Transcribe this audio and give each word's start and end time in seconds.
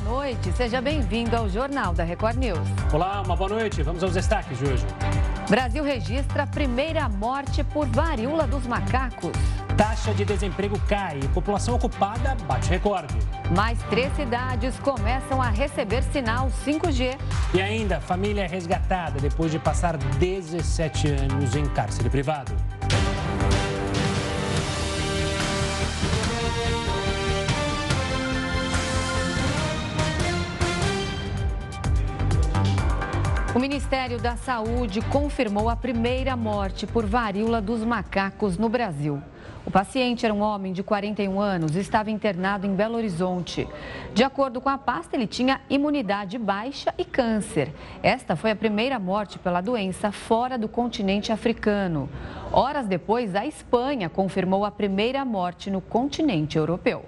noite. 0.00 0.52
Seja 0.52 0.80
bem-vindo 0.80 1.36
ao 1.36 1.48
Jornal 1.48 1.92
da 1.92 2.04
Record 2.04 2.36
News. 2.36 2.68
Olá, 2.92 3.22
uma 3.22 3.36
boa 3.36 3.50
noite. 3.50 3.82
Vamos 3.82 4.02
aos 4.02 4.14
destaques 4.14 4.58
de 4.58 4.64
hoje. 4.64 4.84
Brasil 5.48 5.82
registra 5.82 6.44
a 6.44 6.46
primeira 6.46 7.08
morte 7.08 7.62
por 7.64 7.86
varíola 7.86 8.46
dos 8.46 8.66
macacos. 8.66 9.32
Taxa 9.76 10.12
de 10.12 10.24
desemprego 10.24 10.78
cai 10.88 11.18
e 11.22 11.28
população 11.28 11.74
ocupada 11.74 12.36
bate 12.46 12.68
recorde. 12.68 13.14
Mais 13.54 13.78
três 13.84 14.14
cidades 14.14 14.78
começam 14.80 15.40
a 15.40 15.48
receber 15.48 16.02
sinal 16.02 16.50
5G. 16.64 17.16
E 17.54 17.60
ainda, 17.60 18.00
família 18.00 18.42
é 18.42 18.46
resgatada 18.46 19.18
depois 19.20 19.50
de 19.50 19.58
passar 19.58 19.96
17 19.96 21.08
anos 21.08 21.56
em 21.56 21.66
cárcere 21.66 22.10
privado. 22.10 22.52
O 33.52 33.58
Ministério 33.58 34.16
da 34.16 34.36
Saúde 34.36 35.00
confirmou 35.02 35.68
a 35.68 35.74
primeira 35.74 36.36
morte 36.36 36.86
por 36.86 37.04
varíola 37.04 37.60
dos 37.60 37.82
macacos 37.84 38.56
no 38.56 38.68
Brasil. 38.68 39.20
O 39.66 39.70
paciente 39.72 40.24
era 40.24 40.32
um 40.32 40.40
homem 40.40 40.72
de 40.72 40.84
41 40.84 41.40
anos 41.40 41.74
e 41.74 41.80
estava 41.80 42.12
internado 42.12 42.64
em 42.64 42.76
Belo 42.76 42.96
Horizonte. 42.96 43.66
De 44.14 44.22
acordo 44.22 44.60
com 44.60 44.68
a 44.68 44.78
pasta, 44.78 45.16
ele 45.16 45.26
tinha 45.26 45.60
imunidade 45.68 46.38
baixa 46.38 46.94
e 46.96 47.04
câncer. 47.04 47.74
Esta 48.04 48.36
foi 48.36 48.52
a 48.52 48.56
primeira 48.56 49.00
morte 49.00 49.36
pela 49.36 49.60
doença 49.60 50.12
fora 50.12 50.56
do 50.56 50.68
continente 50.68 51.32
africano. 51.32 52.08
Horas 52.52 52.86
depois, 52.86 53.34
a 53.34 53.44
Espanha 53.44 54.08
confirmou 54.08 54.64
a 54.64 54.70
primeira 54.70 55.24
morte 55.24 55.72
no 55.72 55.80
continente 55.80 56.56
europeu. 56.56 57.04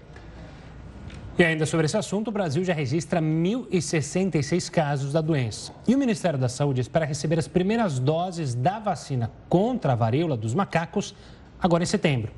E 1.39 1.43
ainda 1.43 1.65
sobre 1.65 1.87
esse 1.87 1.97
assunto, 1.97 2.29
o 2.29 2.31
Brasil 2.31 2.63
já 2.63 2.75
registra 2.75 3.21
1.066 3.21 4.71
casos 4.71 5.15
da 5.15 5.23
doença. 5.23 5.73
E 5.89 5.95
o 5.95 5.98
Ministério 5.98 6.39
da 6.39 6.48
Saúde 6.48 6.83
espera 6.83 7.06
receber 7.06 7.39
as 7.39 7.48
primeiras 7.48 7.98
doses 7.98 8.55
da 8.55 8.79
vacina 8.79 9.31
contra 9.48 9.93
a 9.93 9.97
varíola 9.97 10.37
dos 10.37 10.53
macacos 10.53 11.15
agora 11.61 11.83
em 11.83 11.87
setembro. 11.87 12.31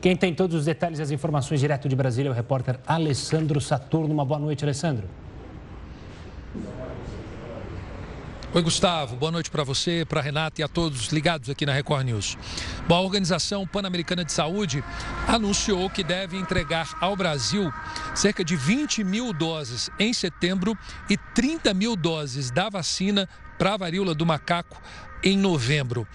Quem 0.00 0.16
tem 0.16 0.34
todos 0.34 0.56
os 0.56 0.64
detalhes 0.64 0.98
e 0.98 1.02
as 1.02 1.12
informações 1.12 1.60
direto 1.60 1.88
de 1.88 1.94
Brasília 1.94 2.30
é 2.30 2.32
o 2.32 2.34
repórter 2.34 2.80
Alessandro 2.84 3.60
Saturno. 3.60 4.12
Uma 4.12 4.24
boa 4.24 4.40
noite, 4.40 4.64
Alessandro. 4.64 5.06
Oi, 8.54 8.60
Gustavo. 8.60 9.16
Boa 9.16 9.32
noite 9.32 9.50
para 9.50 9.64
você, 9.64 10.04
para 10.06 10.20
Renata 10.20 10.60
e 10.60 10.64
a 10.64 10.68
todos 10.68 11.06
ligados 11.06 11.48
aqui 11.48 11.64
na 11.64 11.72
Record 11.72 12.04
News. 12.04 12.36
Bom, 12.86 12.96
a 12.96 13.00
Organização 13.00 13.66
Pan-Americana 13.66 14.26
de 14.26 14.30
Saúde 14.30 14.84
anunciou 15.26 15.88
que 15.88 16.04
deve 16.04 16.36
entregar 16.36 16.94
ao 17.00 17.16
Brasil 17.16 17.72
cerca 18.14 18.44
de 18.44 18.54
20 18.54 19.04
mil 19.04 19.32
doses 19.32 19.88
em 19.98 20.12
setembro 20.12 20.76
e 21.08 21.16
30 21.16 21.72
mil 21.72 21.96
doses 21.96 22.50
da 22.50 22.68
vacina 22.68 23.26
para 23.62 23.74
a 23.74 23.76
varíola 23.76 24.12
do 24.12 24.26
macaco 24.26 24.82
em 25.22 25.38
novembro. 25.38 26.06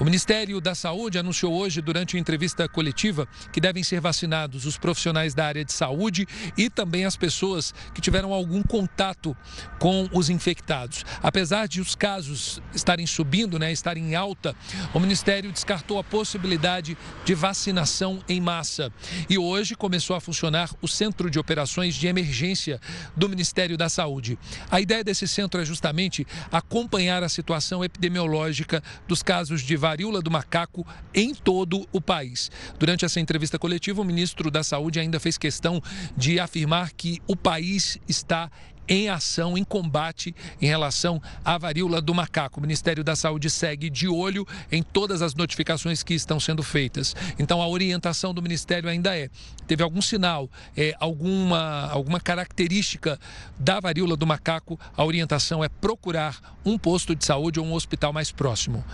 O 0.00 0.04
Ministério 0.04 0.60
da 0.60 0.74
Saúde 0.74 1.18
anunciou 1.18 1.52
hoje, 1.52 1.80
durante 1.80 2.16
entrevista 2.16 2.66
coletiva, 2.68 3.28
que 3.52 3.60
devem 3.60 3.84
ser 3.84 4.00
vacinados 4.00 4.64
os 4.64 4.78
profissionais 4.78 5.34
da 5.34 5.44
área 5.44 5.64
de 5.64 5.72
saúde 5.72 6.26
e 6.56 6.70
também 6.70 7.04
as 7.04 7.16
pessoas 7.16 7.74
que 7.92 8.00
tiveram 8.00 8.32
algum 8.32 8.62
contato 8.62 9.36
com 9.78 10.08
os 10.12 10.30
infectados. 10.30 11.04
Apesar 11.22 11.68
de 11.68 11.80
os 11.80 11.94
casos 11.94 12.60
estarem 12.74 13.06
subindo, 13.06 13.58
né, 13.58 13.70
estarem 13.70 14.12
em 14.12 14.14
alta, 14.14 14.56
o 14.92 14.98
Ministério 14.98 15.52
descartou 15.52 15.98
a 15.98 16.04
possibilidade 16.04 16.96
de 17.24 17.34
vacinação 17.34 18.22
em 18.28 18.40
massa. 18.40 18.90
E 19.28 19.36
hoje 19.36 19.74
começou 19.74 20.16
a 20.16 20.20
funcionar 20.20 20.70
o 20.80 20.88
Centro 20.88 21.30
de 21.30 21.38
Operações 21.38 21.94
de 21.94 22.06
Emergência 22.06 22.80
do 23.14 23.28
Ministério 23.28 23.76
da 23.76 23.88
Saúde. 23.88 24.38
A 24.70 24.80
ideia 24.80 25.04
desse 25.04 25.28
centro 25.28 25.60
é 25.60 25.64
justamente 25.64 26.26
acompanhar 26.50 26.93
a 26.94 27.28
situação 27.28 27.84
epidemiológica 27.84 28.80
dos 29.08 29.20
casos 29.20 29.62
de 29.62 29.76
varíola 29.76 30.22
do 30.22 30.30
macaco 30.30 30.86
em 31.12 31.34
todo 31.34 31.88
o 31.92 32.00
país. 32.00 32.52
Durante 32.78 33.04
essa 33.04 33.18
entrevista 33.18 33.58
coletiva, 33.58 34.00
o 34.00 34.04
ministro 34.04 34.48
da 34.48 34.62
Saúde 34.62 35.00
ainda 35.00 35.18
fez 35.18 35.36
questão 35.36 35.82
de 36.16 36.38
afirmar 36.38 36.92
que 36.92 37.20
o 37.26 37.34
país 37.34 37.98
está 38.08 38.48
em 38.88 39.08
ação, 39.08 39.56
em 39.56 39.64
combate 39.64 40.34
em 40.60 40.66
relação 40.66 41.20
à 41.44 41.56
varíola 41.58 42.00
do 42.00 42.14
macaco. 42.14 42.58
O 42.58 42.62
Ministério 42.62 43.02
da 43.02 43.16
Saúde 43.16 43.50
segue 43.50 43.88
de 43.90 44.08
olho 44.08 44.46
em 44.70 44.82
todas 44.82 45.22
as 45.22 45.34
notificações 45.34 46.02
que 46.02 46.14
estão 46.14 46.38
sendo 46.38 46.62
feitas. 46.62 47.14
Então, 47.38 47.62
a 47.62 47.68
orientação 47.68 48.34
do 48.34 48.42
Ministério 48.42 48.88
ainda 48.88 49.16
é: 49.16 49.28
teve 49.66 49.82
algum 49.82 50.02
sinal, 50.02 50.50
é, 50.76 50.94
alguma, 51.00 51.88
alguma 51.90 52.20
característica 52.20 53.18
da 53.58 53.80
varíola 53.80 54.16
do 54.16 54.26
macaco, 54.26 54.78
a 54.96 55.04
orientação 55.04 55.62
é 55.62 55.68
procurar 55.68 56.56
um 56.64 56.78
posto 56.78 57.14
de 57.14 57.24
saúde 57.24 57.60
ou 57.60 57.66
um 57.66 57.72
hospital 57.72 58.12
mais 58.12 58.30
próximo. 58.30 58.84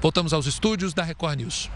Voltamos 0.00 0.32
aos 0.32 0.46
estúdios 0.46 0.92
da 0.92 1.02
Record 1.02 1.38
News. 1.38 1.70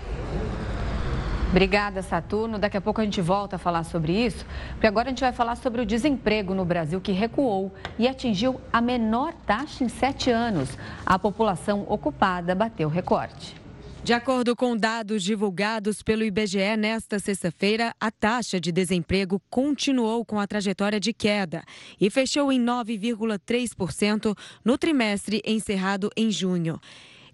Obrigada, 1.50 2.00
Saturno. 2.00 2.61
Daqui 2.61 2.77
a 2.77 2.81
pouco 2.81 3.00
a 3.00 3.05
gente 3.05 3.21
volta 3.21 3.56
a 3.56 3.59
falar 3.59 3.83
sobre 3.83 4.12
isso, 4.12 4.47
porque 4.72 4.87
agora 4.87 5.09
a 5.09 5.11
gente 5.11 5.21
vai 5.21 5.33
falar 5.33 5.56
sobre 5.56 5.83
o 5.83 5.87
desemprego 5.87 6.55
no 6.55 6.65
Brasil, 6.65 7.00
que 7.00 7.11
recuou 7.11 7.75
e 7.99 8.06
atingiu 8.06 8.61
a 8.72 8.81
menor 8.81 9.34
taxa 9.47 9.83
em 9.83 9.88
sete 9.88 10.31
anos. 10.31 10.78
A 11.05 11.19
população 11.19 11.84
ocupada 11.88 12.55
bateu 12.55 12.88
recorde. 12.88 13.61
De 14.03 14.12
acordo 14.15 14.55
com 14.56 14.77
dados 14.77 15.22
divulgados 15.25 16.03
pelo 16.03 16.22
IBGE 16.22 16.77
nesta 16.78 17.19
sexta-feira, 17.19 17.94
a 18.00 18.11
taxa 18.11 18.59
de 18.61 18.72
desemprego 18.72 19.43
continuou 19.50 20.25
com 20.25 20.38
a 20.38 20.47
trajetória 20.47 20.99
de 20.99 21.12
queda 21.12 21.62
e 22.00 22.09
fechou 22.09 22.50
em 22.50 22.65
9,3% 22.65 24.34
no 24.65 24.78
trimestre 24.78 25.43
encerrado 25.44 26.11
em 26.17 26.31
junho. 26.31 26.81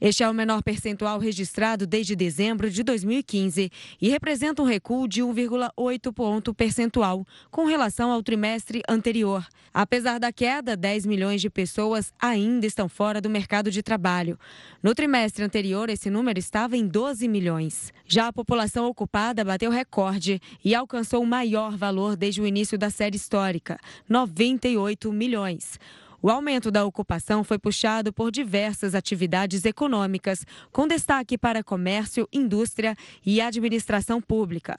Este 0.00 0.22
é 0.22 0.28
o 0.28 0.34
menor 0.34 0.62
percentual 0.62 1.18
registrado 1.18 1.86
desde 1.86 2.14
dezembro 2.14 2.70
de 2.70 2.82
2015 2.82 3.70
e 4.00 4.08
representa 4.08 4.62
um 4.62 4.66
recuo 4.66 5.08
de 5.08 5.22
1,8 5.22 6.12
ponto 6.12 6.54
percentual 6.54 7.26
com 7.50 7.64
relação 7.64 8.10
ao 8.10 8.22
trimestre 8.22 8.82
anterior. 8.88 9.46
Apesar 9.72 10.18
da 10.18 10.32
queda, 10.32 10.74
10 10.74 11.04
milhões 11.04 11.40
de 11.40 11.50
pessoas 11.50 12.12
ainda 12.18 12.66
estão 12.66 12.88
fora 12.88 13.20
do 13.20 13.28
mercado 13.28 13.70
de 13.70 13.82
trabalho. 13.82 14.38
No 14.82 14.94
trimestre 14.94 15.44
anterior, 15.44 15.90
esse 15.90 16.08
número 16.08 16.38
estava 16.38 16.76
em 16.76 16.86
12 16.86 17.28
milhões. 17.28 17.92
Já 18.06 18.28
a 18.28 18.32
população 18.32 18.86
ocupada 18.86 19.44
bateu 19.44 19.70
recorde 19.70 20.40
e 20.64 20.74
alcançou 20.74 21.22
o 21.22 21.26
maior 21.26 21.76
valor 21.76 22.16
desde 22.16 22.40
o 22.40 22.46
início 22.46 22.78
da 22.78 22.88
série 22.88 23.16
histórica, 23.16 23.78
98 24.08 25.12
milhões. 25.12 25.78
O 26.26 26.28
aumento 26.28 26.72
da 26.72 26.84
ocupação 26.84 27.44
foi 27.44 27.56
puxado 27.56 28.12
por 28.12 28.32
diversas 28.32 28.96
atividades 28.96 29.64
econômicas, 29.64 30.44
com 30.72 30.84
destaque 30.84 31.38
para 31.38 31.62
comércio, 31.62 32.28
indústria 32.32 32.96
e 33.24 33.40
administração 33.40 34.20
pública. 34.20 34.76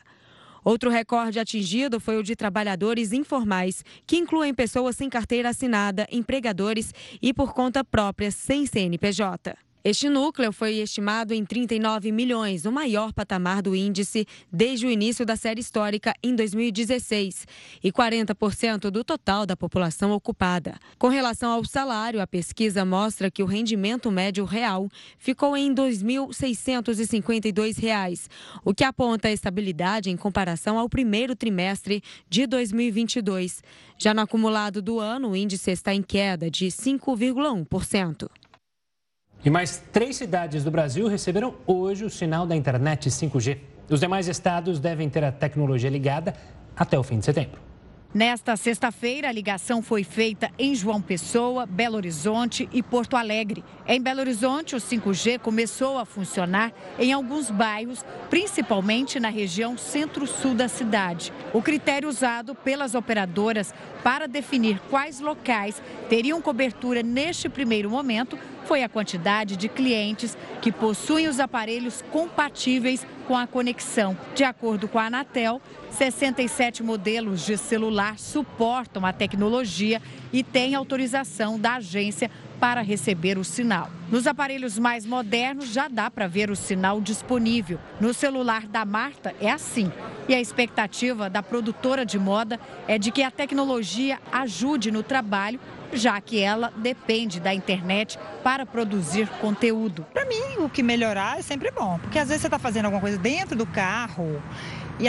Outro 0.61 0.89
recorde 0.89 1.39
atingido 1.39 2.01
foi 2.01 2.17
o 2.17 2.21
de 2.21 2.35
trabalhadores 2.35 3.13
informais, 3.13 3.81
que 4.05 4.17
incluem 4.17 4.53
pessoas 4.53 4.97
sem 4.97 5.09
carteira 5.09 5.47
assinada, 5.47 6.05
empregadores 6.11 6.93
e 7.21 7.33
por 7.33 7.53
conta 7.53 7.81
própria 7.81 8.29
sem 8.29 8.65
CNPJ. 8.65 9.66
Este 9.89 10.09
núcleo 10.09 10.51
foi 10.51 10.79
estimado 10.79 11.33
em 11.33 11.45
39 11.45 12.11
milhões, 12.11 12.65
o 12.65 12.71
maior 12.73 13.13
patamar 13.13 13.61
do 13.61 13.73
índice 13.73 14.27
desde 14.51 14.85
o 14.85 14.91
início 14.91 15.25
da 15.25 15.37
série 15.37 15.61
histórica 15.61 16.13
em 16.21 16.35
2016, 16.35 17.47
e 17.81 17.89
40% 17.89 18.91
do 18.91 19.01
total 19.01 19.45
da 19.45 19.55
população 19.55 20.11
ocupada. 20.11 20.75
Com 20.97 21.07
relação 21.07 21.53
ao 21.53 21.63
salário, 21.63 22.21
a 22.21 22.27
pesquisa 22.27 22.83
mostra 22.83 23.31
que 23.31 23.41
o 23.41 23.45
rendimento 23.45 24.11
médio 24.11 24.43
real 24.43 24.89
ficou 25.17 25.55
em 25.55 25.69
R$ 25.69 25.75
2.652, 25.75 28.27
o 28.65 28.73
que 28.73 28.83
aponta 28.83 29.29
a 29.29 29.31
estabilidade 29.31 30.09
em 30.09 30.17
comparação 30.17 30.77
ao 30.77 30.89
primeiro 30.89 31.33
trimestre 31.33 32.03
de 32.29 32.45
2022. 32.45 33.63
Já 33.97 34.13
no 34.13 34.19
acumulado 34.19 34.81
do 34.81 34.99
ano, 34.99 35.29
o 35.29 35.35
índice 35.35 35.71
está 35.71 35.93
em 35.93 36.03
queda 36.03 36.51
de 36.51 36.65
5,1%. 36.65 38.27
E 39.45 39.49
mais 39.49 39.81
três 39.91 40.15
cidades 40.15 40.63
do 40.63 40.71
Brasil 40.71 41.07
receberam 41.07 41.55
hoje 41.65 42.03
o 42.03 42.09
sinal 42.09 42.45
da 42.45 42.55
internet 42.55 43.09
5G. 43.09 43.59
Os 43.89 43.99
demais 43.99 44.27
estados 44.27 44.79
devem 44.79 45.09
ter 45.09 45.23
a 45.23 45.31
tecnologia 45.31 45.89
ligada 45.89 46.33
até 46.75 46.97
o 46.97 47.03
fim 47.03 47.19
de 47.19 47.25
setembro. 47.25 47.67
Nesta 48.13 48.55
sexta-feira, 48.55 49.27
a 49.27 49.31
ligação 49.31 49.81
foi 49.81 50.03
feita 50.03 50.49
em 50.57 50.73
João 50.73 51.01
Pessoa, 51.01 51.65
Belo 51.65 51.97
Horizonte 51.97 52.67
e 52.71 52.81
Porto 52.81 53.15
Alegre. 53.17 53.63
Em 53.85 54.01
Belo 54.01 54.21
Horizonte, 54.21 54.75
o 54.75 54.79
5G 54.79 55.37
começou 55.39 55.99
a 55.99 56.05
funcionar 56.05 56.71
em 56.97 57.11
alguns 57.11 57.51
bairros, 57.51 58.03
principalmente 58.29 59.19
na 59.19 59.29
região 59.29 59.77
centro-sul 59.77 60.55
da 60.55 60.67
cidade. 60.67 61.33
O 61.53 61.61
critério 61.61 62.09
usado 62.09 62.55
pelas 62.55 62.95
operadoras 62.95 63.73
para 64.03 64.25
definir 64.25 64.79
quais 64.89 65.19
locais 65.19 65.81
teriam 66.09 66.41
cobertura 66.41 67.03
neste 67.03 67.49
primeiro 67.49 67.89
momento 67.89 68.39
foi 68.67 68.83
a 68.83 68.89
quantidade 68.89 69.55
de 69.55 69.69
clientes 69.69 70.37
que 70.61 70.73
possuem 70.73 71.27
os 71.29 71.39
aparelhos 71.39 72.03
compatíveis 72.11 73.07
com 73.25 73.35
a 73.35 73.47
conexão. 73.47 74.17
De 74.35 74.43
acordo 74.43 74.89
com 74.89 74.99
a 74.99 75.05
Anatel, 75.05 75.61
67 75.91 76.83
modelos 76.83 77.45
de 77.45 77.57
celular 77.57 78.19
suportam 78.19 79.05
a 79.05 79.13
tecnologia 79.13 80.01
e 80.33 80.43
têm 80.43 80.75
autorização 80.75 81.57
da 81.57 81.75
agência 81.75 82.29
para 82.59 82.81
receber 82.81 83.37
o 83.37 83.43
sinal. 83.43 83.89
Nos 84.09 84.27
aparelhos 84.27 84.79
mais 84.79 85.05
modernos 85.05 85.69
já 85.69 85.87
dá 85.87 86.09
para 86.09 86.27
ver 86.27 86.49
o 86.49 86.55
sinal 86.55 87.01
disponível. 87.01 87.79
No 87.99 88.13
celular 88.13 88.67
da 88.67 88.85
Marta 88.85 89.35
é 89.39 89.51
assim. 89.51 89.91
E 90.27 90.35
a 90.35 90.41
expectativa 90.41 91.29
da 91.29 91.41
produtora 91.41 92.05
de 92.05 92.19
moda 92.19 92.59
é 92.87 92.97
de 92.97 93.11
que 93.11 93.23
a 93.23 93.31
tecnologia 93.31 94.19
ajude 94.31 94.91
no 94.91 95.03
trabalho 95.03 95.59
já 95.93 96.19
que 96.19 96.39
ela 96.39 96.71
depende 96.75 97.39
da 97.39 97.53
internet 97.53 98.19
para 98.43 98.65
produzir 98.65 99.27
conteúdo. 99.39 100.05
Para 100.13 100.25
mim, 100.25 100.57
o 100.59 100.69
que 100.69 100.83
melhorar 100.83 101.39
é 101.39 101.41
sempre 101.41 101.71
bom, 101.71 101.97
porque 101.99 102.19
às 102.19 102.27
vezes 102.27 102.41
você 102.41 102.47
está 102.47 102.59
fazendo 102.59 102.85
alguma 102.85 103.01
coisa 103.01 103.17
dentro 103.17 103.57
do 103.57 103.65
carro 103.65 104.41
e 104.99 105.05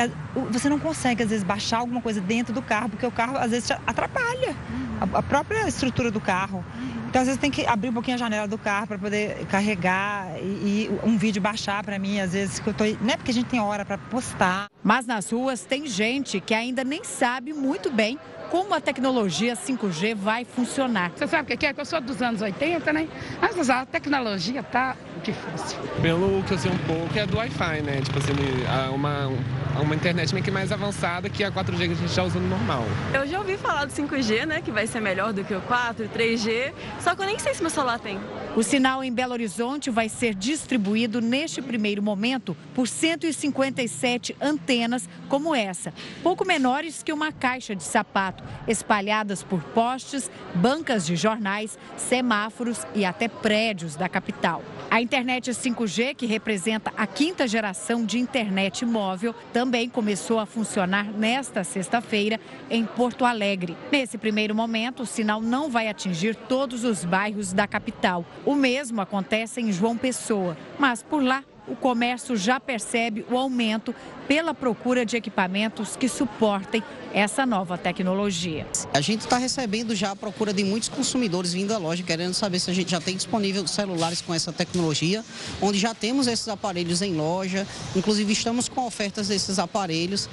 você 0.50 0.68
não 0.68 0.78
consegue, 0.78 1.22
às 1.22 1.30
vezes, 1.30 1.44
baixar 1.44 1.78
alguma 1.78 2.02
coisa 2.02 2.20
dentro 2.20 2.52
do 2.52 2.60
carro, 2.60 2.90
porque 2.90 3.06
o 3.06 3.10
carro, 3.10 3.38
às 3.38 3.50
vezes, 3.50 3.70
atrapalha 3.86 4.54
a, 5.00 5.18
a 5.18 5.22
própria 5.22 5.66
estrutura 5.66 6.10
do 6.10 6.20
carro. 6.20 6.64
Então, 7.08 7.22
às 7.22 7.26
vezes, 7.26 7.40
tem 7.40 7.50
que 7.50 7.66
abrir 7.66 7.88
um 7.88 7.92
pouquinho 7.94 8.16
a 8.16 8.18
janela 8.18 8.46
do 8.46 8.58
carro 8.58 8.86
para 8.86 8.98
poder 8.98 9.46
carregar 9.46 10.28
e, 10.42 10.44
e, 10.44 11.00
um 11.02 11.16
vídeo 11.16 11.40
baixar 11.40 11.82
para 11.82 11.98
mim, 11.98 12.20
às 12.20 12.34
vezes, 12.34 12.58
que 12.58 12.68
eu 12.68 12.74
tô. 12.74 12.84
Não 13.00 13.14
é 13.14 13.16
porque 13.16 13.30
a 13.30 13.34
gente 13.34 13.46
tem 13.46 13.60
hora 13.60 13.82
para 13.82 13.96
postar. 13.96 14.66
Mas 14.84 15.06
nas 15.06 15.30
ruas 15.32 15.64
tem 15.64 15.86
gente 15.86 16.38
que 16.38 16.52
ainda 16.52 16.84
nem 16.84 17.02
sabe 17.02 17.54
muito 17.54 17.90
bem 17.90 18.18
como 18.50 18.74
a 18.74 18.80
tecnologia 18.80 19.54
5G 19.54 20.14
vai 20.14 20.44
funcionar. 20.44 21.12
Você 21.14 21.26
sabe 21.26 21.54
o 21.54 21.56
que 21.56 21.66
é? 21.66 21.72
Que 21.72 21.80
eu 21.80 21.84
sou 21.84 22.00
dos 22.00 22.20
anos 22.22 22.40
80, 22.40 22.92
né? 22.92 23.08
Mas 23.40 23.70
a 23.70 23.84
tecnologia 23.86 24.62
tá 24.62 24.96
difícil. 25.22 25.78
Pelo 26.00 26.42
que 26.44 26.52
eu 26.52 26.58
sei 26.58 26.70
um 26.70 26.78
pouco, 26.78 27.18
é 27.18 27.26
do 27.26 27.36
Wi-Fi, 27.36 27.82
né? 27.82 28.00
Tipo 28.02 28.18
assim, 28.18 28.32
uma, 28.94 29.30
uma 29.80 29.94
internet 29.94 30.32
meio 30.32 30.44
que 30.44 30.50
mais 30.50 30.72
avançada 30.72 31.28
que 31.28 31.44
a 31.44 31.50
4G 31.50 31.78
que 31.78 31.84
a 31.84 31.94
gente 31.94 32.14
já 32.14 32.22
usa 32.22 32.38
no 32.38 32.48
normal. 32.48 32.84
Eu 33.12 33.26
já 33.26 33.38
ouvi 33.38 33.56
falar 33.56 33.84
do 33.84 33.92
5G, 33.92 34.46
né? 34.46 34.62
Que 34.62 34.70
vai 34.70 34.86
ser 34.86 35.00
melhor 35.00 35.32
do 35.32 35.44
que 35.44 35.54
o 35.54 35.60
4, 35.62 36.08
3G. 36.08 36.72
Só 37.00 37.14
que 37.14 37.22
eu 37.22 37.26
nem 37.26 37.38
sei 37.38 37.54
se 37.54 37.60
meu 37.60 37.70
celular 37.70 37.98
tem. 37.98 38.18
O 38.56 38.62
sinal 38.62 39.04
em 39.04 39.12
Belo 39.12 39.32
Horizonte 39.32 39.90
vai 39.90 40.08
ser 40.08 40.34
distribuído 40.34 41.20
neste 41.20 41.60
primeiro 41.62 42.02
momento 42.02 42.56
por 42.74 42.88
157 42.88 44.36
antenas 44.40 45.08
como 45.28 45.54
essa, 45.54 45.92
pouco 46.22 46.44
menores 46.44 47.02
que 47.02 47.12
uma 47.12 47.30
caixa 47.30 47.76
de 47.76 47.82
sapato, 47.82 48.37
espalhadas 48.66 49.42
por 49.42 49.62
postes, 49.62 50.30
bancas 50.54 51.06
de 51.06 51.16
jornais, 51.16 51.78
semáforos 51.96 52.86
e 52.94 53.04
até 53.04 53.28
prédios 53.28 53.96
da 53.96 54.08
capital. 54.08 54.62
A 54.90 55.02
internet 55.02 55.50
5G, 55.50 56.14
que 56.14 56.26
representa 56.26 56.92
a 56.96 57.06
quinta 57.06 57.46
geração 57.46 58.04
de 58.04 58.18
internet 58.18 58.86
móvel, 58.86 59.34
também 59.52 59.88
começou 59.88 60.38
a 60.38 60.46
funcionar 60.46 61.04
nesta 61.04 61.62
sexta-feira 61.62 62.40
em 62.70 62.84
Porto 62.84 63.24
Alegre. 63.24 63.76
Nesse 63.92 64.16
primeiro 64.16 64.54
momento, 64.54 65.02
o 65.02 65.06
sinal 65.06 65.40
não 65.42 65.68
vai 65.70 65.88
atingir 65.88 66.34
todos 66.34 66.84
os 66.84 67.04
bairros 67.04 67.52
da 67.52 67.66
capital. 67.66 68.24
O 68.46 68.54
mesmo 68.54 69.00
acontece 69.00 69.60
em 69.60 69.70
João 69.70 69.96
Pessoa, 69.96 70.56
mas 70.78 71.02
por 71.02 71.22
lá 71.22 71.44
o 71.68 71.76
comércio 71.76 72.36
já 72.36 72.58
percebe 72.58 73.24
o 73.30 73.36
aumento 73.36 73.94
pela 74.26 74.54
procura 74.54 75.04
de 75.04 75.16
equipamentos 75.16 75.96
que 75.96 76.08
suportem 76.08 76.82
essa 77.12 77.46
nova 77.46 77.78
tecnologia. 77.78 78.66
A 78.92 79.00
gente 79.00 79.20
está 79.20 79.38
recebendo 79.38 79.94
já 79.94 80.12
a 80.12 80.16
procura 80.16 80.52
de 80.52 80.64
muitos 80.64 80.88
consumidores 80.88 81.52
vindo 81.52 81.72
à 81.72 81.78
loja 81.78 82.02
querendo 82.02 82.34
saber 82.34 82.58
se 82.58 82.70
a 82.70 82.74
gente 82.74 82.90
já 82.90 83.00
tem 83.00 83.16
disponível 83.16 83.66
celulares 83.66 84.20
com 84.20 84.34
essa 84.34 84.52
tecnologia, 84.52 85.24
onde 85.60 85.78
já 85.78 85.94
temos 85.94 86.26
esses 86.26 86.48
aparelhos 86.48 87.02
em 87.02 87.14
loja, 87.14 87.66
inclusive 87.96 88.32
estamos 88.32 88.68
com 88.68 88.86
ofertas 88.86 89.28
desses 89.28 89.58
aparelhos. 89.58 90.28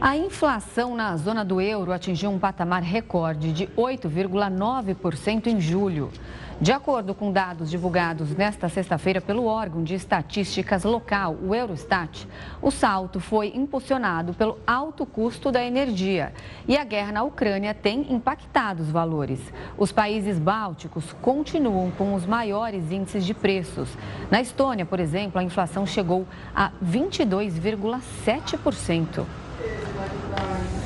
A 0.00 0.16
inflação 0.16 0.94
na 0.94 1.16
zona 1.16 1.44
do 1.44 1.60
euro 1.60 1.90
atingiu 1.90 2.30
um 2.30 2.38
patamar 2.38 2.82
recorde 2.82 3.52
de 3.52 3.66
8,9% 3.68 5.46
em 5.46 5.58
julho. 5.58 6.12
De 6.60 6.70
acordo 6.70 7.14
com 7.14 7.32
dados 7.32 7.68
divulgados 7.68 8.36
nesta 8.36 8.68
sexta-feira 8.68 9.20
pelo 9.20 9.46
órgão 9.46 9.82
de 9.82 9.94
estatísticas 9.94 10.84
local, 10.84 11.36
o 11.42 11.52
Eurostat, 11.52 12.28
o 12.62 12.70
salto 12.70 13.18
foi 13.18 13.50
impulsionado 13.56 14.32
pelo 14.34 14.60
alto 14.64 15.04
custo 15.04 15.50
da 15.50 15.64
energia 15.64 16.32
e 16.68 16.76
a 16.76 16.84
guerra 16.84 17.10
na 17.10 17.24
Ucrânia 17.24 17.74
tem 17.74 18.12
impactado 18.12 18.84
os 18.84 18.90
valores. 18.90 19.40
Os 19.76 19.90
países 19.90 20.38
bálticos 20.38 21.12
continuam 21.20 21.90
com 21.90 22.14
os 22.14 22.24
maiores 22.24 22.92
índices 22.92 23.26
de 23.26 23.34
preços. 23.34 23.88
Na 24.30 24.40
Estônia, 24.40 24.86
por 24.86 25.00
exemplo, 25.00 25.40
a 25.40 25.44
inflação 25.44 25.84
chegou 25.84 26.24
a 26.54 26.70
22,7%. 26.82 29.43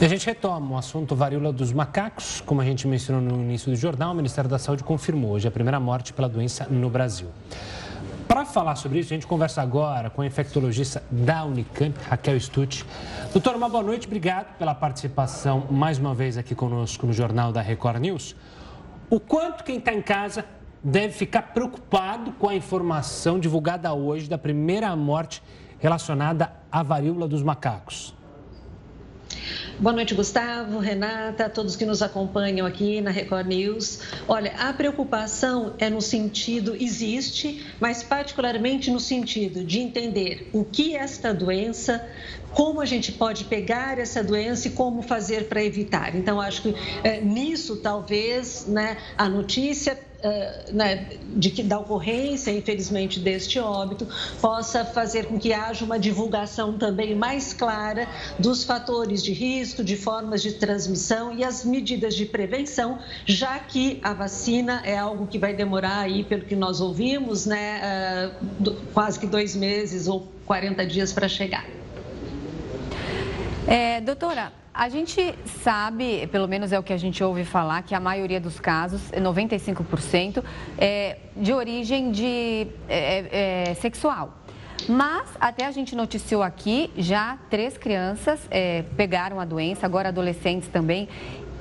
E 0.01 0.05
a 0.05 0.09
gente 0.09 0.25
retoma 0.27 0.77
o 0.77 0.79
assunto 0.79 1.17
varíola 1.17 1.53
dos 1.53 1.73
macacos. 1.73 2.41
Como 2.47 2.61
a 2.61 2.65
gente 2.65 2.87
mencionou 2.87 3.21
no 3.21 3.43
início 3.43 3.71
do 3.71 3.77
jornal, 3.77 4.13
o 4.13 4.15
Ministério 4.15 4.49
da 4.49 4.59
Saúde 4.59 4.85
confirmou 4.85 5.33
hoje 5.33 5.49
a 5.49 5.51
primeira 5.51 5.81
morte 5.81 6.13
pela 6.13 6.29
doença 6.29 6.67
no 6.71 6.89
Brasil. 6.89 7.29
Para 8.29 8.45
falar 8.45 8.77
sobre 8.77 9.01
isso, 9.01 9.13
a 9.13 9.17
gente 9.17 9.27
conversa 9.27 9.61
agora 9.61 10.11
com 10.11 10.23
a 10.23 10.27
infectologista 10.27 11.03
da 11.11 11.45
Unicamp, 11.45 11.99
Raquel 12.09 12.39
Stutt. 12.39 12.85
Doutora, 13.33 13.57
uma 13.57 13.69
boa 13.69 13.83
noite, 13.83 14.07
obrigado 14.07 14.57
pela 14.57 14.75
participação 14.75 15.67
mais 15.71 15.99
uma 15.99 16.15
vez 16.15 16.37
aqui 16.39 16.55
conosco 16.55 17.05
no 17.05 17.13
Jornal 17.13 17.51
da 17.51 17.61
Record 17.61 18.01
News. 18.01 18.37
O 19.11 19.19
quanto 19.19 19.65
quem 19.65 19.79
está 19.79 19.93
em 19.93 20.03
casa 20.03 20.45
deve 20.85 21.15
ficar 21.15 21.43
preocupado 21.55 22.31
com 22.33 22.49
a 22.49 22.55
informação 22.55 23.41
divulgada 23.41 23.93
hoje 23.93 24.29
da 24.29 24.39
primeira 24.39 24.95
morte 24.95 25.43
relacionada 25.81 26.53
à 26.71 26.83
varíola 26.83 27.27
dos 27.27 27.43
macacos? 27.43 28.15
Boa 29.79 29.93
noite, 29.93 30.15
Gustavo, 30.15 30.79
Renata, 30.79 31.49
todos 31.49 31.77
que 31.77 31.87
nos 31.87 32.03
acompanham 32.03 32.67
aqui 32.67 33.01
na 33.01 33.11
Record 33.11 33.47
News. 33.47 34.01
Olha, 34.27 34.53
a 34.59 34.73
preocupação 34.73 35.75
é 35.79 35.89
no 35.89 36.01
sentido, 36.01 36.75
existe, 36.75 37.65
mas 37.79 38.03
particularmente 38.03 38.91
no 38.91 38.99
sentido 38.99 39.63
de 39.63 39.79
entender 39.79 40.51
o 40.53 40.65
que 40.65 40.97
é 40.97 40.99
esta 40.99 41.33
doença, 41.33 42.05
como 42.51 42.81
a 42.81 42.85
gente 42.85 43.13
pode 43.13 43.45
pegar 43.45 43.99
essa 43.99 44.23
doença 44.23 44.69
e 44.69 44.73
como 44.73 45.01
fazer 45.01 45.49
para 45.49 45.63
evitar. 45.63 46.17
Então, 46.17 46.41
acho 46.41 46.63
que 46.63 46.75
é, 47.05 47.21
nisso 47.21 47.77
talvez 47.77 48.67
né, 48.67 48.97
a 49.17 49.29
notícia 49.29 49.97
uh, 50.23 50.75
né, 50.75 51.07
de 51.37 51.51
que, 51.51 51.63
da 51.63 51.79
ocorrência, 51.79 52.51
infelizmente, 52.51 53.21
deste 53.21 53.59
óbito, 53.59 54.07
possa 54.41 54.85
fazer 54.85 55.27
com 55.27 55.39
que 55.39 55.53
haja 55.53 55.85
uma 55.85 55.99
divulgação 55.99 56.77
também 56.77 57.15
mais 57.15 57.53
clara 57.53 58.09
dos 58.39 58.65
fatores 58.65 59.23
de 59.23 59.33
risco, 59.33 59.83
de 59.85 59.97
formas 59.97 60.43
de 60.43 60.53
transmissão 60.53 61.33
e 61.35 61.45
as 61.45 61.65
medidas 61.65 62.15
de 62.15 62.25
prevenção, 62.27 62.99
já 63.27 63.59
que 63.59 64.01
a 64.03 64.13
vacina 64.13 64.83
é 64.85 64.97
algo 64.97 65.27
que 65.27 65.39
vai 65.39 65.55
demorar 65.55 66.01
aí, 66.01 66.25
pelo 66.25 66.43
que 66.45 66.57
nós 66.57 66.81
ouvimos, 66.81 67.47
né, 67.47 67.81
uh, 67.83 68.45
do, 68.63 68.75
quase 68.93 69.19
que 69.19 69.27
dois 69.27 69.55
meses 69.55 70.09
ou 70.09 70.27
40 70.47 70.87
dias 70.87 71.13
para 71.13 71.29
chegar. 71.29 71.65
É, 73.67 74.01
doutora, 74.01 74.51
a 74.79 74.89
gente 74.89 75.35
sabe, 75.65 76.29
pelo 76.29 76.47
menos 76.47 76.73
é 76.73 76.79
o 76.79 76.85
que 76.85 76.93
a 76.93 76.97
gente 76.97 77.23
ouve 77.25 77.45
falar, 77.45 77.83
que 77.83 77.97
a 77.97 77.99
maioria 78.01 78.41
dos 78.41 78.61
casos, 78.61 79.11
95%, 79.11 80.41
é 80.79 81.19
de 81.37 81.53
origem 81.53 82.13
de, 82.13 82.69
é, 82.89 83.71
é, 83.71 83.75
sexual. 83.75 84.39
Mas 84.89 85.31
até 85.41 85.67
a 85.67 85.73
gente 85.73 85.97
noticiou 85.97 86.45
aqui, 86.45 86.93
já 86.97 87.37
três 87.51 87.77
crianças 87.77 88.39
é, 88.53 88.85
pegaram 88.97 89.41
a 89.41 89.45
doença, 89.45 89.85
agora 89.85 90.11
adolescentes 90.11 90.69
também. 90.69 91.09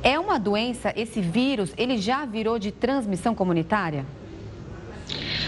É 0.03 0.19
uma 0.19 0.37
doença, 0.37 0.93
esse 0.95 1.19
vírus, 1.19 1.73
ele 1.75 1.97
já 1.97 2.23
virou 2.23 2.59
de 2.59 2.71
transmissão 2.71 3.33
comunitária? 3.33 4.05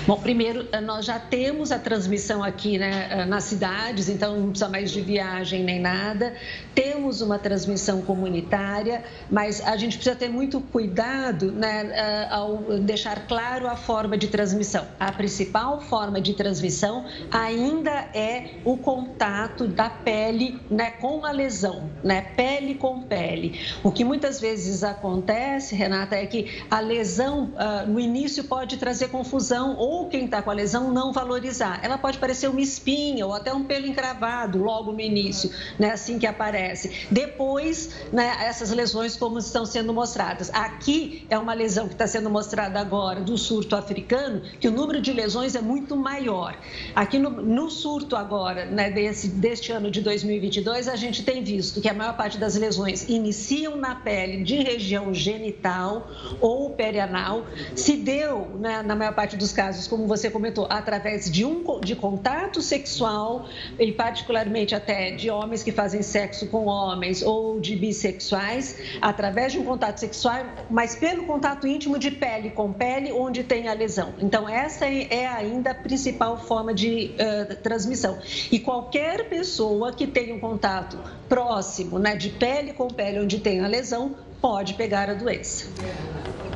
Bom, 0.10 0.18
primeiro, 0.20 0.68
eh, 0.72 0.82
nós 0.82 1.06
já 1.06 1.20
temos 1.20 1.72
a 1.72 1.78
transmissão 1.78 2.44
aqui 2.44 2.80
né, 2.80 3.10
eh, 3.12 3.26
nas 3.26 3.44
cidades, 3.44 4.10
então 4.10 4.40
não 4.40 4.50
precisa 4.50 4.68
mais 4.68 4.90
de 4.90 5.02
viagem 5.02 5.64
nem 5.64 5.80
nada. 5.80 6.34
Temos 6.74 7.22
uma 7.22 7.38
transmissão 7.38 8.02
comunitária, 8.02 9.04
mas 9.30 9.62
a 9.62 9.78
gente 9.78 9.98
precisa 9.98 10.16
ter 10.16 10.28
muito 10.28 10.62
cuidado 10.62 11.52
né, 11.52 11.92
eh, 11.94 12.28
ao 12.32 12.58
deixar 12.80 13.28
claro 13.28 13.68
a 13.68 13.76
forma 13.76 14.18
de 14.18 14.30
transmissão. 14.30 14.88
A 15.00 15.12
principal 15.12 15.80
forma 15.80 16.20
de 16.20 16.34
transmissão 16.34 17.06
ainda 17.30 17.92
é 18.12 18.56
o 18.66 18.78
contato 18.78 19.68
da 19.68 19.92
pele 19.92 20.60
né, 20.72 20.90
com 20.90 21.24
a 21.24 21.30
lesão, 21.30 21.88
né, 22.04 22.34
pele 22.36 22.74
com 22.74 23.04
pele. 23.04 23.60
O 23.84 23.92
que 23.92 24.04
muitas 24.04 24.42
vezes 24.42 24.84
acontece, 24.84 25.76
Renata, 25.76 26.16
é 26.16 26.26
que 26.26 26.64
a 26.72 26.80
lesão 26.80 27.54
uh, 27.54 27.88
no 27.88 28.00
início 28.00 28.46
pode 28.46 28.78
trazer 28.78 29.10
confusão 29.10 29.76
ou 29.78 29.99
ou 30.00 30.08
quem 30.08 30.26
está 30.26 30.42
com 30.42 30.50
a 30.50 30.54
lesão 30.54 30.92
não 30.92 31.12
valorizar. 31.12 31.80
Ela 31.84 31.98
pode 31.98 32.18
parecer 32.18 32.48
uma 32.48 32.62
espinha 32.62 33.26
ou 33.26 33.34
até 33.34 33.54
um 33.54 33.64
pelo 33.64 33.86
encravado 33.86 34.58
logo 34.58 34.94
no 34.94 35.02
início, 35.02 35.52
né, 35.78 35.92
assim 35.92 36.18
que 36.18 36.26
aparece. 36.26 37.08
Depois, 37.12 37.90
né, 38.12 38.38
essas 38.42 38.72
lesões 38.72 39.18
como 39.18 39.40
estão 39.40 39.66
sendo 39.66 39.94
mostradas. 39.94 40.50
Aqui 40.54 41.26
é 41.30 41.38
uma 41.38 41.54
lesão 41.54 41.88
que 41.88 41.94
está 41.94 42.08
sendo 42.08 42.30
mostrada 42.30 42.80
agora 42.80 43.20
do 43.20 43.38
surto 43.38 43.76
africano, 43.76 44.42
que 44.60 44.68
o 44.68 44.72
número 44.72 45.02
de 45.02 45.12
lesões 45.12 45.56
é 45.56 45.62
muito 45.62 45.96
maior. 45.96 46.58
Aqui 46.96 47.20
no, 47.20 47.30
no 47.30 47.70
surto 47.70 48.16
agora, 48.16 48.66
né, 48.66 48.90
desse, 48.90 49.28
deste 49.28 49.72
ano 49.72 49.92
de 49.92 50.02
2022, 50.02 50.88
a 50.88 50.96
gente 50.96 51.24
tem 51.24 51.44
visto 51.44 51.82
que 51.82 51.90
a 51.90 51.94
maior 51.94 52.16
parte 52.16 52.38
das 52.38 52.56
lesões 52.56 53.08
iniciam 53.10 53.76
na 53.76 53.96
pele 53.96 54.44
de 54.44 54.56
região 54.64 55.14
genital 55.14 56.08
ou 56.40 56.70
perianal, 56.70 57.46
se 57.76 57.98
deu, 57.98 58.58
né, 58.60 58.82
na 58.82 58.96
maior 58.96 59.14
parte 59.14 59.36
dos 59.36 59.52
casos, 59.52 59.89
como 59.90 60.08
você 60.08 60.30
comentou, 60.30 60.68
através 60.70 61.30
de 61.30 61.44
um 61.44 61.64
de 61.82 61.96
contato 61.96 62.62
sexual, 62.62 63.48
e 63.78 63.92
particularmente 63.92 64.76
até 64.76 65.12
de 65.12 65.30
homens 65.30 65.64
que 65.64 65.72
fazem 65.72 66.02
sexo 66.02 66.48
com 66.48 66.66
homens 66.66 67.22
ou 67.22 67.60
de 67.60 67.76
bissexuais, 67.76 68.78
através 69.02 69.52
de 69.52 69.60
um 69.60 69.66
contato 69.66 69.98
sexual, 69.98 70.46
mas 70.70 70.96
pelo 70.96 71.26
contato 71.26 71.68
íntimo 71.68 71.98
de 71.98 72.12
pele 72.12 72.52
com 72.52 72.72
pele, 72.72 73.12
onde 73.12 73.44
tem 73.44 73.68
a 73.68 73.74
lesão. 73.74 74.14
Então, 74.20 74.48
essa 74.48 74.86
é 74.86 75.28
ainda 75.28 75.72
a 75.72 75.76
principal 75.76 76.38
forma 76.38 76.74
de 76.74 77.12
uh, 77.16 77.56
transmissão. 77.58 78.20
E 78.52 78.60
qualquer 78.60 79.28
pessoa 79.30 79.92
que 79.92 80.06
tenha 80.06 80.36
um 80.36 80.40
contato 80.40 80.98
próximo, 81.28 81.98
né, 81.98 82.16
de 82.16 82.30
pele 82.30 82.74
com 82.74 82.88
pele, 82.88 83.20
onde 83.20 83.40
tem 83.40 83.62
a 83.62 83.68
lesão, 83.68 84.16
pode 84.42 84.76
pegar 84.76 85.10
a 85.10 85.14
doença. 85.14 85.68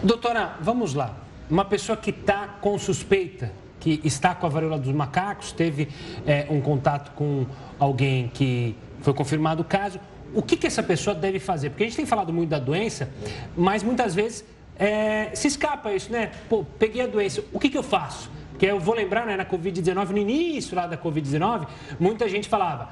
Doutora, 0.04 0.58
vamos 0.62 0.94
lá. 0.94 1.23
Uma 1.54 1.66
pessoa 1.66 1.96
que 1.96 2.10
está 2.10 2.48
com 2.48 2.80
suspeita, 2.80 3.52
que 3.80 4.02
está 4.04 4.34
com 4.34 4.48
a 4.48 4.50
varíola 4.50 4.80
dos 4.80 4.92
macacos, 4.92 5.52
teve 5.52 5.88
é, 6.26 6.48
um 6.50 6.60
contato 6.60 7.12
com 7.12 7.46
alguém 7.78 8.28
que 8.34 8.76
foi 9.02 9.14
confirmado 9.14 9.62
o 9.62 9.64
caso, 9.64 10.00
o 10.34 10.42
que, 10.42 10.58
que 10.58 10.66
essa 10.66 10.82
pessoa 10.82 11.16
deve 11.16 11.38
fazer? 11.38 11.70
Porque 11.70 11.84
a 11.84 11.86
gente 11.86 11.96
tem 11.96 12.08
falado 12.08 12.34
muito 12.34 12.50
da 12.50 12.58
doença, 12.58 13.08
mas 13.56 13.84
muitas 13.84 14.16
vezes 14.16 14.44
é, 14.80 15.30
se 15.36 15.48
escapa 15.48 15.94
isso, 15.94 16.12
né? 16.12 16.32
Pô, 16.50 16.66
peguei 16.80 17.04
a 17.04 17.06
doença, 17.06 17.44
o 17.54 17.60
que, 17.60 17.70
que 17.70 17.78
eu 17.78 17.84
faço? 17.84 18.32
Porque 18.50 18.66
eu 18.66 18.80
vou 18.80 18.96
lembrar, 18.96 19.28
né, 19.28 19.38
na 19.38 19.46
Covid-19, 19.46 20.10
no 20.10 20.18
início 20.18 20.76
lá 20.76 20.88
da 20.88 20.98
Covid-19, 20.98 21.68
muita 22.00 22.28
gente 22.28 22.50
falava, 22.50 22.90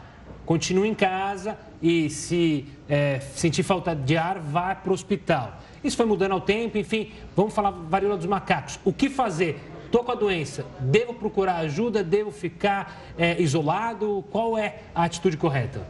continue 0.51 0.89
em 0.89 0.93
casa 0.93 1.57
e 1.81 2.09
se 2.09 2.65
é, 2.89 3.21
sentir 3.21 3.63
falta 3.63 3.95
de 3.95 4.17
ar, 4.17 4.37
vá 4.37 4.75
para 4.75 4.91
o 4.91 4.93
hospital. 4.93 5.57
Isso 5.81 5.95
foi 5.95 6.05
mudando 6.05 6.33
ao 6.33 6.41
tempo, 6.41 6.77
enfim, 6.77 7.09
vamos 7.33 7.53
falar 7.53 7.71
varíola 7.71 8.17
dos 8.17 8.25
macacos. 8.25 8.77
O 8.83 8.91
que 8.91 9.09
fazer? 9.09 9.57
Estou 9.85 10.03
com 10.03 10.11
a 10.11 10.15
doença, 10.15 10.65
devo 10.77 11.13
procurar 11.13 11.55
ajuda, 11.59 12.03
devo 12.03 12.31
ficar 12.31 13.01
é, 13.17 13.41
isolado? 13.41 14.25
Qual 14.29 14.57
é 14.57 14.79
a 14.93 15.05
atitude 15.05 15.37
correta? 15.37 15.87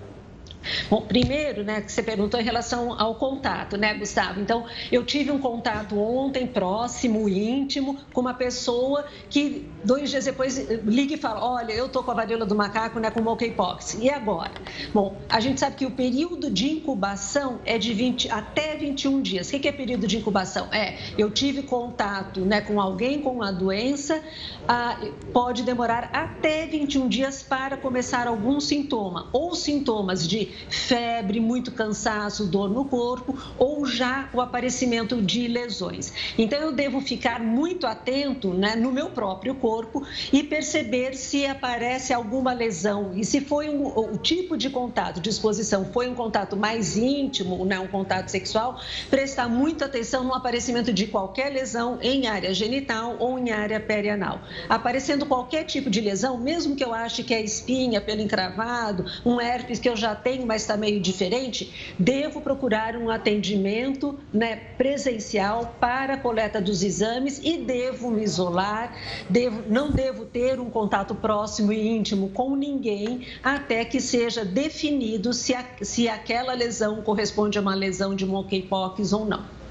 Bom, 0.89 1.01
primeiro, 1.01 1.63
né, 1.63 1.81
que 1.81 1.91
você 1.91 2.03
perguntou 2.03 2.39
em 2.39 2.43
relação 2.43 2.99
ao 2.99 3.15
contato, 3.15 3.77
né, 3.77 3.93
Gustavo? 3.93 4.39
Então, 4.39 4.65
eu 4.91 5.03
tive 5.03 5.31
um 5.31 5.39
contato 5.39 5.97
ontem, 5.99 6.45
próximo, 6.45 7.27
íntimo, 7.27 7.97
com 8.13 8.21
uma 8.21 8.33
pessoa 8.33 9.05
que 9.29 9.69
dois 9.83 10.09
dias 10.09 10.25
depois 10.25 10.57
liga 10.83 11.15
e 11.15 11.17
fala: 11.17 11.43
Olha, 11.43 11.73
eu 11.73 11.89
tô 11.89 12.03
com 12.03 12.11
a 12.11 12.13
varíola 12.13 12.45
do 12.45 12.55
macaco, 12.55 12.99
né, 12.99 13.09
com 13.09 13.21
monkeypox. 13.21 13.97
E 13.99 14.09
agora? 14.09 14.51
Bom, 14.93 15.17
a 15.29 15.39
gente 15.39 15.59
sabe 15.59 15.75
que 15.75 15.85
o 15.85 15.91
período 15.91 16.49
de 16.49 16.69
incubação 16.69 17.59
é 17.65 17.77
de 17.77 17.93
20 17.93 18.29
até 18.29 18.75
21 18.75 19.21
dias. 19.21 19.47
O 19.47 19.59
que 19.59 19.67
é 19.67 19.71
período 19.71 20.07
de 20.07 20.17
incubação? 20.17 20.67
É, 20.71 20.97
eu 21.17 21.29
tive 21.31 21.63
contato, 21.63 22.41
né, 22.41 22.61
com 22.61 22.79
alguém 22.79 23.21
com 23.21 23.41
a 23.41 23.51
doença, 23.51 24.21
ah, 24.67 24.99
pode 25.33 25.63
demorar 25.63 26.09
até 26.13 26.65
21 26.67 27.07
dias 27.07 27.43
para 27.43 27.77
começar 27.77 28.27
algum 28.27 28.59
sintoma, 28.59 29.27
ou 29.31 29.55
sintomas 29.55 30.27
de 30.27 30.50
febre, 30.69 31.39
muito 31.39 31.71
cansaço, 31.71 32.45
dor 32.45 32.69
no 32.69 32.85
corpo 32.85 33.37
ou 33.57 33.85
já 33.85 34.29
o 34.33 34.41
aparecimento 34.41 35.21
de 35.21 35.47
lesões. 35.47 36.13
Então, 36.37 36.59
eu 36.59 36.71
devo 36.71 37.01
ficar 37.01 37.39
muito 37.39 37.87
atento 37.87 38.53
né, 38.53 38.75
no 38.75 38.91
meu 38.91 39.09
próprio 39.09 39.55
corpo 39.55 40.05
e 40.31 40.43
perceber 40.43 41.15
se 41.15 41.45
aparece 41.45 42.13
alguma 42.13 42.53
lesão 42.53 43.11
e 43.15 43.23
se 43.23 43.41
foi 43.41 43.69
um, 43.69 43.85
o 43.85 44.17
tipo 44.17 44.57
de 44.57 44.69
contato, 44.69 45.19
de 45.19 45.29
exposição, 45.29 45.85
foi 45.85 46.07
um 46.09 46.15
contato 46.15 46.55
mais 46.55 46.97
íntimo, 46.97 47.65
né, 47.65 47.79
um 47.79 47.87
contato 47.87 48.29
sexual, 48.29 48.79
prestar 49.09 49.47
muita 49.47 49.85
atenção 49.85 50.23
no 50.23 50.33
aparecimento 50.33 50.93
de 50.93 51.07
qualquer 51.07 51.51
lesão 51.51 51.99
em 52.01 52.27
área 52.27 52.53
genital 52.53 53.15
ou 53.19 53.37
em 53.37 53.51
área 53.51 53.79
perianal. 53.79 54.41
Aparecendo 54.69 55.25
qualquer 55.25 55.63
tipo 55.63 55.89
de 55.89 56.01
lesão, 56.01 56.37
mesmo 56.37 56.75
que 56.75 56.83
eu 56.83 56.93
ache 56.93 57.23
que 57.23 57.33
é 57.33 57.41
espinha, 57.41 58.01
pelo 58.01 58.21
encravado, 58.21 59.05
um 59.25 59.39
herpes 59.39 59.79
que 59.79 59.89
eu 59.89 59.95
já 59.95 60.15
tenho, 60.15 60.40
mas 60.45 60.63
está 60.63 60.77
meio 60.77 60.99
diferente, 60.99 61.93
devo 61.97 62.41
procurar 62.41 62.95
um 62.95 63.09
atendimento 63.09 64.17
né, 64.33 64.55
presencial 64.77 65.75
para 65.79 66.15
a 66.15 66.17
coleta 66.17 66.61
dos 66.61 66.83
exames 66.83 67.39
e 67.43 67.57
devo 67.57 68.11
me 68.11 68.23
isolar, 68.23 68.95
devo, 69.29 69.63
não 69.67 69.91
devo 69.91 70.25
ter 70.25 70.59
um 70.59 70.69
contato 70.69 71.15
próximo 71.15 71.71
e 71.71 71.87
íntimo 71.87 72.29
com 72.29 72.55
ninguém 72.55 73.27
até 73.43 73.85
que 73.85 73.99
seja 73.99 74.43
definido 74.45 75.33
se, 75.33 75.53
a, 75.53 75.65
se 75.81 76.07
aquela 76.07 76.53
lesão 76.53 77.01
corresponde 77.01 77.57
a 77.57 77.61
uma 77.61 77.75
lesão 77.75 78.15
de 78.15 78.25
monkeypox 78.25 79.13
ou 79.13 79.25
não. 79.25 79.61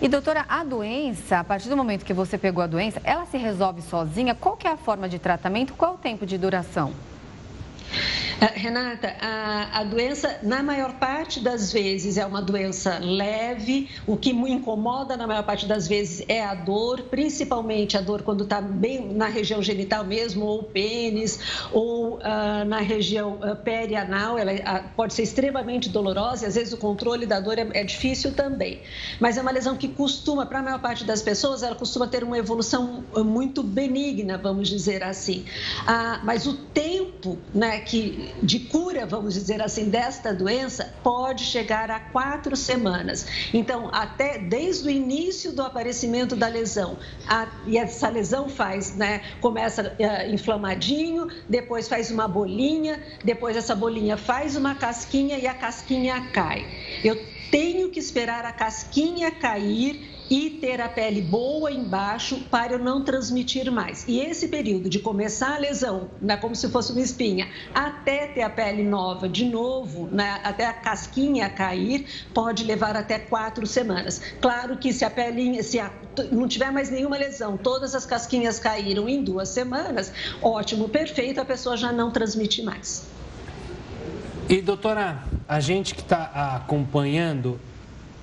E 0.00 0.08
doutora, 0.08 0.44
a 0.48 0.62
doença, 0.62 1.40
a 1.40 1.44
partir 1.44 1.68
do 1.68 1.76
momento 1.76 2.04
que 2.04 2.14
você 2.14 2.38
pegou 2.38 2.62
a 2.62 2.68
doença, 2.68 3.00
ela 3.02 3.26
se 3.26 3.36
resolve 3.36 3.82
sozinha? 3.82 4.32
Qual 4.32 4.56
que 4.56 4.68
é 4.68 4.70
a 4.70 4.76
forma 4.76 5.08
de 5.08 5.18
tratamento? 5.18 5.74
Qual 5.74 5.94
o 5.94 5.98
tempo 5.98 6.24
de 6.24 6.38
duração? 6.38 6.92
Ah, 8.40 8.52
Renata, 8.54 9.16
a, 9.20 9.80
a, 9.80 9.84
doença, 9.84 10.38
na 10.44 10.62
maior 10.62 10.92
parte 11.00 11.40
das 11.40 11.72
vezes, 11.72 12.16
é 12.16 12.24
uma 12.24 12.40
doença 12.40 13.00
leve. 13.00 13.90
O 14.06 14.16
que 14.16 14.32
me 14.32 14.52
incomoda, 14.52 15.16
na 15.16 15.26
maior 15.26 15.42
parte 15.42 15.66
das 15.66 15.88
vezes, 15.88 16.24
é 16.28 16.44
a 16.44 16.54
dor, 16.54 17.02
principalmente 17.10 17.96
a 17.96 18.00
dor 18.00 18.22
quando 18.22 18.44
está 18.44 18.60
bem 18.60 19.12
na 19.12 19.26
região 19.26 19.60
genital 19.60 20.04
mesmo, 20.04 20.44
ou 20.44 20.62
pênis, 20.62 21.40
ou 21.72 22.18
uh, 22.18 22.64
na 22.64 22.78
região 22.78 23.40
uh, 23.42 23.56
perianal. 23.56 24.38
Ela 24.38 24.52
uh, 24.52 24.84
pode 24.94 25.14
ser 25.14 25.24
extremamente 25.24 25.88
dolorosa 25.88 26.44
e, 26.44 26.46
às 26.46 26.54
vezes, 26.54 26.72
o 26.72 26.76
controle 26.76 27.26
da 27.26 27.40
dor 27.40 27.58
é, 27.58 27.66
é 27.74 27.82
difícil 27.82 28.32
também. 28.34 28.82
Mas 29.18 29.36
é 29.36 29.42
uma 29.42 29.50
lesão 29.50 29.76
que 29.76 29.88
costuma, 29.88 30.46
para 30.46 30.60
a 30.60 30.62
maior 30.62 30.80
parte 30.80 31.02
das 31.02 31.20
pessoas, 31.20 31.64
ela 31.64 31.74
costuma 31.74 32.06
ter 32.06 32.22
uma 32.22 32.38
evolução 32.38 33.02
muito 33.16 33.64
benigna, 33.64 34.38
vamos 34.38 34.68
dizer 34.68 35.02
assim. 35.02 35.44
mas 36.22 36.46
o 36.46 36.54
tempo 36.54 37.36
né, 37.52 37.80
que 37.80 38.27
de 38.42 38.60
cura, 38.60 39.06
vamos 39.06 39.34
dizer 39.34 39.62
assim, 39.62 39.88
desta 39.88 40.34
doença 40.34 40.94
pode 41.02 41.44
chegar 41.44 41.90
a 41.90 42.00
quatro 42.00 42.56
semanas. 42.56 43.26
Então, 43.52 43.88
até 43.92 44.38
desde 44.38 44.88
o 44.88 44.90
início 44.90 45.52
do 45.52 45.62
aparecimento 45.62 46.36
da 46.36 46.48
lesão, 46.48 46.98
a, 47.26 47.48
e 47.66 47.78
essa 47.78 48.08
lesão 48.08 48.48
faz, 48.48 48.94
né, 48.94 49.22
começa 49.40 49.96
uh, 49.98 50.32
inflamadinho, 50.32 51.28
depois 51.48 51.88
faz 51.88 52.10
uma 52.10 52.28
bolinha, 52.28 53.02
depois 53.24 53.56
essa 53.56 53.74
bolinha 53.74 54.16
faz 54.16 54.56
uma 54.56 54.74
casquinha 54.74 55.38
e 55.38 55.46
a 55.46 55.54
casquinha 55.54 56.28
cai. 56.32 56.66
Eu 57.04 57.16
tenho 57.50 57.90
que 57.90 57.98
esperar 57.98 58.44
a 58.44 58.52
casquinha 58.52 59.30
cair 59.30 60.17
e 60.30 60.50
ter 60.50 60.80
a 60.80 60.88
pele 60.88 61.22
boa 61.22 61.70
embaixo 61.70 62.40
para 62.50 62.74
eu 62.74 62.78
não 62.78 63.02
transmitir 63.02 63.70
mais. 63.70 64.04
E 64.06 64.20
esse 64.20 64.48
período 64.48 64.88
de 64.88 64.98
começar 64.98 65.56
a 65.56 65.58
lesão, 65.58 66.10
né, 66.20 66.36
como 66.36 66.54
se 66.54 66.68
fosse 66.68 66.92
uma 66.92 67.00
espinha, 67.00 67.48
até 67.74 68.26
ter 68.26 68.42
a 68.42 68.50
pele 68.50 68.82
nova 68.82 69.28
de 69.28 69.44
novo, 69.44 70.08
né, 70.10 70.40
até 70.44 70.66
a 70.66 70.72
casquinha 70.72 71.48
cair, 71.48 72.06
pode 72.34 72.64
levar 72.64 72.96
até 72.96 73.18
quatro 73.18 73.66
semanas. 73.66 74.20
Claro 74.40 74.76
que 74.76 74.92
se 74.92 75.04
a 75.04 75.10
pele, 75.10 75.62
se 75.62 75.78
a, 75.80 75.90
não 76.30 76.46
tiver 76.46 76.70
mais 76.70 76.90
nenhuma 76.90 77.16
lesão, 77.16 77.56
todas 77.56 77.94
as 77.94 78.04
casquinhas 78.04 78.58
caíram 78.58 79.08
em 79.08 79.22
duas 79.22 79.48
semanas, 79.48 80.12
ótimo, 80.42 80.88
perfeito, 80.88 81.40
a 81.40 81.44
pessoa 81.44 81.76
já 81.76 81.92
não 81.92 82.10
transmite 82.10 82.62
mais. 82.62 83.06
E 84.48 84.62
doutora, 84.62 85.22
a 85.46 85.60
gente 85.60 85.94
que 85.94 86.00
está 86.00 86.56
acompanhando 86.56 87.60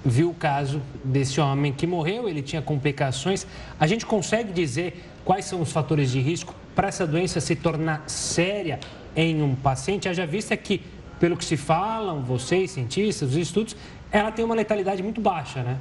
viu 0.05 0.29
o 0.29 0.33
caso 0.33 0.79
desse 1.03 1.41
homem 1.41 1.74
que 1.74 1.88
morreu, 1.88 2.29
ele 2.29 2.43
tinha 2.43 2.62
complicações. 2.62 3.47
A 3.79 3.88
gente 3.88 4.05
consegue 4.05 4.53
dizer 4.53 5.03
quais 5.25 5.45
são 5.45 5.62
os 5.62 5.71
fatores 5.71 6.12
de 6.12 6.19
risco 6.19 6.53
para 6.75 6.88
essa 6.88 7.07
doença 7.07 7.41
se 7.41 7.55
tornar 7.55 8.03
séria 8.07 8.79
em 9.15 9.41
um 9.41 9.55
paciente? 9.55 10.07
Haja 10.07 10.27
vista 10.27 10.55
que, 10.55 10.81
pelo 11.19 11.35
que 11.35 11.43
se 11.43 11.57
falam, 11.57 12.21
vocês, 12.21 12.71
cientistas, 12.71 13.31
os 13.31 13.38
estudos, 13.38 13.75
ela 14.12 14.31
tem 14.31 14.45
uma 14.45 14.55
letalidade 14.55 15.01
muito 15.01 15.19
baixa, 15.19 15.63
né? 15.63 15.77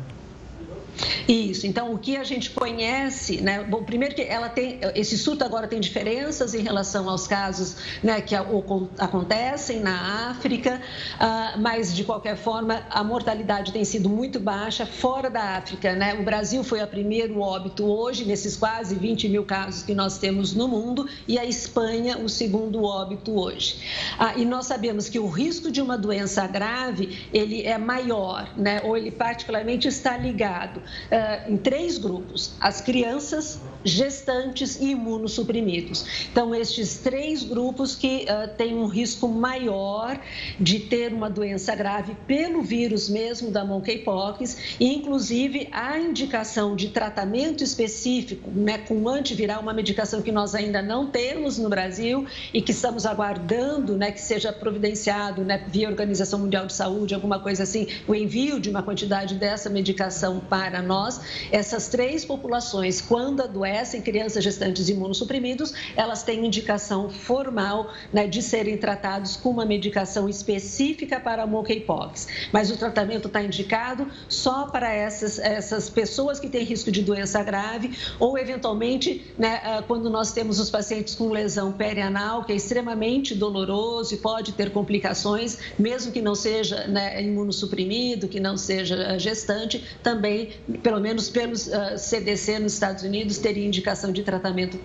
Isso. 1.29 1.67
Então, 1.67 1.93
o 1.93 1.99
que 1.99 2.17
a 2.17 2.25
gente 2.25 2.51
conhece, 2.51 3.41
né? 3.41 3.65
Bom, 3.65 3.83
primeiro 3.83 4.15
que 4.15 4.23
ela 4.23 4.49
tem, 4.49 4.81
esse 4.95 5.17
surto 5.17 5.43
agora 5.45 5.67
tem 5.67 5.81
diferenças 5.81 6.55
em 6.55 6.63
relação 6.63 7.09
aos 7.09 7.27
casos 7.27 7.77
né, 8.03 8.21
que 8.21 8.35
acontecem 8.35 9.81
na 9.81 10.31
África, 10.31 10.81
uh, 11.15 11.61
mas 11.61 11.95
de 11.95 12.05
qualquer 12.05 12.37
forma 12.37 12.83
a 12.91 13.03
mortalidade 13.03 13.73
tem 13.73 13.85
sido 13.85 14.09
muito 14.09 14.39
baixa 14.39 14.85
fora 14.85 15.31
da 15.31 15.57
África, 15.57 15.95
né? 15.95 16.15
O 16.15 16.23
Brasil 16.23 16.63
foi 16.63 16.81
a 16.81 16.87
primeiro 16.87 17.41
óbito 17.41 17.85
hoje 17.85 18.25
nesses 18.25 18.57
quase 18.57 18.95
20 18.95 19.29
mil 19.29 19.45
casos 19.45 19.83
que 19.83 19.95
nós 19.95 20.19
temos 20.19 20.55
no 20.55 20.69
mundo 20.69 21.09
e 21.27 21.39
a 21.39 21.45
Espanha 21.45 22.19
o 22.19 22.29
segundo 22.29 22.85
óbito 22.85 23.39
hoje. 23.39 23.79
Ah, 24.19 24.35
e 24.37 24.45
nós 24.45 24.67
sabemos 24.67 25.09
que 25.09 25.19
o 25.19 25.27
risco 25.27 25.71
de 25.71 25.81
uma 25.81 25.97
doença 25.97 26.47
grave 26.47 27.27
ele 27.33 27.63
é 27.63 27.79
maior, 27.79 28.53
né? 28.57 28.83
Ou 28.85 28.97
ele 28.97 29.11
particularmente 29.11 29.89
está 29.89 30.17
ligado 30.17 30.83
uh, 31.15 31.53
em 31.53 31.57
três 31.57 31.99
grupos: 31.99 32.53
as 32.61 32.81
crianças, 32.81 33.61
gestantes 33.85 34.81
e 34.81 34.91
imunossuprimidos. 34.93 36.27
Então, 36.33 36.55
estes 36.55 36.99
três 36.99 37.43
grupos 37.43 37.95
que 37.95 38.25
uh, 38.25 38.49
têm 38.57 38.75
um 38.75 38.87
risco 38.87 39.29
maior 39.29 40.19
de 40.59 40.81
ter 40.81 41.13
uma 41.13 41.29
doença 41.29 41.75
grave 41.75 42.17
pelo 42.27 42.63
vírus 42.63 43.09
mesmo 43.09 43.51
da 43.51 43.65
monkeypox, 43.65 44.77
e 44.81 44.95
inclusive 44.95 45.69
a 45.71 45.99
indicação 45.99 46.75
de 46.75 46.89
tratamento 46.89 47.63
específico 47.63 48.51
né, 48.51 48.79
com 48.79 49.09
antiviral, 49.09 49.61
uma 49.61 49.75
medicação 49.75 50.23
que 50.23 50.33
nós 50.33 50.55
ainda 50.55 50.81
não 50.81 51.07
temos 51.11 51.59
no 51.59 51.69
Brasil 51.69 52.27
e 52.53 52.63
que 52.63 52.73
estamos 52.73 53.05
aguardando 53.05 53.97
né, 53.97 54.11
que 54.11 54.21
seja 54.21 54.53
providenciado 54.53 55.45
né, 55.45 55.63
via 55.69 55.89
Organização 55.89 56.39
Mundial 56.39 56.67
de 56.67 56.73
Saúde, 56.73 57.15
alguma 57.15 57.39
coisa 57.39 57.65
assim, 57.65 57.87
o 58.07 58.15
envio 58.15 58.59
de 58.59 58.71
uma 58.71 58.83
quantidade 58.83 59.35
dessa 59.35 59.69
medicação 59.69 60.41
para 60.41 60.81
nós. 60.81 61.04
Essas 61.51 61.89
três 61.89 62.25
populações, 62.25 63.01
quando 63.01 63.43
adoecem, 63.43 64.01
crianças, 64.01 64.43
gestantes 64.43 64.89
imunossuprimidos, 64.89 65.73
elas 65.97 66.23
têm 66.23 66.47
indicação 66.47 67.11
formal 67.11 67.93
né, 68.13 68.27
de 68.27 68.43
serem 68.43 68.77
tratados 68.77 69.37
com 69.37 69.51
uma 69.51 69.65
medicação 69.65 70.29
específica 70.29 71.21
para 71.21 71.43
a 71.43 71.47
monkeypox. 71.47 72.29
Mas 72.53 72.71
o 72.71 72.77
tratamento 72.77 73.29
está 73.29 73.43
indicado 73.43 74.07
só 74.29 74.67
para 74.67 74.93
essas, 74.93 75.39
essas 75.39 75.89
pessoas 75.91 76.41
que 76.41 76.49
têm 76.49 76.65
risco 76.65 76.91
de 76.91 77.03
doença 77.03 77.43
grave 77.43 77.97
ou, 78.19 78.39
eventualmente, 78.39 79.33
né, 79.39 79.61
ah, 79.63 79.85
quando 79.87 80.09
nós 80.09 80.33
temos 80.33 80.59
os 80.59 80.71
pacientes 80.71 81.15
com 81.15 81.31
lesão 81.31 81.73
perianal, 81.73 82.45
que 82.45 82.53
é 82.53 82.57
extremamente 82.57 83.35
doloroso 83.35 84.15
e 84.15 84.17
pode 84.17 84.53
ter 84.53 84.71
complicações, 84.71 85.59
mesmo 85.79 86.13
que 86.13 86.23
não 86.23 86.35
seja 86.35 86.87
né, 86.87 87.23
imunossuprimido, 87.23 88.29
que 88.29 88.41
não 88.41 88.57
seja 88.57 89.19
gestante, 89.19 89.85
também, 90.03 90.51
pelo 90.83 90.94
menos 91.01 91.29
pelos 91.29 91.67
uh, 91.67 91.75
ah, 91.75 91.99
CDC 91.99 92.59
nos 92.59 92.75
Estados 92.75 93.03
Unidos, 93.03 93.39
teria 93.39 93.67
indicação 93.67 94.13
de 94.13 94.23
tratamento 94.23 94.79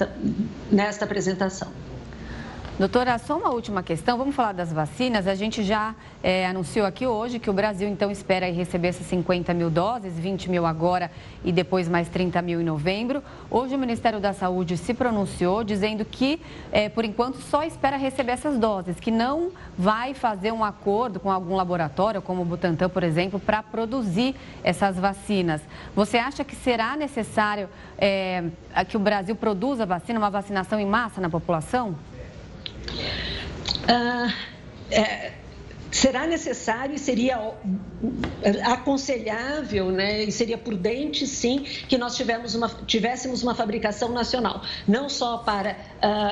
nesta 0.72 1.06
apresentação. 1.06 1.72
Doutora, 2.80 3.18
só 3.18 3.38
uma 3.38 3.50
última 3.50 3.84
questão. 3.84 4.18
Vamos 4.18 4.34
falar 4.34 4.54
das 4.54 4.72
vacinas. 4.72 5.28
A 5.28 5.36
gente 5.36 5.64
já 5.64 5.94
é, 6.24 6.48
anunciou 6.48 6.86
aqui 6.86 7.06
hoje 7.06 7.38
que 7.38 7.50
o 7.50 7.54
Brasil, 7.54 7.90
então, 7.90 8.10
espera 8.10 8.50
receber 8.50 8.88
essas 8.88 9.06
50 9.08 9.54
mil 9.54 9.70
doses, 9.70 10.18
20 10.18 10.50
mil 10.50 10.66
agora 10.66 11.12
e 11.44 11.52
depois 11.52 11.90
mais 11.90 12.08
30 12.08 12.42
mil 12.42 12.62
em 12.62 12.64
novembro. 12.64 13.22
Hoje 13.52 13.76
o 13.76 13.78
Ministério 13.78 14.22
da 14.22 14.32
Saúde 14.32 14.78
se 14.78 14.94
pronunciou 14.94 15.62
dizendo 15.62 16.06
que, 16.06 16.40
é, 16.72 16.88
por 16.88 17.04
enquanto, 17.04 17.42
só 17.42 17.64
espera 17.64 17.98
receber 17.98 18.32
essas 18.32 18.58
doses, 18.58 18.98
que 18.98 19.12
não 19.12 19.52
vai 19.78 20.14
fazer 20.14 20.54
um 20.54 20.64
acordo 20.64 21.20
com 21.20 21.30
algum 21.30 21.58
laboratório, 21.58 22.22
como 22.22 22.44
o 22.44 22.46
Butantan, 22.46 22.88
por 22.88 23.04
exemplo, 23.04 23.42
para 23.42 23.62
produzir 23.62 24.38
essas 24.64 24.96
vacinas. 24.96 25.62
Você 25.94 26.18
acha 26.18 26.46
que 26.46 26.56
será 26.56 26.96
necessário 26.96 27.68
é, 27.98 28.46
que 28.88 28.96
o 28.96 29.02
Brasil 29.02 29.36
produza 29.36 29.86
vacina, 29.86 30.18
uma 30.18 30.30
vacinação 30.30 30.80
em 30.80 30.86
massa 30.86 31.20
na 31.20 31.30
população? 31.30 31.94
Ah, 33.88 34.34
é, 34.92 35.32
será 35.92 36.28
necessário 36.28 36.96
e 36.96 37.00
seria 37.00 37.54
aconselhável 38.66 39.92
né, 39.92 40.24
e 40.24 40.32
seria 40.32 40.58
prudente, 40.58 41.26
sim, 41.26 41.64
que 41.64 41.98
nós 41.98 42.20
uma, 42.56 42.70
tivéssemos 42.86 43.44
uma 43.44 43.56
fabricação 43.56 44.10
nacional, 44.10 44.62
não 44.88 45.10
só 45.10 45.40
para 45.40 45.72
uh, 45.72 45.76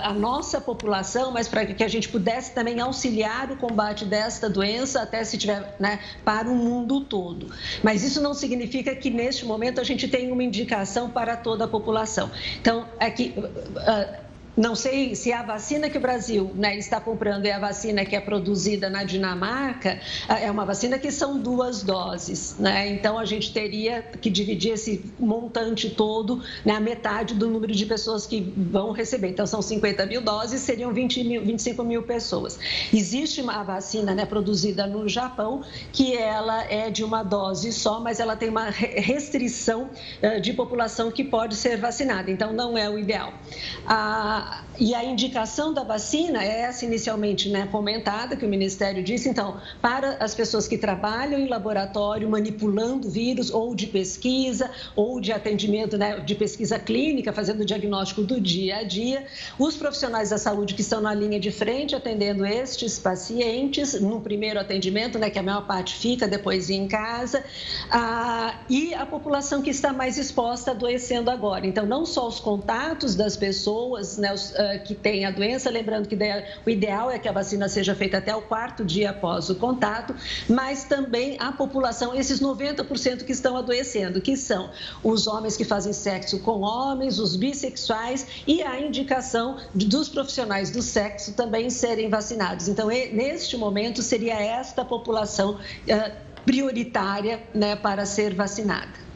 a 0.04 0.14
nossa 0.14 0.62
população, 0.62 1.32
mas 1.32 1.48
para 1.48 1.66
que 1.66 1.84
a 1.84 1.88
gente 1.88 2.08
pudesse 2.10 2.54
também 2.54 2.80
auxiliar 2.80 3.52
o 3.52 3.58
combate 3.58 4.06
desta 4.06 4.50
doença, 4.50 5.02
até 5.02 5.24
se 5.24 5.38
tiver 5.38 5.76
né, 5.80 6.00
para 6.24 6.48
o 6.48 6.56
mundo 6.56 7.02
todo. 7.02 7.52
Mas 7.84 8.04
isso 8.04 8.22
não 8.22 8.34
significa 8.34 8.96
que 8.96 9.10
neste 9.10 9.46
momento 9.46 9.82
a 9.82 9.84
gente 9.84 10.08
tenha 10.08 10.32
uma 10.32 10.44
indicação 10.44 11.10
para 11.10 11.36
toda 11.36 11.66
a 11.66 11.68
população. 11.68 12.30
Então, 12.62 12.86
é 13.00 13.10
que. 13.10 13.34
Uh, 13.38 14.27
não 14.58 14.74
sei 14.74 15.14
se 15.14 15.32
a 15.32 15.44
vacina 15.44 15.88
que 15.88 16.00
o 16.00 16.02
Brasil 16.02 16.52
né, 16.56 16.76
está 16.76 17.00
comprando 17.00 17.46
é 17.46 17.52
a 17.52 17.60
vacina 17.60 18.04
que 18.04 18.16
é 18.16 18.20
produzida 18.20 18.90
na 18.90 19.04
Dinamarca, 19.04 20.00
é 20.28 20.50
uma 20.50 20.66
vacina 20.66 20.98
que 20.98 21.12
são 21.12 21.38
duas 21.38 21.84
doses, 21.84 22.56
né? 22.58 22.88
Então 22.88 23.20
a 23.20 23.26
gente 23.26 23.54
teria 23.54 24.02
que 24.02 24.32
dividir 24.32 24.74
esse 24.74 25.06
montante 25.20 25.92
todo, 25.92 26.42
né, 26.66 26.74
a 26.74 26.80
metade 26.80 27.36
do 27.36 27.48
número 27.48 27.72
de 27.72 27.86
pessoas 27.86 28.26
que 28.26 28.52
vão 28.58 28.92
receber. 28.92 29.30
Então 29.30 29.46
são 29.46 29.62
50 29.62 30.08
mil 30.08 30.22
doses, 30.22 30.60
seriam 30.62 30.92
20 30.92 31.24
mil, 31.24 31.46
25 31.46 31.84
mil 31.84 32.02
pessoas. 32.02 32.58
Existe 32.92 33.42
uma 33.42 33.62
vacina 33.62 34.16
né, 34.16 34.26
produzida 34.26 34.88
no 34.88 35.08
Japão 35.08 35.62
que 35.94 36.18
ela 36.18 36.64
é 36.64 36.90
de 36.90 37.04
uma 37.04 37.22
dose 37.22 37.72
só, 37.72 38.00
mas 38.00 38.20
ela 38.20 38.36
tem 38.36 38.50
uma 38.50 38.72
restrição 38.72 39.92
uh, 40.24 40.42
de 40.42 40.52
população 40.54 41.12
que 41.12 41.24
pode 41.24 41.56
ser 41.56 41.78
vacinada. 41.78 42.32
Então 42.32 42.52
não 42.52 42.76
é 42.76 42.90
o 42.90 42.98
ideal. 42.98 43.32
A 43.86 44.47
e 44.80 44.94
a 44.94 45.04
indicação 45.04 45.74
da 45.74 45.84
vacina 45.84 46.44
é 46.44 46.62
essa 46.62 46.86
inicialmente 46.86 47.50
né, 47.50 47.68
comentada, 47.72 48.36
que 48.36 48.46
o 48.46 48.50
Ministério 48.50 49.04
disse, 49.04 49.28
então, 49.28 49.60
para 49.82 50.18
as 50.20 50.36
pessoas 50.36 50.68
que 50.68 50.78
trabalham 50.78 51.40
em 51.40 51.48
laboratório 51.48 52.30
manipulando 52.30 53.10
vírus 53.10 53.50
ou 53.50 53.74
de 53.74 53.88
pesquisa 53.88 54.70
ou 54.96 55.20
de 55.20 55.32
atendimento, 55.32 55.98
né, 55.98 56.20
de 56.20 56.36
pesquisa 56.36 56.78
clínica, 56.78 57.34
fazendo 57.34 57.62
o 57.62 57.66
diagnóstico 57.66 58.22
do 58.22 58.40
dia 58.40 58.78
a 58.78 58.84
dia, 58.84 59.26
os 59.58 59.76
profissionais 59.76 60.30
da 60.30 60.38
saúde 60.38 60.76
que 60.76 60.82
estão 60.82 61.02
na 61.02 61.14
linha 61.14 61.40
de 61.40 61.52
frente 61.52 61.96
atendendo 61.96 62.46
estes 62.46 63.00
pacientes, 63.00 64.00
no 64.00 64.22
primeiro 64.22 64.60
atendimento, 64.60 65.18
né, 65.18 65.32
que 65.32 65.40
a 65.40 65.44
maior 65.44 65.66
parte 65.66 65.96
fica 65.96 66.28
depois 66.28 66.70
em 66.70 66.88
casa, 66.88 67.44
e 68.70 68.94
a 68.94 69.06
população 69.08 69.62
que 69.64 69.72
está 69.72 69.92
mais 69.92 70.20
exposta 70.20 70.72
adoecendo 70.72 71.32
agora. 71.32 71.66
Então, 71.66 71.86
não 71.86 72.06
só 72.06 72.28
os 72.28 72.40
contatos 72.40 73.16
das 73.16 73.36
pessoas, 73.36 74.18
né, 74.20 74.37
uh, 74.52 74.84
que 74.84 74.96
têm 74.96 75.26
a 75.26 75.32
doença, 75.32 75.70
lembrando 75.70 76.08
que 76.08 76.18
o 76.66 76.70
ideal 76.70 77.12
é 77.12 77.20
que 77.20 77.28
a 77.28 77.32
vacina 77.32 77.68
seja 77.68 77.96
feita 77.96 78.18
até 78.18 78.36
o 78.36 78.42
quarto 78.42 78.84
dia 78.84 79.12
após 79.12 79.50
o 79.50 79.56
contato, 79.56 80.16
mas 80.50 80.84
também 80.84 81.38
a 81.40 81.52
população, 81.52 82.14
esses 82.16 82.40
90% 82.40 83.24
que 83.24 83.32
estão 83.32 83.58
adoecendo, 83.58 84.22
que 84.22 84.36
são 84.38 84.70
os 85.04 85.28
homens 85.28 85.58
que 85.58 85.66
fazem 85.66 85.94
sexo 85.94 86.40
com 86.40 86.62
homens, 86.62 87.20
os 87.20 87.36
bissexuais 87.36 88.28
e 88.46 88.62
a 88.62 88.80
indicação 88.80 89.58
dos 89.74 90.10
profissionais 90.10 90.70
do 90.70 90.82
sexo 90.82 91.34
também 91.34 91.70
serem 91.70 92.10
vacinados. 92.10 92.68
Então, 92.68 92.88
neste 92.88 93.58
momento, 93.58 94.02
seria 94.02 94.36
esta 94.36 94.84
população 94.86 95.56
uh, 95.56 96.28
prioritária 96.46 97.42
né, 97.54 97.76
para 97.76 98.06
ser 98.06 98.34
vacinada. 98.34 99.07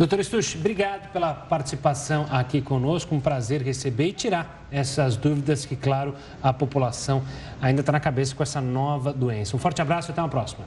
Doutor 0.00 0.24
Stuch, 0.24 0.56
obrigado 0.56 1.12
pela 1.12 1.34
participação 1.34 2.26
aqui 2.30 2.62
conosco. 2.62 3.14
Um 3.14 3.20
prazer 3.20 3.60
receber 3.60 4.06
e 4.06 4.12
tirar 4.14 4.64
essas 4.72 5.14
dúvidas 5.14 5.66
que, 5.66 5.76
claro, 5.76 6.14
a 6.42 6.54
população 6.54 7.22
ainda 7.60 7.80
está 7.80 7.92
na 7.92 8.00
cabeça 8.00 8.34
com 8.34 8.42
essa 8.42 8.62
nova 8.62 9.12
doença. 9.12 9.54
Um 9.54 9.58
forte 9.58 9.82
abraço 9.82 10.10
e 10.10 10.12
até 10.12 10.22
uma 10.22 10.28
próxima. 10.30 10.64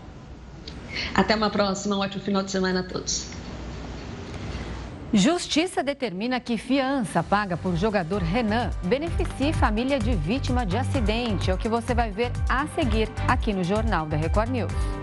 Até 1.16 1.36
uma 1.36 1.50
próxima. 1.50 1.96
Um 1.96 2.02
ótimo 2.02 2.24
final 2.24 2.44
de 2.44 2.52
semana 2.52 2.82
a 2.82 2.84
todos. 2.84 3.26
Justiça 5.12 5.82
determina 5.82 6.40
que 6.40 6.56
fiança 6.56 7.24
paga 7.24 7.58
por 7.58 7.76
jogador 7.76 8.22
Renan 8.22 8.70
beneficie 8.84 9.52
família 9.52 9.98
de 9.98 10.14
vítima 10.14 10.64
de 10.64 10.78
acidente. 10.78 11.50
É 11.50 11.56
o 11.56 11.58
que 11.58 11.68
você 11.68 11.96
vai 11.96 12.12
ver 12.12 12.32
a 12.48 12.68
seguir 12.68 13.10
aqui 13.28 13.52
no 13.52 13.64
Jornal 13.64 14.06
da 14.06 14.16
Record 14.16 14.52
News. 14.52 15.03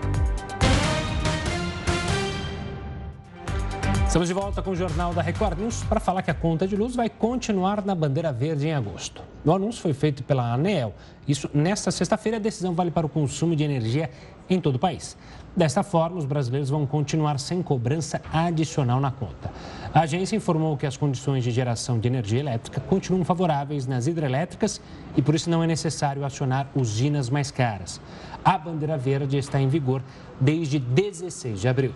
Estamos 4.11 4.27
de 4.27 4.33
volta 4.33 4.61
com 4.61 4.71
o 4.71 4.75
Jornal 4.75 5.13
da 5.13 5.21
Record 5.21 5.57
News 5.57 5.85
para 5.85 5.97
falar 5.97 6.21
que 6.21 6.29
a 6.29 6.33
conta 6.33 6.67
de 6.67 6.75
luz 6.75 6.97
vai 6.97 7.09
continuar 7.09 7.81
na 7.85 7.95
bandeira 7.95 8.29
verde 8.33 8.67
em 8.67 8.73
agosto. 8.73 9.23
O 9.45 9.53
anúncio 9.53 9.81
foi 9.81 9.93
feito 9.93 10.21
pela 10.21 10.51
ANEEL. 10.53 10.93
Isso, 11.25 11.49
nesta 11.53 11.91
sexta-feira, 11.91 12.35
a 12.35 12.39
decisão 12.41 12.73
vale 12.73 12.91
para 12.91 13.05
o 13.05 13.09
consumo 13.09 13.55
de 13.55 13.63
energia 13.63 14.09
em 14.49 14.59
todo 14.59 14.75
o 14.75 14.79
país. 14.79 15.15
Desta 15.55 15.81
forma, 15.81 16.17
os 16.17 16.25
brasileiros 16.25 16.69
vão 16.69 16.85
continuar 16.85 17.39
sem 17.39 17.63
cobrança 17.63 18.21
adicional 18.33 18.99
na 18.99 19.11
conta. 19.11 19.49
A 19.93 20.01
agência 20.01 20.35
informou 20.35 20.75
que 20.75 20.85
as 20.85 20.97
condições 20.97 21.41
de 21.41 21.51
geração 21.51 21.97
de 21.97 22.09
energia 22.09 22.41
elétrica 22.41 22.81
continuam 22.81 23.23
favoráveis 23.23 23.87
nas 23.87 24.07
hidrelétricas 24.07 24.81
e 25.15 25.21
por 25.21 25.35
isso 25.35 25.49
não 25.49 25.63
é 25.63 25.67
necessário 25.67 26.25
acionar 26.25 26.67
usinas 26.75 27.29
mais 27.29 27.49
caras. 27.49 28.01
A 28.43 28.57
bandeira 28.57 28.97
verde 28.97 29.37
está 29.37 29.61
em 29.61 29.69
vigor 29.69 30.03
desde 30.37 30.79
16 30.79 31.61
de 31.61 31.67
abril. 31.69 31.93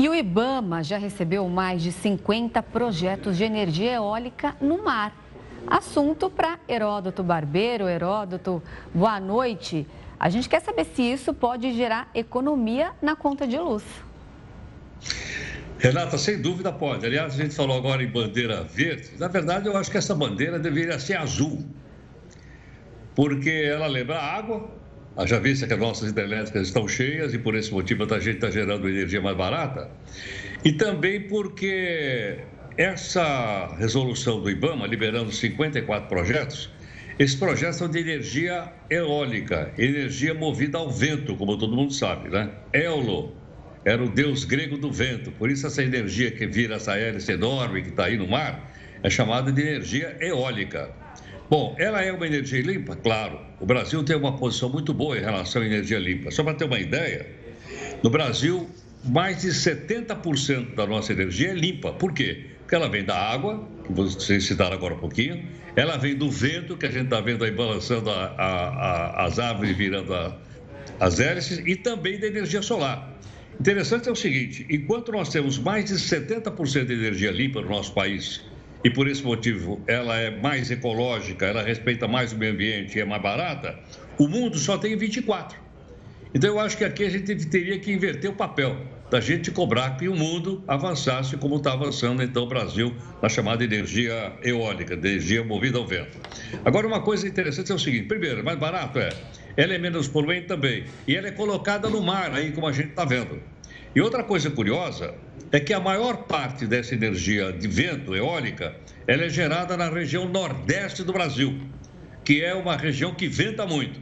E 0.00 0.08
o 0.08 0.14
Ibama 0.14 0.82
já 0.82 0.96
recebeu 0.96 1.46
mais 1.46 1.82
de 1.82 1.92
50 1.92 2.62
projetos 2.62 3.36
de 3.36 3.44
energia 3.44 3.96
eólica 3.96 4.56
no 4.58 4.82
mar. 4.82 5.14
Assunto 5.66 6.30
para 6.30 6.58
Heródoto 6.66 7.22
Barbeiro. 7.22 7.86
Heródoto, 7.86 8.62
boa 8.94 9.20
noite. 9.20 9.86
A 10.18 10.30
gente 10.30 10.48
quer 10.48 10.62
saber 10.62 10.86
se 10.86 11.02
isso 11.02 11.34
pode 11.34 11.74
gerar 11.74 12.08
economia 12.14 12.92
na 13.02 13.14
conta 13.14 13.46
de 13.46 13.58
luz. 13.58 13.84
Renata, 15.78 16.16
sem 16.16 16.40
dúvida 16.40 16.72
pode. 16.72 17.04
Aliás, 17.04 17.34
a 17.34 17.36
gente 17.36 17.54
falou 17.54 17.76
agora 17.76 18.02
em 18.02 18.10
bandeira 18.10 18.64
verde. 18.64 19.10
Na 19.18 19.28
verdade, 19.28 19.68
eu 19.68 19.76
acho 19.76 19.90
que 19.90 19.98
essa 19.98 20.14
bandeira 20.14 20.58
deveria 20.58 20.98
ser 20.98 21.18
azul, 21.18 21.62
porque 23.14 23.50
ela 23.50 23.86
lembra 23.86 24.18
água, 24.18 24.79
Haja 25.20 25.38
vista 25.38 25.66
que 25.66 25.74
as 25.74 25.78
nossas 25.78 26.08
hidrelétricas 26.08 26.68
estão 26.68 26.88
cheias 26.88 27.34
e 27.34 27.38
por 27.38 27.54
esse 27.54 27.70
motivo 27.70 28.04
a 28.04 28.18
gente 28.18 28.36
está 28.36 28.50
gerando 28.50 28.88
energia 28.88 29.20
mais 29.20 29.36
barata. 29.36 29.90
E 30.64 30.72
também 30.72 31.20
porque 31.28 32.38
essa 32.78 33.66
resolução 33.78 34.40
do 34.40 34.50
IBAMA, 34.50 34.86
liberando 34.86 35.30
54 35.30 36.08
projetos, 36.08 36.70
esses 37.18 37.36
projetos 37.36 37.76
são 37.76 37.86
de 37.86 37.98
energia 37.98 38.72
eólica, 38.88 39.74
energia 39.76 40.32
movida 40.32 40.78
ao 40.78 40.90
vento, 40.90 41.36
como 41.36 41.58
todo 41.58 41.76
mundo 41.76 41.92
sabe, 41.92 42.30
né? 42.30 42.52
Éolo 42.72 43.36
era 43.84 44.02
o 44.02 44.08
deus 44.08 44.44
grego 44.44 44.78
do 44.78 44.90
vento, 44.90 45.30
por 45.32 45.50
isso 45.50 45.66
essa 45.66 45.82
energia 45.82 46.30
que 46.30 46.46
vira 46.46 46.76
essa 46.76 46.96
hélice 46.96 47.32
enorme 47.32 47.82
que 47.82 47.90
está 47.90 48.06
aí 48.06 48.16
no 48.16 48.26
mar 48.26 48.72
é 49.02 49.10
chamada 49.10 49.52
de 49.52 49.60
energia 49.60 50.16
eólica. 50.18 50.90
Bom, 51.50 51.74
ela 51.80 52.00
é 52.00 52.12
uma 52.12 52.24
energia 52.24 52.62
limpa? 52.62 52.94
Claro. 52.94 53.40
O 53.58 53.66
Brasil 53.66 54.04
tem 54.04 54.14
uma 54.14 54.36
posição 54.36 54.68
muito 54.68 54.94
boa 54.94 55.18
em 55.18 55.20
relação 55.20 55.60
à 55.60 55.66
energia 55.66 55.98
limpa. 55.98 56.30
Só 56.30 56.44
para 56.44 56.54
ter 56.54 56.64
uma 56.64 56.78
ideia, 56.78 57.26
no 58.04 58.08
Brasil, 58.08 58.70
mais 59.04 59.42
de 59.42 59.48
70% 59.48 60.76
da 60.76 60.86
nossa 60.86 61.12
energia 61.12 61.48
é 61.48 61.54
limpa. 61.54 61.92
Por 61.92 62.12
quê? 62.12 62.46
Porque 62.60 62.76
ela 62.76 62.88
vem 62.88 63.04
da 63.04 63.16
água, 63.16 63.68
que 63.84 63.92
vocês 63.92 64.44
citaram 64.44 64.74
agora 64.74 64.94
um 64.94 64.98
pouquinho, 64.98 65.44
ela 65.74 65.96
vem 65.96 66.14
do 66.14 66.30
vento, 66.30 66.76
que 66.76 66.86
a 66.86 66.90
gente 66.90 67.06
está 67.06 67.20
vendo 67.20 67.44
aí 67.44 67.50
balançando 67.50 68.10
a, 68.10 68.26
a, 68.26 68.68
a, 68.68 69.24
as 69.26 69.40
árvores 69.40 69.76
virando 69.76 70.14
as 71.00 71.18
hélices, 71.18 71.58
e 71.66 71.74
também 71.74 72.20
da 72.20 72.28
energia 72.28 72.62
solar. 72.62 73.18
Interessante 73.58 74.08
é 74.08 74.12
o 74.12 74.16
seguinte: 74.16 74.64
enquanto 74.70 75.10
nós 75.10 75.30
temos 75.30 75.58
mais 75.58 75.86
de 75.86 75.94
70% 75.94 76.84
de 76.84 76.92
energia 76.92 77.32
limpa 77.32 77.60
no 77.60 77.70
nosso 77.70 77.92
país 77.92 78.40
e 78.82 78.90
por 78.90 79.06
esse 79.06 79.22
motivo 79.22 79.80
ela 79.86 80.16
é 80.18 80.30
mais 80.30 80.70
ecológica, 80.70 81.46
ela 81.46 81.62
respeita 81.62 82.08
mais 82.08 82.32
o 82.32 82.36
meio 82.36 82.52
ambiente 82.52 82.96
e 82.96 83.00
é 83.00 83.04
mais 83.04 83.22
barata, 83.22 83.78
o 84.18 84.26
mundo 84.28 84.58
só 84.58 84.78
tem 84.78 84.96
24. 84.96 85.58
Então 86.34 86.50
eu 86.50 86.60
acho 86.60 86.76
que 86.76 86.84
aqui 86.84 87.04
a 87.04 87.10
gente 87.10 87.46
teria 87.46 87.78
que 87.78 87.92
inverter 87.92 88.30
o 88.30 88.34
papel 88.34 88.76
da 89.10 89.20
gente 89.20 89.50
cobrar 89.50 89.96
que 89.96 90.08
o 90.08 90.14
mundo 90.14 90.62
avançasse 90.68 91.36
como 91.36 91.56
está 91.56 91.72
avançando 91.72 92.22
então 92.22 92.44
o 92.44 92.46
Brasil 92.46 92.94
na 93.20 93.28
chamada 93.28 93.64
energia 93.64 94.32
eólica, 94.42 94.94
energia 94.94 95.42
movida 95.42 95.78
ao 95.78 95.86
vento. 95.86 96.16
Agora 96.64 96.86
uma 96.86 97.00
coisa 97.00 97.26
interessante 97.26 97.72
é 97.72 97.74
o 97.74 97.78
seguinte, 97.78 98.06
primeiro, 98.06 98.44
mais 98.44 98.56
barato 98.56 99.00
é, 99.00 99.08
ela 99.56 99.74
é 99.74 99.78
menos 99.78 100.06
poluente 100.06 100.46
também 100.46 100.84
e 101.08 101.16
ela 101.16 101.26
é 101.26 101.32
colocada 101.32 101.90
no 101.90 102.00
mar 102.00 102.32
aí 102.32 102.52
como 102.52 102.68
a 102.68 102.72
gente 102.72 102.90
está 102.90 103.04
vendo. 103.04 103.42
E 103.92 104.00
outra 104.00 104.22
coisa 104.22 104.48
curiosa 104.48 105.12
é 105.52 105.58
que 105.58 105.72
a 105.72 105.80
maior 105.80 106.24
parte 106.24 106.66
dessa 106.66 106.94
energia 106.94 107.52
de 107.52 107.66
vento 107.66 108.14
eólica 108.14 108.76
ela 109.06 109.24
é 109.24 109.28
gerada 109.28 109.76
na 109.76 109.88
região 109.88 110.28
nordeste 110.28 111.02
do 111.02 111.12
Brasil, 111.12 111.60
que 112.24 112.42
é 112.42 112.54
uma 112.54 112.76
região 112.76 113.14
que 113.14 113.26
venta 113.26 113.66
muito. 113.66 114.00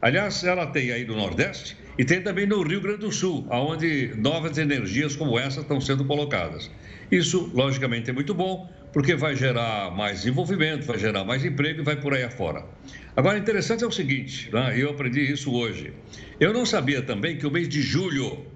Aliás, 0.00 0.42
ela 0.44 0.66
tem 0.66 0.92
aí 0.92 1.04
no 1.04 1.16
Nordeste 1.16 1.76
e 1.98 2.04
tem 2.04 2.22
também 2.22 2.46
no 2.46 2.62
Rio 2.62 2.80
Grande 2.80 3.00
do 3.00 3.12
Sul, 3.12 3.46
onde 3.50 4.14
novas 4.16 4.56
energias 4.56 5.16
como 5.16 5.38
essa 5.38 5.60
estão 5.60 5.80
sendo 5.80 6.04
colocadas. 6.04 6.70
Isso, 7.10 7.50
logicamente, 7.52 8.08
é 8.08 8.12
muito 8.12 8.32
bom, 8.32 8.70
porque 8.92 9.16
vai 9.16 9.34
gerar 9.34 9.90
mais 9.90 10.18
desenvolvimento, 10.18 10.86
vai 10.86 10.98
gerar 10.98 11.24
mais 11.24 11.44
emprego 11.44 11.80
e 11.80 11.84
vai 11.84 11.96
por 11.96 12.14
aí 12.14 12.22
afora. 12.22 12.64
Agora, 13.16 13.36
interessante 13.36 13.82
é 13.82 13.86
o 13.86 13.90
seguinte, 13.90 14.48
né? 14.52 14.74
eu 14.76 14.90
aprendi 14.90 15.20
isso 15.20 15.52
hoje. 15.52 15.92
Eu 16.38 16.52
não 16.52 16.64
sabia 16.64 17.02
também 17.02 17.36
que 17.36 17.46
o 17.46 17.50
mês 17.50 17.68
de 17.68 17.82
julho 17.82 18.46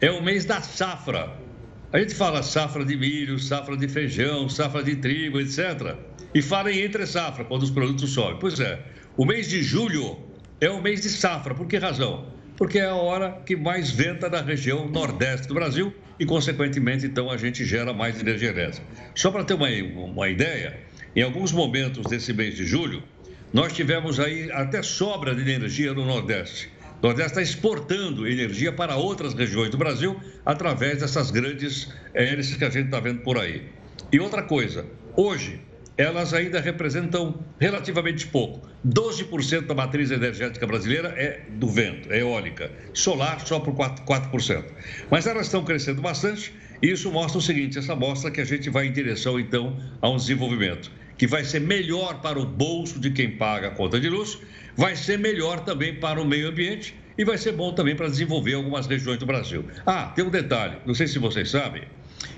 é 0.00 0.10
o 0.10 0.22
mês 0.22 0.44
da 0.44 0.62
safra. 0.62 1.47
A 1.90 1.98
gente 1.98 2.14
fala 2.14 2.42
safra 2.42 2.84
de 2.84 2.94
milho, 2.94 3.38
safra 3.38 3.74
de 3.74 3.88
feijão, 3.88 4.46
safra 4.46 4.82
de 4.82 4.96
trigo, 4.96 5.40
etc. 5.40 5.96
E 6.34 6.42
fala 6.42 6.70
em 6.70 6.80
entre 6.80 7.06
safra, 7.06 7.46
quando 7.46 7.62
os 7.62 7.70
produtos 7.70 8.10
sobem. 8.10 8.38
Pois 8.38 8.60
é, 8.60 8.78
o 9.16 9.24
mês 9.24 9.48
de 9.48 9.62
julho 9.62 10.18
é 10.60 10.68
o 10.68 10.82
mês 10.82 11.00
de 11.00 11.08
safra. 11.08 11.54
Por 11.54 11.66
que 11.66 11.78
razão? 11.78 12.26
Porque 12.58 12.78
é 12.78 12.84
a 12.84 12.94
hora 12.94 13.40
que 13.46 13.56
mais 13.56 13.90
venta 13.90 14.28
na 14.28 14.42
região 14.42 14.86
nordeste 14.86 15.48
do 15.48 15.54
Brasil 15.54 15.94
e, 16.20 16.26
consequentemente, 16.26 17.06
então 17.06 17.30
a 17.30 17.38
gente 17.38 17.64
gera 17.64 17.94
mais 17.94 18.20
energia 18.20 18.50
elétrica. 18.50 18.86
Só 19.14 19.30
para 19.30 19.44
ter 19.44 19.54
uma, 19.54 19.68
uma 19.68 20.28
ideia, 20.28 20.78
em 21.16 21.22
alguns 21.22 21.52
momentos 21.52 22.04
desse 22.04 22.34
mês 22.34 22.54
de 22.54 22.66
julho, 22.66 23.02
nós 23.50 23.72
tivemos 23.72 24.20
aí 24.20 24.52
até 24.52 24.82
sobra 24.82 25.34
de 25.34 25.40
energia 25.50 25.94
no 25.94 26.04
Nordeste. 26.04 26.68
O 27.00 27.06
Nordeste 27.06 27.30
está 27.30 27.42
exportando 27.42 28.26
energia 28.26 28.72
para 28.72 28.96
outras 28.96 29.32
regiões 29.32 29.70
do 29.70 29.78
Brasil 29.78 30.20
através 30.44 30.98
dessas 30.98 31.30
grandes 31.30 31.88
hélices 32.12 32.56
que 32.56 32.64
a 32.64 32.70
gente 32.70 32.86
está 32.86 32.98
vendo 32.98 33.20
por 33.20 33.38
aí. 33.38 33.68
E 34.10 34.18
outra 34.18 34.42
coisa, 34.42 34.84
hoje 35.16 35.60
elas 35.96 36.34
ainda 36.34 36.60
representam 36.60 37.38
relativamente 37.60 38.26
pouco. 38.26 38.68
12% 38.84 39.66
da 39.66 39.74
matriz 39.74 40.10
energética 40.10 40.66
brasileira 40.66 41.08
é 41.16 41.42
do 41.50 41.68
vento, 41.68 42.12
é 42.12 42.18
eólica. 42.18 42.72
Solar 42.92 43.46
só 43.46 43.60
por 43.60 43.74
4%. 43.74 44.04
4%. 44.04 44.64
Mas 45.08 45.26
elas 45.28 45.46
estão 45.46 45.64
crescendo 45.64 46.02
bastante 46.02 46.52
e 46.82 46.90
isso 46.90 47.12
mostra 47.12 47.38
o 47.38 47.42
seguinte: 47.42 47.78
essa 47.78 47.94
mostra 47.94 48.28
que 48.28 48.40
a 48.40 48.44
gente 48.44 48.70
vai 48.70 48.86
em 48.86 48.92
direção, 48.92 49.38
então, 49.38 49.76
a 50.02 50.08
um 50.08 50.16
desenvolvimento 50.16 50.90
que 51.18 51.26
vai 51.26 51.44
ser 51.44 51.60
melhor 51.60 52.22
para 52.22 52.38
o 52.38 52.46
bolso 52.46 52.98
de 52.98 53.10
quem 53.10 53.32
paga 53.32 53.68
a 53.68 53.70
conta 53.72 54.00
de 54.00 54.08
luz 54.08 54.38
vai 54.76 54.94
ser 54.94 55.18
melhor 55.18 55.64
também 55.64 55.96
para 55.96 56.22
o 56.22 56.24
meio 56.24 56.48
ambiente 56.48 56.94
e 57.18 57.24
vai 57.24 57.36
ser 57.36 57.50
bom 57.50 57.72
também 57.72 57.96
para 57.96 58.08
desenvolver 58.08 58.54
algumas 58.54 58.86
regiões 58.86 59.18
do 59.18 59.26
Brasil. 59.26 59.64
Ah, 59.84 60.12
tem 60.14 60.24
um 60.24 60.30
detalhe, 60.30 60.76
não 60.86 60.94
sei 60.94 61.08
se 61.08 61.18
vocês 61.18 61.50
sabem, 61.50 61.82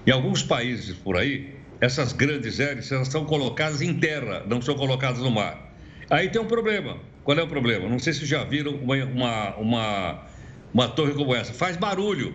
em 0.07 0.11
alguns 0.11 0.43
países 0.43 0.97
por 0.97 1.19
aí, 1.19 1.55
essas 1.79 2.14
grandes 2.14 2.59
hélices 2.59 2.90
elas 2.90 3.09
são 3.09 3.27
colocadas 3.27 3.83
em 3.83 3.93
terra, 3.93 4.43
não 4.47 4.62
são 4.62 4.75
colocadas 4.75 5.19
no 5.19 5.31
mar. 5.31 5.71
Aí 6.09 6.31
tem 6.31 6.40
um 6.40 6.47
problema. 6.47 6.97
Qual 7.23 7.38
é 7.38 7.43
o 7.43 7.47
problema? 7.47 7.87
Não 7.87 7.99
sei 7.99 8.14
se 8.14 8.25
já 8.25 8.43
viram 8.43 8.73
uma, 8.73 8.97
uma, 9.05 9.57
uma, 9.57 10.27
uma 10.73 10.88
torre 10.88 11.12
como 11.12 11.35
essa. 11.35 11.53
Faz 11.53 11.77
barulho. 11.77 12.35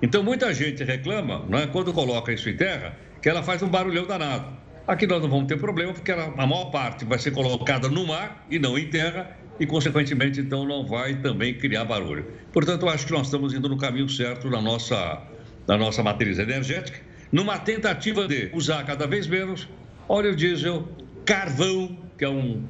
Então 0.00 0.22
muita 0.22 0.52
gente 0.54 0.82
reclama, 0.82 1.44
né, 1.46 1.68
quando 1.70 1.92
coloca 1.92 2.32
isso 2.32 2.48
em 2.48 2.56
terra, 2.56 2.96
que 3.20 3.28
ela 3.28 3.42
faz 3.42 3.62
um 3.62 3.68
barulhão 3.68 4.06
danado. 4.06 4.56
Aqui 4.88 5.06
nós 5.06 5.20
não 5.20 5.28
vamos 5.28 5.46
ter 5.46 5.58
problema, 5.58 5.92
porque 5.92 6.10
a 6.10 6.46
maior 6.46 6.70
parte 6.70 7.04
vai 7.04 7.18
ser 7.18 7.30
colocada 7.32 7.90
no 7.90 8.06
mar 8.06 8.46
e 8.48 8.58
não 8.58 8.78
em 8.78 8.88
terra, 8.88 9.36
e, 9.60 9.66
consequentemente, 9.66 10.40
então, 10.40 10.64
não 10.64 10.86
vai 10.86 11.16
também 11.16 11.52
criar 11.52 11.84
barulho. 11.84 12.24
Portanto, 12.50 12.86
eu 12.86 12.88
acho 12.88 13.04
que 13.04 13.12
nós 13.12 13.26
estamos 13.26 13.52
indo 13.52 13.68
no 13.68 13.76
caminho 13.76 14.08
certo 14.08 14.48
na 14.48 14.62
nossa, 14.62 15.22
na 15.66 15.76
nossa 15.76 16.02
matriz 16.02 16.38
energética, 16.38 17.00
numa 17.30 17.58
tentativa 17.58 18.26
de 18.26 18.50
usar 18.54 18.82
cada 18.86 19.06
vez 19.06 19.26
menos 19.26 19.68
óleo 20.08 20.34
diesel, 20.34 20.88
carvão, 21.22 21.98
que 22.16 22.24
é 22.24 22.28
um 22.30 22.64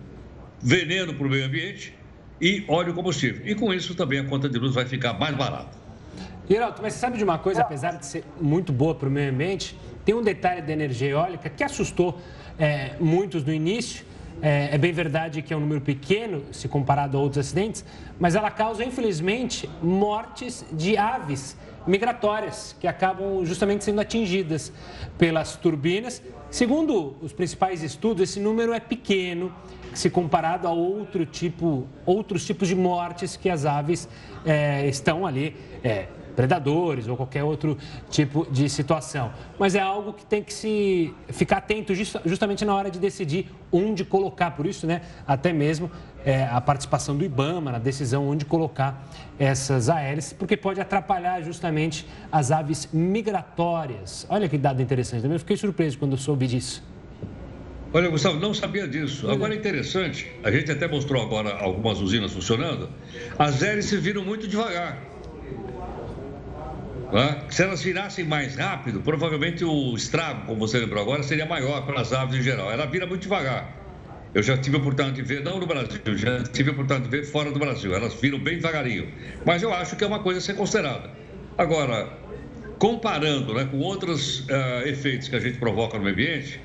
veneno 0.60 1.14
para 1.14 1.24
o 1.24 1.30
meio 1.30 1.46
ambiente, 1.46 1.94
e 2.40 2.64
óleo 2.66 2.94
combustível. 2.94 3.46
E 3.46 3.54
com 3.54 3.72
isso 3.72 3.94
também 3.94 4.18
a 4.18 4.24
conta 4.24 4.48
de 4.48 4.58
luz 4.58 4.74
vai 4.74 4.86
ficar 4.86 5.12
mais 5.12 5.36
barata. 5.36 5.78
Geraldo, 6.50 6.80
mas 6.82 6.94
você 6.94 6.98
sabe 6.98 7.18
de 7.18 7.22
uma 7.22 7.38
coisa, 7.38 7.60
apesar 7.60 7.92
de 7.92 8.06
ser 8.06 8.24
muito 8.40 8.72
boa 8.72 8.94
para 8.94 9.06
o 9.06 9.10
meio 9.12 9.30
ambiente, 9.30 9.78
tem 10.08 10.14
um 10.14 10.22
detalhe 10.22 10.62
da 10.62 10.72
energia 10.72 11.10
eólica 11.10 11.50
que 11.50 11.62
assustou 11.62 12.18
é, 12.58 12.92
muitos 12.98 13.44
no 13.44 13.52
início. 13.52 14.06
É, 14.40 14.70
é, 14.72 14.78
bem 14.78 14.90
verdade 14.90 15.42
que 15.42 15.52
é 15.52 15.56
um 15.56 15.60
número 15.60 15.82
pequeno 15.82 16.44
se 16.50 16.66
comparado 16.66 17.18
a 17.18 17.20
outros 17.20 17.46
acidentes, 17.46 17.84
mas 18.18 18.34
ela 18.34 18.50
causa, 18.50 18.82
infelizmente, 18.82 19.68
mortes 19.82 20.64
de 20.72 20.96
aves 20.96 21.58
migratórias 21.86 22.74
que 22.80 22.86
acabam 22.86 23.44
justamente 23.44 23.84
sendo 23.84 24.00
atingidas 24.00 24.72
pelas 25.18 25.56
turbinas. 25.56 26.22
Segundo 26.50 27.14
os 27.20 27.34
principais 27.34 27.82
estudos, 27.82 28.30
esse 28.30 28.40
número 28.40 28.72
é 28.72 28.80
pequeno 28.80 29.54
se 29.92 30.08
comparado 30.08 30.66
a 30.66 30.70
outro 30.70 31.26
tipo, 31.26 31.86
outros 32.06 32.46
tipos 32.46 32.66
de 32.66 32.74
mortes 32.74 33.36
que 33.36 33.50
as 33.50 33.66
aves 33.66 34.08
é, 34.46 34.88
estão 34.88 35.26
ali 35.26 35.54
é, 35.84 36.06
predadores 36.38 37.08
ou 37.08 37.16
qualquer 37.16 37.42
outro 37.42 37.76
tipo 38.08 38.46
de 38.48 38.68
situação. 38.68 39.32
Mas 39.58 39.74
é 39.74 39.80
algo 39.80 40.12
que 40.12 40.24
tem 40.24 40.40
que 40.40 40.54
se 40.54 41.12
ficar 41.30 41.56
atento 41.56 41.92
justamente 42.24 42.64
na 42.64 42.76
hora 42.76 42.92
de 42.92 43.00
decidir 43.00 43.50
onde 43.72 44.04
colocar. 44.04 44.52
Por 44.52 44.64
isso, 44.64 44.86
né, 44.86 45.00
até 45.26 45.52
mesmo 45.52 45.90
é, 46.24 46.44
a 46.44 46.60
participação 46.60 47.16
do 47.16 47.24
IBAMA 47.24 47.72
na 47.72 47.78
decisão 47.80 48.28
onde 48.28 48.44
colocar 48.44 49.04
essas 49.36 49.88
aéreas, 49.88 50.32
porque 50.32 50.56
pode 50.56 50.80
atrapalhar 50.80 51.42
justamente 51.42 52.06
as 52.30 52.52
aves 52.52 52.88
migratórias. 52.92 54.24
Olha 54.30 54.48
que 54.48 54.56
dado 54.56 54.80
interessante. 54.80 55.22
Também 55.22 55.40
fiquei 55.40 55.56
surpreso 55.56 55.98
quando 55.98 56.16
soube 56.16 56.46
disso. 56.46 56.84
Olha, 57.92 58.08
Gustavo, 58.10 58.38
não 58.38 58.54
sabia 58.54 58.86
disso. 58.86 59.28
Agora 59.28 59.54
é 59.54 59.56
interessante, 59.56 60.30
a 60.44 60.52
gente 60.52 60.70
até 60.70 60.86
mostrou 60.86 61.20
agora 61.20 61.56
algumas 61.56 61.98
usinas 62.00 62.32
funcionando. 62.32 62.88
As 63.36 63.60
hélices 63.60 64.00
viram 64.00 64.22
muito 64.22 64.46
devagar. 64.46 65.07
Né? 67.12 67.42
Se 67.48 67.62
elas 67.62 67.82
virassem 67.82 68.24
mais 68.24 68.56
rápido, 68.56 69.00
provavelmente 69.00 69.64
o 69.64 69.94
estrago, 69.94 70.46
como 70.46 70.60
você 70.60 70.78
lembrou 70.78 71.02
agora, 71.02 71.22
seria 71.22 71.46
maior 71.46 71.86
para 71.86 72.00
as 72.00 72.12
aves 72.12 72.38
em 72.38 72.42
geral. 72.42 72.70
Ela 72.70 72.86
vira 72.86 73.06
muito 73.06 73.22
devagar. 73.22 73.76
Eu 74.34 74.42
já 74.42 74.58
tive 74.58 74.76
a 74.76 74.78
oportunidade 74.78 75.16
de 75.16 75.22
ver, 75.22 75.42
não 75.42 75.58
no 75.58 75.66
Brasil, 75.66 76.00
já 76.16 76.42
tive 76.44 76.70
a 76.70 76.72
oportunidade 76.72 77.10
de 77.10 77.16
ver 77.16 77.24
fora 77.24 77.50
do 77.50 77.58
Brasil. 77.58 77.94
Elas 77.94 78.14
viram 78.14 78.38
bem 78.38 78.56
devagarinho. 78.56 79.08
Mas 79.44 79.62
eu 79.62 79.72
acho 79.72 79.96
que 79.96 80.04
é 80.04 80.06
uma 80.06 80.18
coisa 80.18 80.38
a 80.38 80.42
ser 80.42 80.54
considerada. 80.54 81.10
Agora, 81.56 82.12
comparando 82.78 83.54
né, 83.54 83.64
com 83.64 83.78
outros 83.78 84.40
uh, 84.40 84.86
efeitos 84.86 85.28
que 85.28 85.36
a 85.36 85.40
gente 85.40 85.58
provoca 85.58 85.98
no 85.98 86.06
ambiente, 86.06 86.60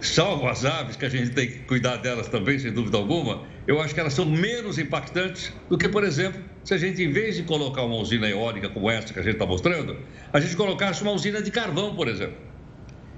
salvo 0.00 0.48
as 0.48 0.64
aves, 0.64 0.96
que 0.96 1.04
a 1.04 1.08
gente 1.08 1.30
tem 1.30 1.46
que 1.46 1.58
cuidar 1.60 1.98
delas 1.98 2.26
também, 2.28 2.58
sem 2.58 2.72
dúvida 2.72 2.96
alguma, 2.96 3.42
eu 3.66 3.80
acho 3.80 3.94
que 3.94 4.00
elas 4.00 4.14
são 4.14 4.24
menos 4.24 4.78
impactantes 4.78 5.52
do 5.68 5.76
que, 5.76 5.88
por 5.88 6.04
exemplo, 6.04 6.42
se 6.64 6.72
a 6.72 6.78
gente, 6.78 7.02
em 7.02 7.12
vez 7.12 7.36
de 7.36 7.42
colocar 7.42 7.82
uma 7.84 7.96
usina 7.96 8.26
eólica 8.26 8.70
como 8.70 8.90
essa 8.90 9.12
que 9.12 9.20
a 9.20 9.22
gente 9.22 9.34
está 9.34 9.44
mostrando, 9.44 9.98
a 10.32 10.40
gente 10.40 10.56
colocasse 10.56 11.02
uma 11.02 11.12
usina 11.12 11.42
de 11.42 11.50
carvão, 11.50 11.94
por 11.94 12.08
exemplo, 12.08 12.38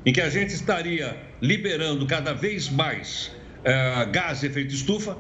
em 0.05 0.13
que 0.13 0.21
a 0.21 0.29
gente 0.29 0.53
estaria 0.53 1.17
liberando 1.41 2.05
cada 2.07 2.33
vez 2.33 2.69
mais 2.69 3.31
uh, 3.61 4.11
gás 4.11 4.41
de 4.41 4.49
efeito 4.49 4.75
estufa 4.75 5.17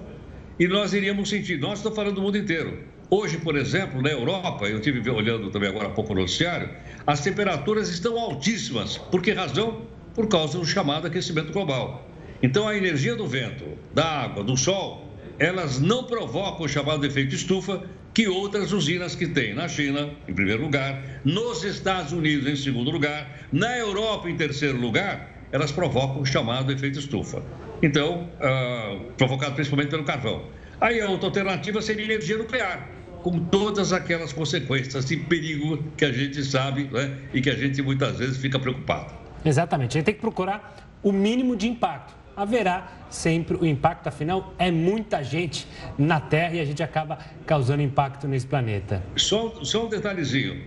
e 0.58 0.66
nós 0.66 0.92
iríamos 0.92 1.28
sentir, 1.28 1.58
nós 1.58 1.78
estamos 1.78 1.94
falando 1.94 2.16
do 2.16 2.22
mundo 2.22 2.36
inteiro. 2.36 2.82
Hoje, 3.08 3.38
por 3.38 3.54
exemplo, 3.54 4.02
na 4.02 4.10
Europa, 4.10 4.66
eu 4.66 4.78
estive 4.78 5.08
olhando 5.08 5.48
também 5.50 5.68
agora 5.68 5.86
há 5.86 5.90
pouco 5.90 6.12
no 6.12 6.22
noticiário, 6.22 6.68
as 7.06 7.20
temperaturas 7.20 7.88
estão 7.88 8.18
altíssimas. 8.18 8.98
Por 8.98 9.22
que 9.22 9.30
razão? 9.30 9.82
Por 10.12 10.26
causa 10.26 10.58
do 10.58 10.64
chamado 10.64 11.06
aquecimento 11.06 11.52
global. 11.52 12.10
Então, 12.42 12.66
a 12.66 12.76
energia 12.76 13.14
do 13.14 13.24
vento, 13.24 13.64
da 13.94 14.04
água, 14.04 14.42
do 14.42 14.56
sol, 14.56 15.08
elas 15.38 15.78
não 15.78 16.04
provocam 16.04 16.66
o 16.66 16.68
chamado 16.68 17.06
efeito 17.06 17.34
estufa 17.34 17.84
que 18.16 18.26
outras 18.26 18.72
usinas 18.72 19.14
que 19.14 19.26
tem 19.26 19.52
na 19.52 19.68
China, 19.68 20.08
em 20.26 20.32
primeiro 20.32 20.62
lugar, 20.62 21.20
nos 21.22 21.62
Estados 21.64 22.12
Unidos, 22.12 22.48
em 22.48 22.56
segundo 22.56 22.90
lugar, 22.90 23.46
na 23.52 23.76
Europa, 23.76 24.30
em 24.30 24.34
terceiro 24.34 24.80
lugar, 24.80 25.44
elas 25.52 25.70
provocam 25.70 26.22
o 26.22 26.24
chamado 26.24 26.72
efeito 26.72 26.98
estufa. 26.98 27.42
Então, 27.82 28.30
uh, 28.40 29.12
provocado 29.18 29.54
principalmente 29.54 29.90
pelo 29.90 30.02
carvão. 30.02 30.46
Aí 30.80 30.98
a 30.98 31.10
outra 31.10 31.26
alternativa 31.26 31.82
seria 31.82 32.06
energia 32.06 32.38
nuclear, 32.38 32.88
com 33.22 33.38
todas 33.38 33.92
aquelas 33.92 34.32
consequências 34.32 35.04
de 35.04 35.18
perigo 35.18 35.84
que 35.94 36.06
a 36.06 36.10
gente 36.10 36.42
sabe 36.42 36.88
né, 36.90 37.18
e 37.34 37.42
que 37.42 37.50
a 37.50 37.54
gente 37.54 37.82
muitas 37.82 38.16
vezes 38.16 38.38
fica 38.38 38.58
preocupado. 38.58 39.12
Exatamente, 39.44 39.90
a 39.90 39.94
gente 39.98 40.06
tem 40.06 40.14
que 40.14 40.22
procurar 40.22 40.88
o 41.02 41.12
mínimo 41.12 41.54
de 41.54 41.68
impacto 41.68 42.14
haverá 42.36 43.06
sempre 43.08 43.56
o 43.56 43.64
impacto, 43.64 44.08
afinal, 44.08 44.54
é 44.58 44.70
muita 44.70 45.24
gente 45.24 45.66
na 45.96 46.20
Terra 46.20 46.54
e 46.54 46.60
a 46.60 46.64
gente 46.64 46.82
acaba 46.82 47.18
causando 47.46 47.82
impacto 47.82 48.28
nesse 48.28 48.46
planeta. 48.46 49.02
Só, 49.16 49.60
só 49.62 49.86
um 49.86 49.88
detalhezinho. 49.88 50.60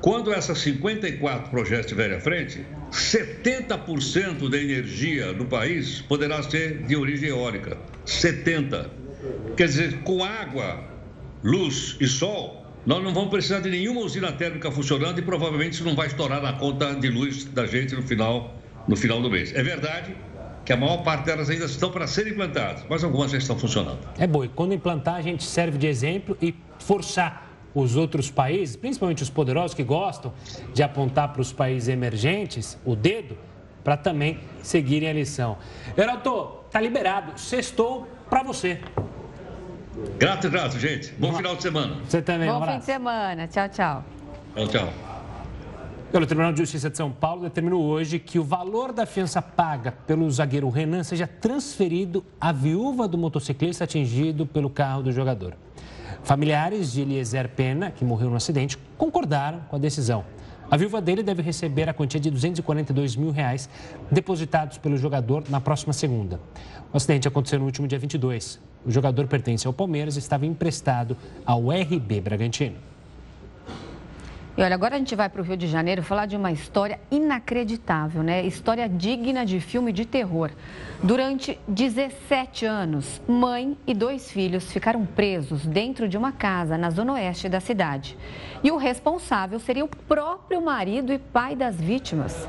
Quando 0.00 0.32
essas 0.32 0.58
54 0.58 1.48
projetos 1.50 1.86
estiverem 1.86 2.16
à 2.16 2.20
frente, 2.20 2.66
70% 2.90 4.50
da 4.50 4.58
energia 4.58 5.32
do 5.32 5.44
país 5.44 6.00
poderá 6.02 6.42
ser 6.42 6.82
de 6.82 6.96
origem 6.96 7.28
eólica. 7.28 7.78
70%. 8.04 8.90
Quer 9.56 9.68
dizer, 9.68 10.02
com 10.02 10.24
água, 10.24 10.82
luz 11.44 11.96
e 12.00 12.08
sol, 12.08 12.66
nós 12.84 13.00
não 13.04 13.14
vamos 13.14 13.30
precisar 13.30 13.60
de 13.60 13.70
nenhuma 13.70 14.00
usina 14.00 14.32
térmica 14.32 14.72
funcionando 14.72 15.20
e 15.20 15.22
provavelmente 15.22 15.74
isso 15.74 15.84
não 15.84 15.94
vai 15.94 16.08
estourar 16.08 16.42
na 16.42 16.54
conta 16.54 16.94
de 16.94 17.08
luz 17.08 17.44
da 17.44 17.64
gente 17.64 17.94
no 17.94 18.02
final, 18.02 18.60
no 18.88 18.96
final 18.96 19.22
do 19.22 19.30
mês. 19.30 19.54
É 19.54 19.62
verdade 19.62 20.16
que 20.64 20.72
a 20.72 20.76
maior 20.76 20.98
parte 20.98 21.24
delas 21.26 21.50
ainda 21.50 21.64
estão 21.64 21.90
para 21.90 22.06
serem 22.06 22.32
implantadas, 22.32 22.84
mas 22.88 23.02
algumas 23.02 23.30
já 23.30 23.38
estão 23.38 23.58
funcionando. 23.58 23.98
É 24.18 24.26
bom, 24.26 24.44
e 24.44 24.48
quando 24.48 24.72
implantar, 24.74 25.16
a 25.16 25.22
gente 25.22 25.42
serve 25.44 25.78
de 25.78 25.86
exemplo 25.86 26.36
e 26.40 26.54
forçar 26.78 27.50
os 27.74 27.96
outros 27.96 28.30
países, 28.30 28.76
principalmente 28.76 29.22
os 29.22 29.30
poderosos 29.30 29.74
que 29.74 29.82
gostam 29.82 30.32
de 30.74 30.82
apontar 30.82 31.32
para 31.32 31.40
os 31.40 31.52
países 31.52 31.88
emergentes 31.88 32.78
o 32.84 32.94
dedo, 32.94 33.36
para 33.82 33.96
também 33.96 34.38
seguirem 34.62 35.08
a 35.08 35.12
lição. 35.12 35.56
Heraldo, 35.96 36.60
tá 36.70 36.80
liberado. 36.80 37.38
Sextou 37.40 38.06
para 38.28 38.42
você. 38.42 38.80
Grato, 40.18 40.48
grato, 40.48 40.78
gente. 40.78 41.12
Bom 41.18 41.32
final 41.34 41.56
de 41.56 41.62
semana. 41.62 41.96
Você 42.08 42.22
também, 42.22 42.48
Bom 42.48 42.62
um 42.62 42.66
fim 42.66 42.78
de 42.78 42.84
semana. 42.84 43.48
Tchau, 43.48 43.68
tchau. 43.68 44.04
Tchau, 44.54 44.68
tchau. 44.68 45.11
O 46.14 46.26
Tribunal 46.26 46.52
de 46.52 46.58
Justiça 46.58 46.90
de 46.90 46.96
São 46.96 47.10
Paulo 47.10 47.40
determinou 47.40 47.82
hoje 47.82 48.18
que 48.18 48.38
o 48.38 48.44
valor 48.44 48.92
da 48.92 49.06
fiança 49.06 49.40
paga 49.40 49.90
pelo 49.90 50.30
zagueiro 50.30 50.68
Renan 50.68 51.02
seja 51.02 51.26
transferido 51.26 52.22
à 52.38 52.52
viúva 52.52 53.08
do 53.08 53.16
motociclista 53.16 53.84
atingido 53.84 54.44
pelo 54.44 54.68
carro 54.68 55.02
do 55.02 55.10
jogador. 55.10 55.56
Familiares 56.22 56.92
de 56.92 57.00
Eliezer 57.00 57.48
Pena, 57.48 57.90
que 57.90 58.04
morreu 58.04 58.28
no 58.28 58.36
acidente, 58.36 58.76
concordaram 58.98 59.60
com 59.70 59.76
a 59.76 59.78
decisão. 59.78 60.22
A 60.70 60.76
viúva 60.76 61.00
dele 61.00 61.22
deve 61.22 61.40
receber 61.40 61.88
a 61.88 61.94
quantia 61.94 62.20
de 62.20 62.30
242 62.30 63.16
mil 63.16 63.30
reais 63.30 63.68
depositados 64.10 64.76
pelo 64.76 64.98
jogador 64.98 65.44
na 65.48 65.62
próxima 65.62 65.94
segunda. 65.94 66.38
O 66.92 66.96
acidente 66.98 67.26
aconteceu 67.26 67.58
no 67.58 67.64
último 67.64 67.88
dia 67.88 67.98
22. 67.98 68.60
O 68.84 68.90
jogador 68.90 69.26
pertence 69.26 69.66
ao 69.66 69.72
Palmeiras 69.72 70.16
e 70.16 70.18
estava 70.18 70.44
emprestado 70.44 71.16
ao 71.46 71.70
RB 71.70 72.20
Bragantino. 72.20 72.91
E 74.54 74.62
olha, 74.62 74.74
agora 74.74 74.96
a 74.96 74.98
gente 74.98 75.16
vai 75.16 75.30
para 75.30 75.40
o 75.40 75.44
Rio 75.44 75.56
de 75.56 75.66
Janeiro 75.66 76.02
falar 76.02 76.26
de 76.26 76.36
uma 76.36 76.52
história 76.52 77.00
inacreditável, 77.10 78.22
né? 78.22 78.44
História 78.44 78.86
digna 78.86 79.46
de 79.46 79.58
filme 79.60 79.90
de 79.92 80.04
terror. 80.04 80.50
Durante 81.02 81.58
17 81.66 82.66
anos, 82.66 83.22
mãe 83.26 83.78
e 83.86 83.94
dois 83.94 84.30
filhos 84.30 84.70
ficaram 84.70 85.06
presos 85.06 85.64
dentro 85.64 86.06
de 86.06 86.18
uma 86.18 86.32
casa 86.32 86.76
na 86.76 86.90
zona 86.90 87.14
oeste 87.14 87.48
da 87.48 87.60
cidade. 87.60 88.14
E 88.62 88.70
o 88.70 88.76
responsável 88.76 89.58
seria 89.58 89.86
o 89.86 89.88
próprio 89.88 90.60
marido 90.60 91.14
e 91.14 91.18
pai 91.18 91.56
das 91.56 91.76
vítimas. 91.80 92.46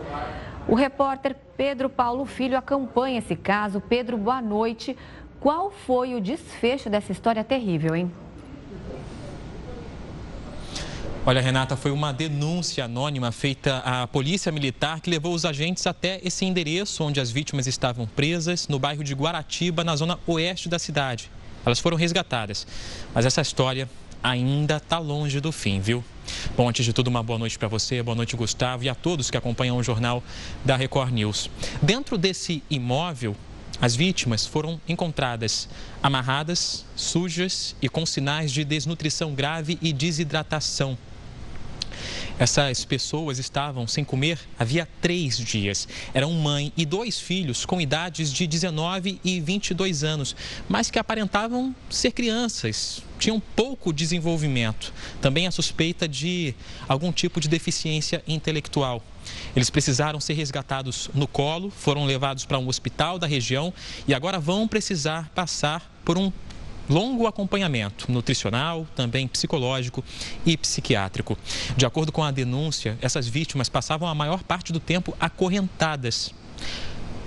O 0.67 0.75
repórter 0.75 1.33
Pedro 1.55 1.89
Paulo 1.89 2.25
Filho 2.25 2.57
acompanha 2.57 3.19
esse 3.19 3.35
caso. 3.35 3.79
Pedro, 3.79 4.17
boa 4.17 4.41
noite. 4.41 4.97
Qual 5.39 5.71
foi 5.71 6.15
o 6.15 6.21
desfecho 6.21 6.89
dessa 6.89 7.13
história 7.13 7.45
terrível, 7.45 7.95
hein? 7.95 8.11
Olha, 11.25 11.39
Renata, 11.39 11.77
foi 11.77 11.89
uma 11.91 12.11
denúncia 12.11 12.83
anônima 12.83 13.31
feita 13.31 13.77
à 13.77 14.05
Polícia 14.05 14.51
Militar 14.51 14.99
que 14.99 15.09
levou 15.09 15.33
os 15.33 15.45
agentes 15.45 15.87
até 15.87 16.19
esse 16.21 16.43
endereço 16.43 17.01
onde 17.01 17.17
as 17.17 17.31
vítimas 17.31 17.65
estavam 17.65 18.05
presas, 18.05 18.67
no 18.67 18.77
bairro 18.77 19.05
de 19.05 19.13
Guaratiba, 19.13 19.85
na 19.85 19.95
zona 19.95 20.19
oeste 20.27 20.67
da 20.67 20.77
cidade. 20.77 21.31
Elas 21.65 21.79
foram 21.79 21.95
resgatadas. 21.95 22.67
Mas 23.15 23.25
essa 23.25 23.39
história 23.39 23.89
ainda 24.21 24.75
está 24.75 24.99
longe 24.99 25.39
do 25.39 25.53
fim, 25.53 25.79
viu? 25.79 26.03
Bom, 26.57 26.67
antes 26.67 26.83
de 26.83 26.91
tudo, 26.91 27.07
uma 27.07 27.23
boa 27.23 27.39
noite 27.39 27.57
para 27.57 27.69
você, 27.69 28.03
boa 28.03 28.15
noite, 28.15 28.35
Gustavo, 28.35 28.83
e 28.83 28.89
a 28.89 28.95
todos 28.95 29.31
que 29.31 29.37
acompanham 29.37 29.77
o 29.77 29.83
jornal 29.83 30.21
da 30.65 30.75
Record 30.75 31.13
News. 31.13 31.49
Dentro 31.81 32.17
desse 32.17 32.61
imóvel, 32.69 33.33
as 33.79 33.95
vítimas 33.95 34.45
foram 34.45 34.77
encontradas 34.89 35.69
amarradas, 36.01 36.83
sujas 36.97 37.77
e 37.81 37.87
com 37.87 38.05
sinais 38.05 38.51
de 38.51 38.65
desnutrição 38.65 39.33
grave 39.33 39.79
e 39.81 39.93
desidratação. 39.93 40.97
Essas 42.39 42.85
pessoas 42.85 43.39
estavam 43.39 43.87
sem 43.87 44.03
comer 44.03 44.39
havia 44.57 44.87
três 45.01 45.37
dias. 45.37 45.87
Eram 46.13 46.31
mãe 46.31 46.71
e 46.75 46.85
dois 46.85 47.19
filhos 47.19 47.65
com 47.65 47.79
idades 47.79 48.31
de 48.31 48.47
19 48.47 49.19
e 49.23 49.39
22 49.39 50.03
anos, 50.03 50.35
mas 50.67 50.89
que 50.89 50.99
aparentavam 50.99 51.75
ser 51.89 52.11
crianças, 52.11 53.01
tinham 53.19 53.39
pouco 53.39 53.93
desenvolvimento. 53.93 54.93
Também 55.21 55.47
a 55.47 55.51
suspeita 55.51 56.07
de 56.07 56.53
algum 56.87 57.11
tipo 57.11 57.39
de 57.39 57.47
deficiência 57.47 58.23
intelectual. 58.27 59.01
Eles 59.55 59.69
precisaram 59.69 60.19
ser 60.19 60.33
resgatados 60.33 61.09
no 61.13 61.27
colo, 61.27 61.69
foram 61.69 62.05
levados 62.05 62.45
para 62.45 62.59
um 62.59 62.67
hospital 62.67 63.17
da 63.17 63.27
região 63.27 63.73
e 64.07 64.13
agora 64.13 64.39
vão 64.39 64.67
precisar 64.67 65.29
passar 65.29 65.89
por 66.03 66.17
um 66.17 66.31
longo 66.89 67.27
acompanhamento 67.27 68.11
nutricional, 68.11 68.87
também 68.95 69.27
psicológico 69.27 70.03
e 70.45 70.57
psiquiátrico. 70.57 71.37
De 71.75 71.85
acordo 71.85 72.11
com 72.11 72.23
a 72.23 72.31
denúncia, 72.31 72.97
essas 73.01 73.27
vítimas 73.27 73.69
passavam 73.69 74.07
a 74.07 74.15
maior 74.15 74.43
parte 74.43 74.73
do 74.73 74.79
tempo 74.79 75.15
acorrentadas. 75.19 76.33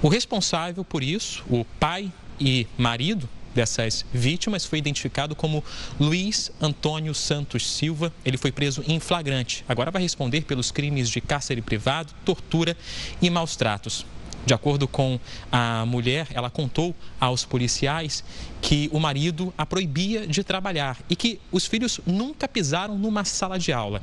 O 0.03 0.09
responsável 0.09 0.85
por 0.85 1.03
isso, 1.03 1.45
o 1.49 1.65
pai 1.79 2.13
e 2.39 2.67
marido 2.77 3.29
dessas 3.55 4.05
vítimas 4.13 4.67
foi 4.67 4.79
identificado 4.79 5.35
como 5.35 5.65
Luiz 5.99 6.53
Antônio 6.61 7.15
Santos 7.15 7.67
Silva. 7.67 8.13
Ele 8.25 8.37
foi 8.37 8.53
preso 8.53 8.85
em 8.87 9.01
flagrante. 9.01 9.65
Agora 9.67 9.91
vai 9.91 10.03
responder 10.03 10.43
pelos 10.43 10.71
crimes 10.71 11.09
de 11.09 11.23
cárcere 11.23 11.63
privado, 11.63 12.13
tortura 12.25 12.77
e 13.21 13.31
maus 13.31 13.57
tratos. 13.57 14.05
De 14.47 14.55
acordo 14.55 14.87
com 14.87 15.19
a 15.51 15.85
mulher, 15.85 16.29
ela 16.33 16.49
contou 16.49 16.95
aos 17.21 17.45
policiais 17.45 18.23
que 18.63 18.89
o 18.93 19.01
marido 19.01 19.53
a 19.59 19.67
proibia 19.67 20.25
de 20.25 20.45
trabalhar 20.45 20.97
e 21.11 21.17
que 21.17 21.41
os 21.51 21.67
filhos 21.67 22.01
nunca 22.07 22.47
pisaram 22.47 22.97
numa 22.97 23.25
sala 23.25 23.59
de 23.59 23.73
aula. 23.73 24.01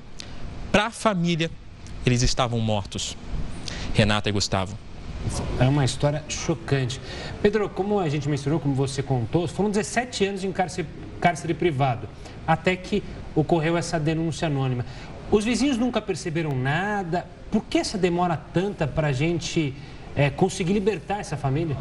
Para 0.70 0.88
a 0.88 0.92
família, 0.92 1.50
eles 2.06 2.22
estavam 2.22 2.60
mortos. 2.60 3.16
Renata 3.94 4.28
e 4.28 4.34
Gustavo. 4.34 4.78
É 5.58 5.66
uma 5.66 5.86
história 5.86 6.22
chocante. 6.28 7.00
Pedro, 7.42 7.70
como 7.70 7.98
a 7.98 8.10
gente 8.10 8.28
mencionou, 8.28 8.60
como 8.60 8.76
você 8.76 9.02
contou, 9.02 9.48
foram 9.48 9.70
17 9.70 10.26
anos 10.26 10.44
em 10.44 10.52
cárcere, 10.52 10.86
cárcere 11.22 11.54
privado. 11.54 12.10
até 12.46 12.76
que 12.76 13.02
ocorreu 13.34 13.78
essa 13.78 13.98
denúncia 13.98 14.48
anônima. 14.48 14.86
Os 15.32 15.46
vizinhos 15.46 15.78
nunca 15.78 16.02
perceberam 16.02 16.54
nada. 16.54 17.26
Por 17.50 17.64
que 17.64 17.78
essa 17.78 17.98
demora 17.98 18.36
tanta 18.36 18.86
para 18.86 19.08
a 19.08 19.14
gente 19.14 19.74
é, 20.16 20.30
conseguir 20.30 20.74
libertar 20.74 21.20
essa 21.20 21.38
família? 21.38 21.76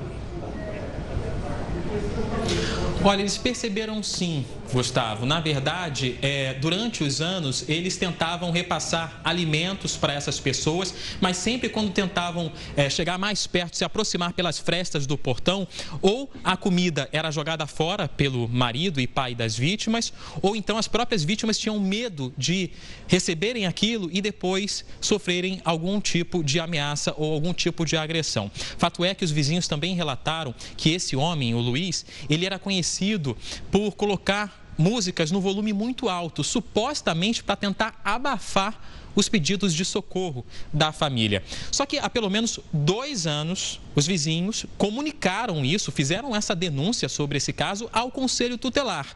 Olha, 3.04 3.20
eles 3.20 3.36
perceberam 3.36 4.02
sim, 4.02 4.46
Gustavo. 4.72 5.24
Na 5.24 5.40
verdade, 5.40 6.18
é, 6.22 6.54
durante 6.54 7.04
os 7.04 7.20
anos, 7.20 7.68
eles 7.68 7.96
tentavam 7.96 8.50
repassar 8.50 9.20
alimentos 9.24 9.96
para 9.96 10.12
essas 10.12 10.40
pessoas, 10.40 10.94
mas 11.20 11.37
sempre 11.37 11.68
quando 11.68 11.92
tentavam 11.92 12.52
é, 12.76 12.88
chegar 12.90 13.18
mais 13.18 13.46
perto, 13.46 13.76
se 13.76 13.85
aproximar 13.85 14.32
pelas 14.32 14.58
frestas 14.58 15.06
do 15.06 15.16
portão, 15.16 15.66
ou 16.00 16.30
a 16.42 16.56
comida 16.56 17.08
era 17.12 17.30
jogada 17.30 17.66
fora 17.66 18.08
pelo 18.08 18.48
marido 18.48 19.00
e 19.00 19.06
pai 19.06 19.35
das 19.35 19.56
vítimas, 19.56 20.12
ou 20.40 20.56
então 20.56 20.76
as 20.76 20.88
próprias 20.88 21.22
vítimas 21.22 21.58
tinham 21.58 21.78
medo 21.78 22.32
de 22.37 22.70
receberem 23.06 23.66
aquilo 23.66 24.08
e 24.12 24.20
depois 24.20 24.85
sofrerem 25.00 25.61
algum 25.64 26.00
tipo 26.00 26.42
de 26.42 26.58
ameaça 26.58 27.14
ou 27.16 27.32
algum 27.32 27.52
tipo 27.52 27.85
de 27.85 27.96
agressão. 27.96 28.50
Fato 28.78 29.04
é 29.04 29.14
que 29.14 29.24
os 29.24 29.30
vizinhos 29.30 29.68
também 29.68 29.94
relataram 29.94 30.54
que 30.76 30.90
esse 30.90 31.14
homem, 31.14 31.54
o 31.54 31.58
Luiz, 31.58 32.04
ele 32.28 32.46
era 32.46 32.58
conhecido 32.58 32.82
conhecido 32.82 33.37
por 33.70 33.92
colocar 33.92 34.62
músicas 34.76 35.30
no 35.30 35.40
volume 35.40 35.72
muito 35.72 36.08
alto, 36.08 36.42
supostamente 36.42 37.42
para 37.42 37.56
tentar 37.56 38.00
abafar 38.04 38.80
os 39.14 39.28
pedidos 39.28 39.74
de 39.74 39.85
socorro 39.85 40.44
da 40.72 40.92
família. 40.92 41.42
Só 41.70 41.85
que 41.85 41.98
há 41.98 42.08
pelo 42.08 42.30
menos 42.30 42.58
dois 42.72 43.26
anos, 43.26 43.80
os 43.94 44.06
vizinhos 44.06 44.64
comunicaram 44.78 45.64
isso, 45.64 45.92
fizeram 45.92 46.35
essa 46.35 46.54
denúncia 46.54 47.08
sobre 47.08 47.37
esse 47.37 47.52
caso 47.52 47.88
ao 47.92 48.11
Conselho 48.11 48.56
Tutelar. 48.56 49.06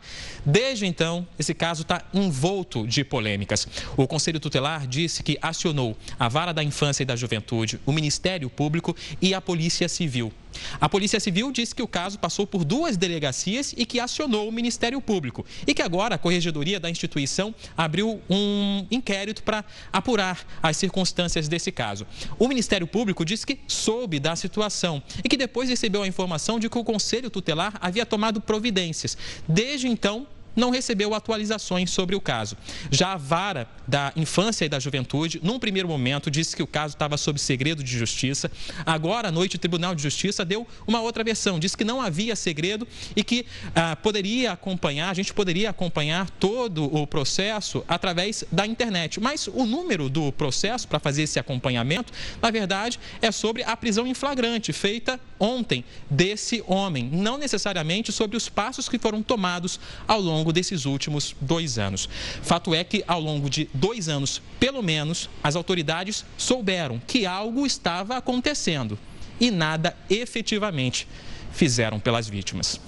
Desde 0.44 0.86
então, 0.86 1.26
esse 1.38 1.54
caso 1.54 1.82
está 1.82 2.02
envolto 2.12 2.86
de 2.86 3.04
polêmicas. 3.04 3.66
O 3.96 4.06
Conselho 4.06 4.40
Tutelar 4.40 4.86
disse 4.86 5.22
que 5.22 5.38
acionou 5.40 5.96
a 6.18 6.28
Vara 6.28 6.52
da 6.52 6.62
Infância 6.62 7.02
e 7.02 7.06
da 7.06 7.16
Juventude, 7.16 7.80
o 7.86 7.92
Ministério 7.92 8.50
Público 8.50 8.94
e 9.20 9.34
a 9.34 9.40
Polícia 9.40 9.88
Civil. 9.88 10.32
A 10.80 10.88
Polícia 10.88 11.20
Civil 11.20 11.50
disse 11.52 11.74
que 11.74 11.82
o 11.82 11.88
caso 11.88 12.18
passou 12.18 12.46
por 12.46 12.64
duas 12.64 12.96
delegacias 12.96 13.74
e 13.76 13.86
que 13.86 14.00
acionou 14.00 14.48
o 14.48 14.52
Ministério 14.52 15.00
Público. 15.00 15.44
E 15.66 15.74
que 15.74 15.82
agora 15.82 16.14
a 16.14 16.18
Corregedoria 16.18 16.80
da 16.80 16.90
instituição 16.90 17.54
abriu 17.76 18.20
um 18.28 18.86
inquérito 18.90 19.42
para 19.42 19.64
apurar 19.92 20.46
as 20.62 20.76
circunstâncias 20.76 21.48
desse 21.48 21.72
caso. 21.72 22.06
O 22.38 22.48
Ministério 22.48 22.86
Público 22.86 23.24
disse 23.24 23.46
que 23.46 23.58
soube 23.66 24.18
da 24.18 24.36
situação 24.36 25.02
e 25.24 25.28
que 25.28 25.36
depois 25.36 25.68
recebeu 25.68 26.02
a 26.02 26.06
informação 26.06 26.58
de 26.58 26.68
que 26.68 26.78
o 26.78 26.84
Conselho 26.84 27.30
Tutelar 27.30 27.74
havia 27.80 28.06
tomado 28.06 28.40
providências. 28.40 29.16
Desde 29.48 29.88
então, 29.88 30.26
não 30.56 30.70
recebeu 30.70 31.14
atualizações 31.14 31.90
sobre 31.90 32.16
o 32.16 32.20
caso. 32.20 32.56
Já 32.90 33.12
a 33.12 33.16
vara 33.16 33.68
da 33.86 34.12
infância 34.16 34.64
e 34.64 34.68
da 34.68 34.80
juventude, 34.80 35.40
num 35.42 35.58
primeiro 35.58 35.88
momento, 35.88 36.30
disse 36.30 36.56
que 36.56 36.62
o 36.62 36.66
caso 36.66 36.94
estava 36.94 37.16
sob 37.16 37.38
segredo 37.38 37.84
de 37.84 37.96
justiça. 37.96 38.50
Agora, 38.84 39.28
à 39.28 39.30
noite, 39.30 39.56
o 39.56 39.58
Tribunal 39.58 39.94
de 39.94 40.02
Justiça 40.02 40.44
deu 40.44 40.66
uma 40.86 41.00
outra 41.00 41.22
versão, 41.22 41.58
disse 41.58 41.76
que 41.76 41.84
não 41.84 42.00
havia 42.00 42.34
segredo 42.34 42.88
e 43.14 43.22
que 43.22 43.46
ah, 43.74 43.94
poderia 43.96 44.52
acompanhar, 44.52 45.10
a 45.10 45.14
gente 45.14 45.32
poderia 45.32 45.70
acompanhar 45.70 46.30
todo 46.30 46.84
o 46.84 47.06
processo 47.06 47.84
através 47.86 48.44
da 48.50 48.66
internet. 48.66 49.20
Mas 49.20 49.46
o 49.46 49.64
número 49.64 50.08
do 50.08 50.32
processo 50.32 50.88
para 50.88 50.98
fazer 50.98 51.22
esse 51.22 51.38
acompanhamento, 51.38 52.12
na 52.40 52.50
verdade, 52.50 52.98
é 53.20 53.30
sobre 53.30 53.62
a 53.62 53.76
prisão 53.76 54.06
em 54.06 54.14
flagrante 54.14 54.72
feita 54.72 55.20
ontem 55.38 55.84
desse 56.08 56.64
homem, 56.66 57.04
não 57.12 57.36
necessariamente 57.36 58.10
sobre 58.12 58.36
os 58.36 58.48
passos 58.48 58.88
que 58.88 58.98
foram 58.98 59.22
tomados 59.22 59.78
ao 60.08 60.20
longo 60.20 60.45
longo 60.46 60.52
desses 60.52 60.84
últimos 60.84 61.34
dois 61.40 61.76
anos. 61.78 62.08
Fato 62.42 62.72
é 62.72 62.84
que, 62.84 63.02
ao 63.08 63.20
longo 63.20 63.50
de 63.50 63.68
dois 63.74 64.08
anos, 64.08 64.40
pelo 64.60 64.82
menos, 64.82 65.28
as 65.42 65.56
autoridades 65.56 66.24
souberam 66.38 67.00
que 67.04 67.26
algo 67.26 67.66
estava 67.66 68.16
acontecendo 68.16 68.96
e 69.40 69.50
nada 69.50 69.96
efetivamente 70.08 71.08
fizeram 71.50 71.98
pelas 71.98 72.28
vítimas. 72.28 72.80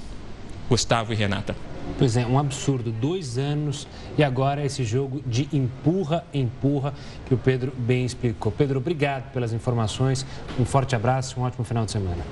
Gustavo 0.69 1.13
e 1.13 1.17
Renata. 1.17 1.57
Pois 1.99 2.17
é, 2.17 2.25
um 2.27 2.39
absurdo. 2.39 2.93
Dois 2.93 3.39
anos 3.39 3.89
e 4.17 4.23
agora 4.23 4.65
esse 4.65 4.85
jogo 4.85 5.23
de 5.27 5.49
empurra, 5.53 6.25
empurra, 6.33 6.95
que 7.27 7.35
o 7.35 7.39
Pedro 7.39 7.73
bem 7.77 8.05
explicou. 8.05 8.53
Pedro, 8.53 8.79
obrigado 8.79 9.33
pelas 9.33 9.53
informações. 9.53 10.25
Um 10.61 10.65
forte 10.65 10.95
abraço, 10.95 11.41
um 11.41 11.43
ótimo 11.43 11.65
final 11.65 11.85
de 11.87 11.93
semana 11.93 12.23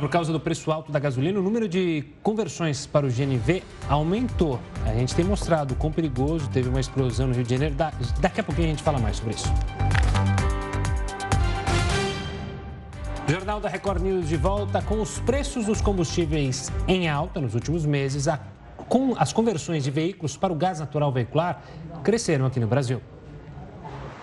por 0.00 0.08
causa 0.08 0.32
do 0.32 0.40
preço 0.40 0.72
alto 0.72 0.90
da 0.90 0.98
gasolina, 0.98 1.38
o 1.38 1.42
número 1.42 1.68
de 1.68 2.04
conversões 2.22 2.86
para 2.86 3.04
o 3.04 3.10
GNV 3.10 3.62
aumentou. 3.86 4.58
A 4.86 4.94
gente 4.94 5.14
tem 5.14 5.22
mostrado 5.22 5.74
o 5.74 5.76
quão 5.76 5.92
perigoso 5.92 6.48
teve 6.48 6.70
uma 6.70 6.80
explosão 6.80 7.26
no 7.26 7.34
Rio 7.34 7.44
de 7.44 7.50
Janeiro. 7.50 7.74
Da, 7.74 7.92
daqui 8.18 8.40
a 8.40 8.44
pouquinho 8.44 8.68
a 8.68 8.70
gente 8.70 8.82
fala 8.82 8.98
mais 8.98 9.18
sobre 9.18 9.34
isso. 9.34 9.46
Jornal 13.28 13.60
da 13.60 13.68
Record 13.68 14.02
News 14.02 14.26
de 14.26 14.38
volta 14.38 14.80
com 14.80 15.02
os 15.02 15.18
preços 15.18 15.66
dos 15.66 15.82
combustíveis 15.82 16.72
em 16.88 17.06
alta 17.06 17.38
nos 17.38 17.54
últimos 17.54 17.84
meses. 17.84 18.26
A, 18.26 18.40
com 18.88 19.14
as 19.18 19.34
conversões 19.34 19.84
de 19.84 19.90
veículos 19.90 20.34
para 20.34 20.50
o 20.50 20.56
gás 20.56 20.80
natural 20.80 21.12
veicular 21.12 21.62
cresceram 22.02 22.46
aqui 22.46 22.58
no 22.58 22.66
Brasil. 22.66 23.02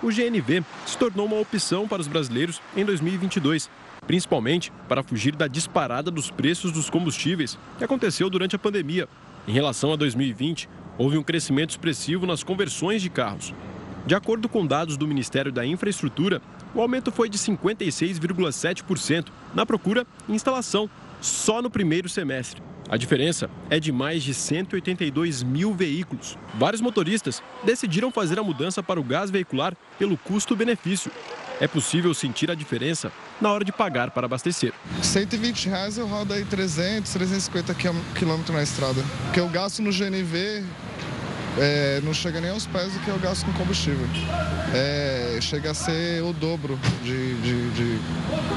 O 0.01 0.07
GNV 0.07 0.63
se 0.87 0.97
tornou 0.97 1.27
uma 1.27 1.39
opção 1.39 1.87
para 1.87 2.01
os 2.01 2.07
brasileiros 2.07 2.59
em 2.75 2.83
2022 2.83 3.69
principalmente 4.11 4.73
para 4.89 5.01
fugir 5.03 5.37
da 5.37 5.47
disparada 5.47 6.11
dos 6.11 6.29
preços 6.29 6.73
dos 6.73 6.89
combustíveis 6.89 7.57
que 7.77 7.83
aconteceu 7.85 8.29
durante 8.29 8.57
a 8.57 8.59
pandemia. 8.59 9.07
Em 9.47 9.53
relação 9.53 9.93
a 9.93 9.95
2020, 9.95 10.67
houve 10.97 11.17
um 11.17 11.23
crescimento 11.23 11.69
expressivo 11.69 12.25
nas 12.25 12.43
conversões 12.43 13.01
de 13.01 13.09
carros. 13.09 13.53
De 14.05 14.13
acordo 14.13 14.49
com 14.49 14.67
dados 14.67 14.97
do 14.97 15.07
Ministério 15.07 15.49
da 15.49 15.65
Infraestrutura, 15.65 16.41
o 16.75 16.81
aumento 16.81 17.09
foi 17.09 17.29
de 17.29 17.37
56,7% 17.37 19.27
na 19.53 19.65
procura 19.65 20.05
e 20.27 20.33
instalação, 20.33 20.89
só 21.21 21.61
no 21.61 21.69
primeiro 21.69 22.09
semestre. 22.09 22.61
A 22.89 22.97
diferença 22.97 23.49
é 23.69 23.79
de 23.79 23.93
mais 23.93 24.23
de 24.23 24.33
182 24.33 25.41
mil 25.41 25.73
veículos. 25.73 26.37
Vários 26.55 26.81
motoristas 26.81 27.41
decidiram 27.63 28.11
fazer 28.11 28.37
a 28.37 28.43
mudança 28.43 28.83
para 28.83 28.99
o 28.99 29.03
gás 29.03 29.31
veicular 29.31 29.73
pelo 29.97 30.17
custo-benefício 30.17 31.09
é 31.61 31.67
possível 31.67 32.11
sentir 32.11 32.49
a 32.49 32.55
diferença 32.55 33.11
na 33.39 33.53
hora 33.53 33.63
de 33.63 33.71
pagar 33.71 34.09
para 34.09 34.25
abastecer. 34.25 34.73
120 35.03 35.69
reais 35.69 35.95
eu 35.95 36.07
rodo 36.07 36.33
aí 36.33 36.43
300, 36.43 37.13
350 37.13 37.75
quilômetros 38.15 38.55
na 38.55 38.63
estrada. 38.63 38.99
O 39.29 39.31
que 39.31 39.39
eu 39.39 39.47
gasto 39.47 39.79
no 39.83 39.91
GNV 39.91 40.63
é, 41.59 42.01
não 42.01 42.15
chega 42.15 42.41
nem 42.41 42.49
aos 42.49 42.65
pés 42.65 42.91
do 42.93 42.99
que 43.01 43.09
eu 43.09 43.19
gasto 43.19 43.45
com 43.45 43.53
combustível. 43.53 44.07
É, 44.73 45.37
chega 45.39 45.69
a 45.69 45.73
ser 45.75 46.23
o 46.23 46.33
dobro 46.33 46.79
de, 47.03 47.35
de, 47.35 47.69
de, 47.71 47.99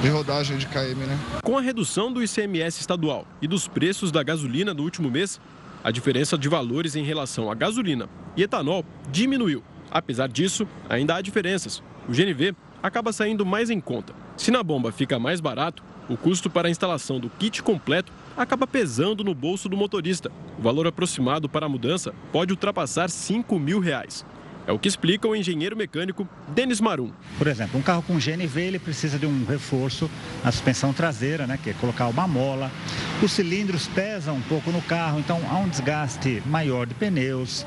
de, 0.01 0.09
rodagem 0.09 0.57
de 0.57 0.67
KM, 0.67 1.05
né? 1.07 1.19
Com 1.43 1.59
a 1.59 1.61
redução 1.61 2.11
do 2.11 2.23
ICMS 2.23 2.81
estadual 2.81 3.27
e 3.43 3.47
dos 3.47 3.69
preços 3.69 4.11
da 4.11 4.23
gasolina 4.23 4.73
no 4.73 4.83
último 4.83 5.11
mês, 5.11 5.39
a 5.83 5.91
diferença 5.91 6.39
de 6.39 6.49
valores 6.49 6.97
em 6.97 7.05
relação 7.05 7.51
à 7.51 7.55
gasolina 7.55 8.09
e 8.35 8.43
etanol 8.43 8.83
diminuiu. 9.11 9.63
Apesar 9.91 10.29
disso, 10.29 10.67
ainda 10.89 11.17
há 11.17 11.21
diferenças. 11.21 11.83
O 12.09 12.13
GNV 12.13 12.55
acaba 12.85 13.15
saindo 13.15 13.47
mais 13.47 13.71
em 13.71 13.81
conta. 13.81 14.13
Se 14.37 14.51
na 14.51 14.63
bomba 14.63 14.93
fica 14.93 15.19
mais 15.19 15.41
barato, 15.41 15.83
o 16.07 16.19
custo 16.19 16.51
para 16.51 16.69
a 16.69 16.71
instalação 16.71 17.19
do 17.19 17.31
kit 17.31 17.63
completo 17.63 18.13
acaba 18.37 18.67
pesando 18.67 19.25
no 19.25 19.35
bolso 19.35 19.71
do 19.71 19.77
motorista. 19.77 20.31
O 20.59 20.63
valor 20.63 20.87
aproximado 20.87 21.49
para 21.49 21.65
a 21.65 21.69
mudança 21.69 22.15
pode 22.31 22.53
ultrapassar 22.53 23.09
5 23.09 23.59
mil 23.59 23.81
reais. 23.81 24.23
É 24.67 24.73
o 24.73 24.79
que 24.79 24.89
explica 24.89 25.29
o 25.29 25.37
engenheiro 25.37 25.77
mecânico 25.77 26.27
Denis 26.49 26.81
Marum. 26.81 27.11
Por 27.37 27.47
exemplo, 27.47 27.79
um 27.79 27.83
carro 27.83 28.03
com 28.03 28.15
GNV 28.15 28.61
ele 28.61 28.79
precisa 28.79 29.19
de 29.19 29.27
um 29.27 29.45
reforço 29.45 30.11
na 30.43 30.51
suspensão 30.51 30.93
traseira, 30.93 31.47
né, 31.47 31.59
que 31.63 31.71
é 31.71 31.73
colocar 31.75 32.07
uma 32.07 32.27
mola. 32.27 32.71
Os 33.23 33.33
cilindros 33.33 33.87
pesam 33.89 34.37
um 34.37 34.41
pouco 34.41 34.71
no 34.71 34.81
carro, 34.83 35.19
então 35.19 35.41
há 35.51 35.59
um 35.59 35.69
desgaste 35.69 36.43
maior 36.47 36.87
de 36.87 36.95
pneus. 36.95 37.67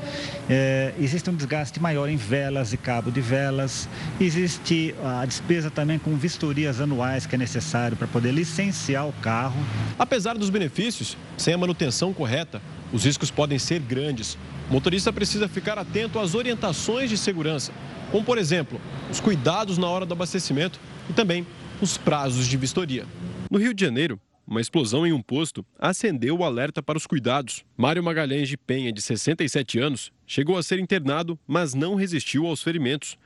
É, 0.50 0.92
existe 0.98 1.30
um 1.30 1.34
desgaste 1.34 1.80
maior 1.80 2.08
em 2.08 2.16
velas 2.16 2.72
e 2.72 2.76
cabo 2.76 3.12
de 3.12 3.20
velas. 3.20 3.88
Existe 4.20 4.94
a 5.04 5.24
despesa 5.24 5.70
também 5.70 5.98
com 5.98 6.16
vistorias 6.16 6.80
anuais 6.80 7.26
que 7.26 7.36
é 7.36 7.38
necessário 7.38 7.96
para 7.96 8.08
poder 8.08 8.32
licenciar 8.32 9.06
o 9.06 9.12
carro. 9.14 9.58
Apesar 9.96 10.36
dos 10.36 10.50
benefícios, 10.50 11.16
sem 11.36 11.54
a 11.54 11.58
manutenção 11.58 12.12
correta, 12.12 12.60
os 12.92 13.04
riscos 13.04 13.30
podem 13.30 13.58
ser 13.58 13.80
grandes. 13.80 14.36
O 14.68 14.72
motorista 14.74 15.10
precisa 15.10 15.48
ficar 15.48 15.78
atento 15.78 16.18
às 16.18 16.34
orientações 16.34 17.08
de 17.08 17.16
segurança, 17.16 17.72
como, 18.10 18.22
por 18.22 18.36
exemplo, 18.36 18.78
os 19.10 19.18
cuidados 19.18 19.78
na 19.78 19.88
hora 19.88 20.04
do 20.04 20.12
abastecimento 20.12 20.78
e 21.08 21.12
também 21.14 21.46
os 21.80 21.96
prazos 21.96 22.46
de 22.46 22.56
vistoria. 22.58 23.06
No 23.50 23.58
Rio 23.58 23.72
de 23.72 23.82
Janeiro, 23.82 24.20
uma 24.46 24.60
explosão 24.60 25.06
em 25.06 25.12
um 25.12 25.22
posto 25.22 25.64
acendeu 25.78 26.36
o 26.36 26.44
alerta 26.44 26.82
para 26.82 26.98
os 26.98 27.06
cuidados. 27.06 27.64
Mário 27.78 28.02
Magalhães 28.02 28.48
de 28.48 28.58
Penha, 28.58 28.92
de 28.92 29.00
67 29.00 29.78
anos, 29.78 30.12
chegou 30.26 30.58
a 30.58 30.62
ser 30.62 30.78
internado, 30.78 31.38
mas 31.46 31.72
não 31.72 31.94
resistiu 31.94 32.46
aos 32.46 32.62
ferimentos. 32.62 33.16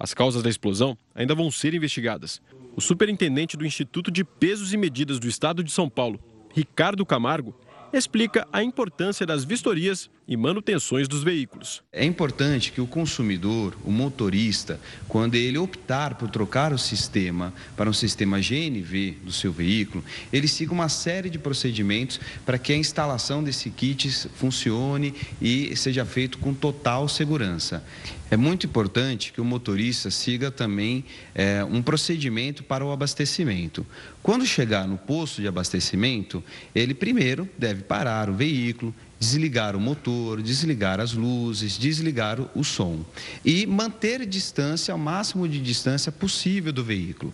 As 0.00 0.12
causas 0.12 0.42
da 0.42 0.50
explosão 0.50 0.98
ainda 1.14 1.34
vão 1.34 1.48
ser 1.48 1.74
investigadas. 1.74 2.42
O 2.74 2.80
superintendente 2.80 3.56
do 3.56 3.66
Instituto 3.66 4.10
de 4.10 4.24
Pesos 4.24 4.72
e 4.72 4.76
Medidas 4.76 5.20
do 5.20 5.28
Estado 5.28 5.62
de 5.62 5.70
São 5.70 5.88
Paulo, 5.88 6.20
Ricardo 6.52 7.06
Camargo, 7.06 7.54
explica 7.92 8.46
a 8.52 8.62
importância 8.62 9.24
das 9.24 9.44
vistorias 9.44 10.10
e 10.28 10.36
manutenções 10.36 11.08
dos 11.08 11.24
veículos. 11.24 11.82
É 11.90 12.04
importante 12.04 12.70
que 12.70 12.82
o 12.82 12.86
consumidor, 12.86 13.74
o 13.82 13.90
motorista, 13.90 14.78
quando 15.08 15.36
ele 15.36 15.56
optar 15.56 16.16
por 16.16 16.28
trocar 16.28 16.70
o 16.70 16.78
sistema 16.78 17.54
para 17.74 17.88
um 17.88 17.94
sistema 17.94 18.38
GNV 18.38 19.16
do 19.24 19.32
seu 19.32 19.50
veículo, 19.50 20.04
ele 20.30 20.46
siga 20.46 20.74
uma 20.74 20.90
série 20.90 21.30
de 21.30 21.38
procedimentos 21.38 22.20
para 22.44 22.58
que 22.58 22.74
a 22.74 22.76
instalação 22.76 23.42
desse 23.42 23.70
kit 23.70 24.10
funcione 24.34 25.14
e 25.40 25.74
seja 25.74 26.04
feito 26.04 26.36
com 26.36 26.52
total 26.52 27.08
segurança. 27.08 27.82
É 28.30 28.36
muito 28.36 28.66
importante 28.66 29.32
que 29.32 29.40
o 29.40 29.44
motorista 29.44 30.10
siga 30.10 30.50
também 30.50 31.02
é, 31.34 31.64
um 31.64 31.80
procedimento 31.80 32.62
para 32.62 32.84
o 32.84 32.92
abastecimento. 32.92 33.86
Quando 34.22 34.44
chegar 34.44 34.86
no 34.86 34.98
posto 34.98 35.40
de 35.40 35.48
abastecimento, 35.48 36.44
ele 36.74 36.92
primeiro 36.92 37.48
deve 37.56 37.82
parar 37.82 38.28
o 38.28 38.34
veículo, 38.34 38.94
desligar 39.18 39.74
o 39.74 39.80
motor, 39.80 40.40
desligar 40.40 41.00
as 41.00 41.12
luzes, 41.12 41.76
desligar 41.76 42.38
o 42.54 42.62
som 42.62 43.00
e 43.44 43.66
manter 43.66 44.24
distância, 44.24 44.92
ao 44.92 44.98
máximo 44.98 45.48
de 45.48 45.60
distância 45.60 46.12
possível 46.12 46.72
do 46.72 46.84
veículo. 46.84 47.32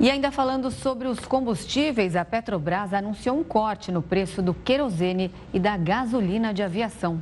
E 0.00 0.08
ainda 0.08 0.30
falando 0.30 0.70
sobre 0.70 1.08
os 1.08 1.18
combustíveis, 1.20 2.14
a 2.14 2.24
Petrobras 2.24 2.94
anunciou 2.94 3.38
um 3.38 3.42
corte 3.42 3.90
no 3.90 4.00
preço 4.00 4.40
do 4.40 4.54
querosene 4.54 5.32
e 5.52 5.58
da 5.58 5.76
gasolina 5.76 6.54
de 6.54 6.62
aviação. 6.62 7.20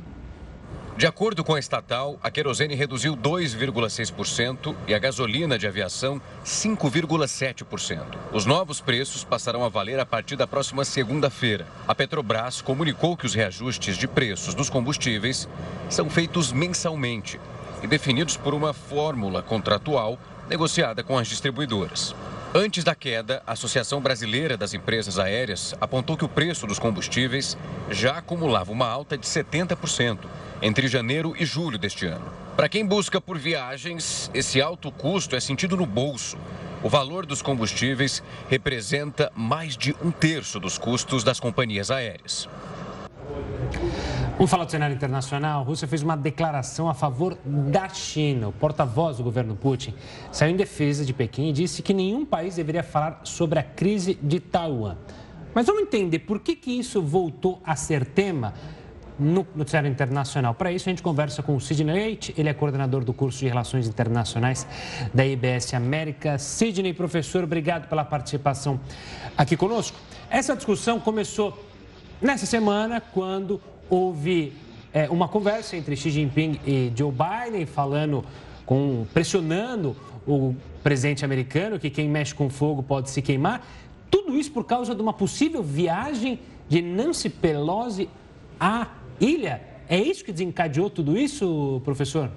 De 0.97 1.05
acordo 1.05 1.43
com 1.43 1.53
a 1.53 1.59
estatal, 1.59 2.17
a 2.23 2.31
querosene 2.31 2.73
reduziu 2.73 3.15
2,6% 3.15 4.75
e 4.87 4.95
a 4.95 4.97
gasolina 4.97 5.55
de 5.55 5.67
aviação 5.67 6.19
5,7%. 6.43 8.01
Os 8.33 8.47
novos 8.47 8.81
preços 8.81 9.23
passarão 9.23 9.63
a 9.63 9.69
valer 9.69 9.99
a 9.99 10.07
partir 10.07 10.35
da 10.35 10.47
próxima 10.47 10.83
segunda-feira. 10.83 11.67
A 11.87 11.93
Petrobras 11.93 12.61
comunicou 12.61 13.15
que 13.15 13.27
os 13.27 13.35
reajustes 13.35 13.95
de 13.95 14.07
preços 14.07 14.55
dos 14.55 14.71
combustíveis 14.71 15.47
são 15.87 16.09
feitos 16.09 16.51
mensalmente 16.51 17.39
e 17.83 17.85
definidos 17.85 18.35
por 18.35 18.55
uma 18.55 18.73
fórmula 18.73 19.43
contratual 19.43 20.17
negociada 20.49 21.03
com 21.03 21.15
as 21.15 21.27
distribuidoras. 21.27 22.15
Antes 22.55 22.83
da 22.83 22.95
queda, 22.95 23.43
a 23.45 23.51
Associação 23.51 23.99
Brasileira 23.99 24.55
das 24.55 24.73
Empresas 24.73 25.19
Aéreas 25.19 25.75
apontou 25.81 26.15
que 26.15 26.23
o 26.23 26.29
preço 26.29 26.65
dos 26.65 26.79
combustíveis 26.79 27.57
já 27.91 28.17
acumulava 28.17 28.71
uma 28.71 28.87
alta 28.87 29.17
de 29.17 29.27
70% 29.27 30.19
entre 30.61 30.87
janeiro 30.87 31.35
e 31.37 31.45
julho 31.45 31.77
deste 31.77 32.05
ano. 32.05 32.25
Para 32.55 32.69
quem 32.69 32.85
busca 32.85 33.19
por 33.19 33.37
viagens, 33.37 34.31
esse 34.33 34.61
alto 34.61 34.91
custo 34.91 35.35
é 35.35 35.41
sentido 35.41 35.75
no 35.75 35.85
bolso. 35.85 36.37
O 36.81 36.87
valor 36.89 37.25
dos 37.25 37.41
combustíveis 37.41 38.23
representa 38.49 39.29
mais 39.35 39.75
de 39.75 39.93
um 40.01 40.09
terço 40.09 40.57
dos 40.57 40.77
custos 40.77 41.25
das 41.25 41.41
companhias 41.41 41.91
aéreas. 41.91 42.47
Vamos 44.37 44.51
falar 44.51 44.65
do 44.65 44.71
cenário 44.71 44.95
internacional. 44.95 45.61
A 45.61 45.63
Rússia 45.63 45.87
fez 45.87 46.03
uma 46.03 46.15
declaração 46.15 46.87
a 46.87 46.93
favor 46.93 47.37
da 47.43 47.89
China. 47.89 48.49
O 48.49 48.51
porta-voz 48.51 49.17
do 49.17 49.23
governo 49.23 49.55
Putin 49.55 49.93
saiu 50.31 50.51
em 50.51 50.55
defesa 50.55 51.03
de 51.03 51.13
Pequim 51.13 51.49
e 51.49 51.53
disse 51.53 51.81
que 51.81 51.93
nenhum 51.93 52.25
país 52.25 52.55
deveria 52.55 52.83
falar 52.83 53.21
sobre 53.23 53.59
a 53.59 53.63
crise 53.63 54.17
de 54.21 54.39
Taiwan. 54.39 54.95
Mas 55.53 55.65
vamos 55.65 55.81
entender 55.81 56.19
por 56.19 56.39
que, 56.39 56.55
que 56.55 56.71
isso 56.71 57.01
voltou 57.01 57.59
a 57.65 57.75
ser 57.75 58.05
tema 58.05 58.53
no 59.19 59.47
noticiário 59.55 59.89
internacional. 59.89 60.53
Para 60.53 60.71
isso, 60.71 60.87
a 60.87 60.91
gente 60.91 61.01
conversa 61.01 61.41
com 61.41 61.55
o 61.55 61.59
Sidney 61.59 61.95
Leite, 61.95 62.33
ele 62.37 62.49
é 62.49 62.53
coordenador 62.53 63.03
do 63.03 63.13
curso 63.13 63.39
de 63.39 63.47
Relações 63.47 63.87
Internacionais 63.87 64.67
da 65.13 65.25
IBS 65.25 65.73
América. 65.73 66.37
Sidney, 66.37 66.93
professor, 66.93 67.43
obrigado 67.43 67.87
pela 67.89 68.05
participação 68.05 68.79
aqui 69.35 69.57
conosco. 69.57 69.97
Essa 70.29 70.55
discussão 70.55 70.99
começou 70.99 71.57
nessa 72.21 72.45
semana, 72.45 73.01
quando 73.01 73.61
houve 73.89 74.53
é, 74.93 75.09
uma 75.09 75.27
conversa 75.27 75.75
entre 75.75 75.95
Xi 75.95 76.09
Jinping 76.09 76.59
e 76.65 76.91
Joe 76.95 77.11
Biden, 77.11 77.65
falando, 77.65 78.23
com, 78.65 79.05
pressionando 79.13 79.95
o 80.27 80.55
presidente 80.83 81.23
americano 81.23 81.79
que 81.79 81.89
quem 81.89 82.09
mexe 82.09 82.33
com 82.33 82.49
fogo 82.49 82.83
pode 82.83 83.09
se 83.09 83.21
queimar. 83.21 83.65
Tudo 84.09 84.37
isso 84.37 84.51
por 84.51 84.65
causa 84.65 84.95
de 84.95 85.01
uma 85.01 85.13
possível 85.13 85.61
viagem 85.61 86.39
de 86.67 86.81
Nancy 86.81 87.29
Pelosi 87.29 88.09
a 88.59 88.87
ilha. 89.19 89.61
É 89.89 89.97
isso 89.97 90.23
que 90.23 90.31
desencadeou 90.31 90.89
tudo 90.89 91.17
isso, 91.17 91.81
professor? 91.85 92.29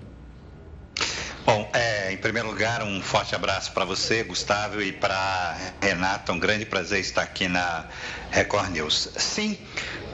Bom, 1.44 1.70
é, 1.72 2.12
em 2.12 2.16
primeiro 2.16 2.48
lugar, 2.48 2.82
um 2.82 3.00
forte 3.00 3.34
abraço 3.34 3.72
para 3.72 3.84
você, 3.84 4.22
Gustavo, 4.22 4.80
e 4.82 4.92
para 4.92 5.56
Renata. 5.82 6.32
Um 6.32 6.38
grande 6.38 6.64
prazer 6.66 7.00
estar 7.00 7.22
aqui 7.22 7.48
na 7.48 7.86
Record 8.30 8.70
News. 8.70 9.08
Sim, 9.16 9.58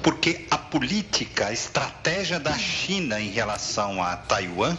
porque 0.03 0.47
a 0.51 0.57
política, 0.57 1.49
a 1.49 1.53
estratégia 1.53 2.39
da 2.39 2.57
China 2.57 3.21
em 3.21 3.31
relação 3.31 4.03
a 4.03 4.17
Taiwan, 4.17 4.79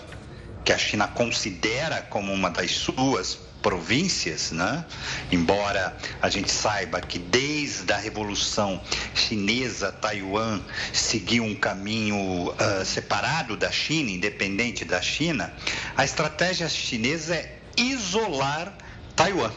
que 0.63 0.71
a 0.71 0.77
China 0.77 1.07
considera 1.07 2.01
como 2.03 2.33
uma 2.33 2.49
das 2.49 2.71
suas 2.71 3.46
províncias, 3.67 4.53
né? 4.53 4.85
embora 5.29 5.93
a 6.21 6.29
gente 6.29 6.49
saiba 6.49 7.01
que 7.01 7.19
desde 7.19 7.91
a 7.91 7.97
Revolução 7.97 8.81
Chinesa, 9.13 9.91
Taiwan 9.91 10.61
seguiu 10.93 11.43
um 11.43 11.53
caminho 11.53 12.47
uh, 12.47 12.85
separado 12.85 13.57
da 13.57 13.69
China, 13.69 14.09
independente 14.09 14.85
da 14.85 15.01
China, 15.01 15.53
a 15.97 16.05
estratégia 16.05 16.69
chinesa 16.69 17.35
é 17.35 17.59
isolar 17.75 18.73
Taiwan, 19.17 19.51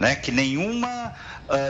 né? 0.00 0.16
que 0.16 0.32
nenhuma 0.32 1.14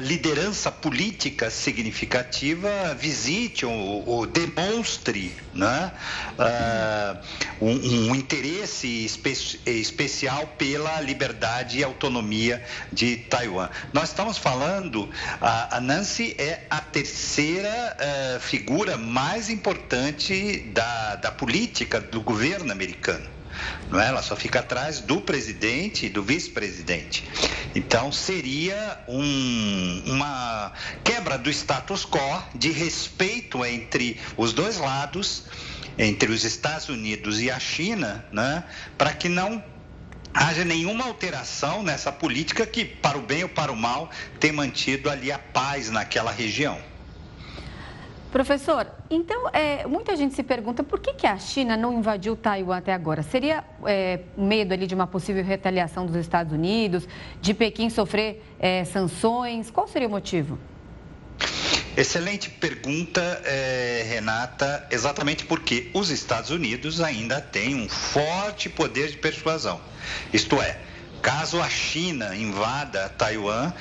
liderança 0.02 0.70
política 0.70 1.50
significativa 1.50 2.94
visite 2.94 3.66
ou, 3.66 4.08
ou 4.08 4.26
demonstre 4.26 5.34
né, 5.52 5.92
uh, 6.38 7.64
um, 7.64 8.10
um, 8.10 8.14
interesse 8.14 9.04
espe 9.04 9.34
especial 9.66 10.46
pela 10.58 11.00
liberdade 11.00 11.78
e 11.78 11.84
autonomia 11.84 12.62
de 12.92 13.16
Taiwan. 13.16 13.68
Nós 13.92 14.10
estamos 14.10 14.38
falando, 14.38 15.10
a, 15.40 15.76
a 15.76 15.80
Nancy 15.80 16.34
é 16.38 16.66
a 16.70 16.80
terceira 16.80 17.96
uh, 17.96 18.40
figura 18.40 18.96
mais 18.96 19.50
importante 19.50 20.60
da, 20.72 21.16
da 21.16 21.32
política 21.32 22.00
do 22.00 22.20
governo 22.20 22.70
americano 22.70 23.33
não 23.90 24.00
é? 24.00 24.08
Ela 24.08 24.22
só 24.22 24.36
fica 24.36 24.60
atrás 24.60 25.00
do 25.00 25.20
presidente 25.20 26.06
e 26.06 26.08
do 26.08 26.22
vice-presidente. 26.22 27.28
Então 27.74 28.12
seria 28.12 28.98
um, 29.08 30.02
uma 30.06 30.72
quebra 31.02 31.36
do 31.36 31.50
status 31.50 32.04
quo 32.04 32.42
de 32.54 32.70
respeito 32.70 33.64
entre 33.64 34.20
os 34.36 34.52
dois 34.52 34.78
lados, 34.78 35.44
entre 35.98 36.30
os 36.30 36.44
Estados 36.44 36.88
Unidos 36.88 37.40
e 37.40 37.50
a 37.50 37.58
China, 37.58 38.24
né? 38.32 38.64
Para 38.98 39.12
que 39.12 39.28
não 39.28 39.62
haja 40.34 40.64
nenhuma 40.64 41.04
alteração 41.04 41.82
nessa 41.82 42.10
política 42.10 42.66
que, 42.66 42.84
para 42.84 43.16
o 43.16 43.22
bem 43.22 43.44
ou 43.44 43.48
para 43.48 43.70
o 43.70 43.76
mal, 43.76 44.10
tem 44.40 44.50
mantido 44.50 45.08
ali 45.08 45.30
a 45.30 45.38
paz 45.38 45.90
naquela 45.90 46.32
região. 46.32 46.93
Professor, 48.34 48.88
então 49.08 49.48
é, 49.50 49.86
muita 49.86 50.16
gente 50.16 50.34
se 50.34 50.42
pergunta 50.42 50.82
por 50.82 50.98
que, 50.98 51.14
que 51.14 51.24
a 51.24 51.38
China 51.38 51.76
não 51.76 51.92
invadiu 51.92 52.34
Taiwan 52.34 52.78
até 52.78 52.92
agora? 52.92 53.22
Seria 53.22 53.62
é, 53.86 54.22
medo 54.36 54.74
ali 54.74 54.88
de 54.88 54.94
uma 54.96 55.06
possível 55.06 55.44
retaliação 55.44 56.04
dos 56.04 56.16
Estados 56.16 56.52
Unidos, 56.52 57.06
de 57.40 57.54
Pequim 57.54 57.88
sofrer 57.88 58.42
é, 58.58 58.84
sanções? 58.84 59.70
Qual 59.70 59.86
seria 59.86 60.08
o 60.08 60.10
motivo? 60.10 60.58
Excelente 61.96 62.50
pergunta, 62.50 63.20
é, 63.44 64.04
Renata, 64.08 64.84
exatamente 64.90 65.44
porque 65.44 65.92
os 65.94 66.10
Estados 66.10 66.50
Unidos 66.50 67.00
ainda 67.00 67.40
têm 67.40 67.76
um 67.76 67.88
forte 67.88 68.68
poder 68.68 69.12
de 69.12 69.16
persuasão. 69.16 69.80
Isto 70.32 70.60
é, 70.60 70.76
caso 71.22 71.62
a 71.62 71.68
China 71.68 72.34
invada 72.34 73.08
Taiwan, 73.10 73.72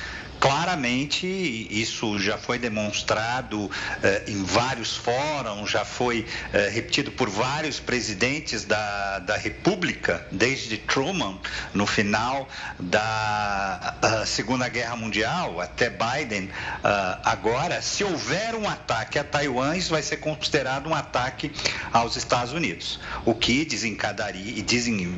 Claramente, 0.44 1.26
isso 1.72 2.20
já 2.20 2.38
foi 2.38 2.60
demonstrado 2.60 3.72
eh, 4.04 4.24
em 4.28 4.44
vários 4.44 4.94
fóruns, 4.98 5.72
já 5.72 5.86
foi 5.86 6.26
eh, 6.52 6.68
repetido 6.68 7.14
por 7.14 7.30
vários 7.30 7.80
presidentes 7.80 8.66
da, 8.66 9.20
da 9.20 9.38
República, 9.38 10.28
desde 10.30 10.78
Truman, 10.78 11.40
no 11.74 11.88
final 11.88 12.50
da 12.78 13.96
uh, 14.04 14.26
Segunda 14.26 14.68
Guerra 14.68 14.98
Mundial, 14.98 15.62
até 15.62 15.90
Biden, 15.90 16.48
uh, 16.48 17.22
agora, 17.24 17.82
se 17.82 18.04
houver 18.04 18.54
um 18.54 18.68
ataque 18.68 19.18
a 19.18 19.24
Taiwan, 19.24 19.78
isso 19.78 19.92
vai 19.92 20.02
ser 20.02 20.18
considerado 20.18 20.90
um 20.90 20.94
ataque 20.94 21.54
aos 21.94 22.18
Estados 22.18 22.52
Unidos, 22.52 23.00
o 23.24 23.34
que 23.34 23.64
desencadearia, 23.64 24.62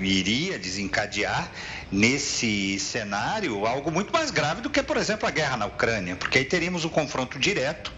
iria 0.04 0.60
desencadear 0.60 1.50
nesse 1.92 2.80
cenário 2.80 3.66
algo 3.66 3.92
muito 3.92 4.12
mais 4.12 4.32
grave 4.32 4.62
do 4.62 4.70
que, 4.70 4.82
por 4.82 4.98
exemplo, 4.98 5.28
a 5.28 5.32
guerra 5.32 5.58
na 5.58 5.66
Ucrânia, 5.66 6.16
porque 6.16 6.40
aí 6.40 6.46
teríamos 6.46 6.86
um 6.86 6.90
confronto 6.90 7.38
direto 7.40 7.94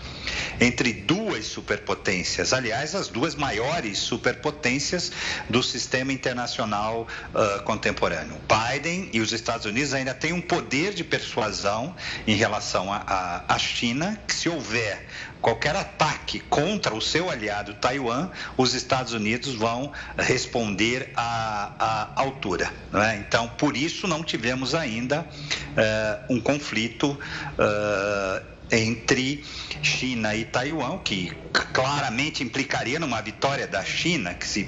entre 0.59 0.93
duas 0.93 1.45
superpotências, 1.45 2.53
aliás, 2.53 2.95
as 2.95 3.07
duas 3.07 3.35
maiores 3.35 3.97
superpotências 3.97 5.11
do 5.49 5.61
sistema 5.61 6.11
internacional 6.11 7.07
uh, 7.33 7.63
contemporâneo. 7.63 8.35
Biden 8.47 9.09
e 9.13 9.19
os 9.19 9.31
Estados 9.31 9.65
Unidos 9.65 9.93
ainda 9.93 10.13
têm 10.13 10.33
um 10.33 10.41
poder 10.41 10.93
de 10.93 11.03
persuasão 11.03 11.95
em 12.25 12.35
relação 12.35 12.87
à 12.91 13.57
China, 13.59 14.19
que 14.27 14.33
se 14.33 14.49
houver 14.49 15.05
qualquer 15.41 15.75
ataque 15.75 16.39
contra 16.39 16.93
o 16.93 17.01
seu 17.01 17.29
aliado 17.29 17.73
Taiwan, 17.75 18.29
os 18.57 18.73
Estados 18.73 19.13
Unidos 19.13 19.55
vão 19.55 19.91
responder 20.17 21.11
à, 21.15 21.73
à 22.15 22.21
altura. 22.21 22.71
É? 22.93 23.17
Então, 23.17 23.47
por 23.49 23.77
isso, 23.77 24.07
não 24.07 24.23
tivemos 24.23 24.73
ainda 24.73 25.21
uh, 25.21 26.33
um 26.33 26.39
conflito. 26.39 27.17
Uh, 27.57 28.56
entre 28.71 29.43
China 29.81 30.35
e 30.35 30.45
Taiwan, 30.45 30.99
que 30.99 31.31
claramente 31.73 32.43
implicaria 32.43 32.99
numa 32.99 33.21
vitória 33.21 33.67
da 33.67 33.83
China, 33.83 34.33
que, 34.33 34.47
se, 34.47 34.63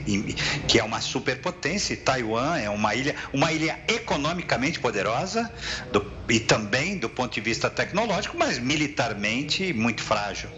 que 0.68 0.80
é 0.80 0.84
uma 0.84 1.02
superpotência, 1.02 1.94
e 1.94 1.98
Taiwan 1.98 2.58
é 2.58 2.70
uma 2.70 2.96
ilha, 2.96 3.16
uma 3.34 3.52
ilha 3.52 3.80
economicamente 3.88 4.80
poderosa 4.80 5.52
do, 5.92 6.06
e 6.30 6.40
também 6.40 6.98
do 6.98 7.10
ponto 7.10 7.34
de 7.34 7.42
vista 7.42 7.70
tecnológico, 7.70 8.38
mas 8.38 8.60
militarmente 8.60 9.74
muito 9.74 10.02
frágil. 10.02 10.50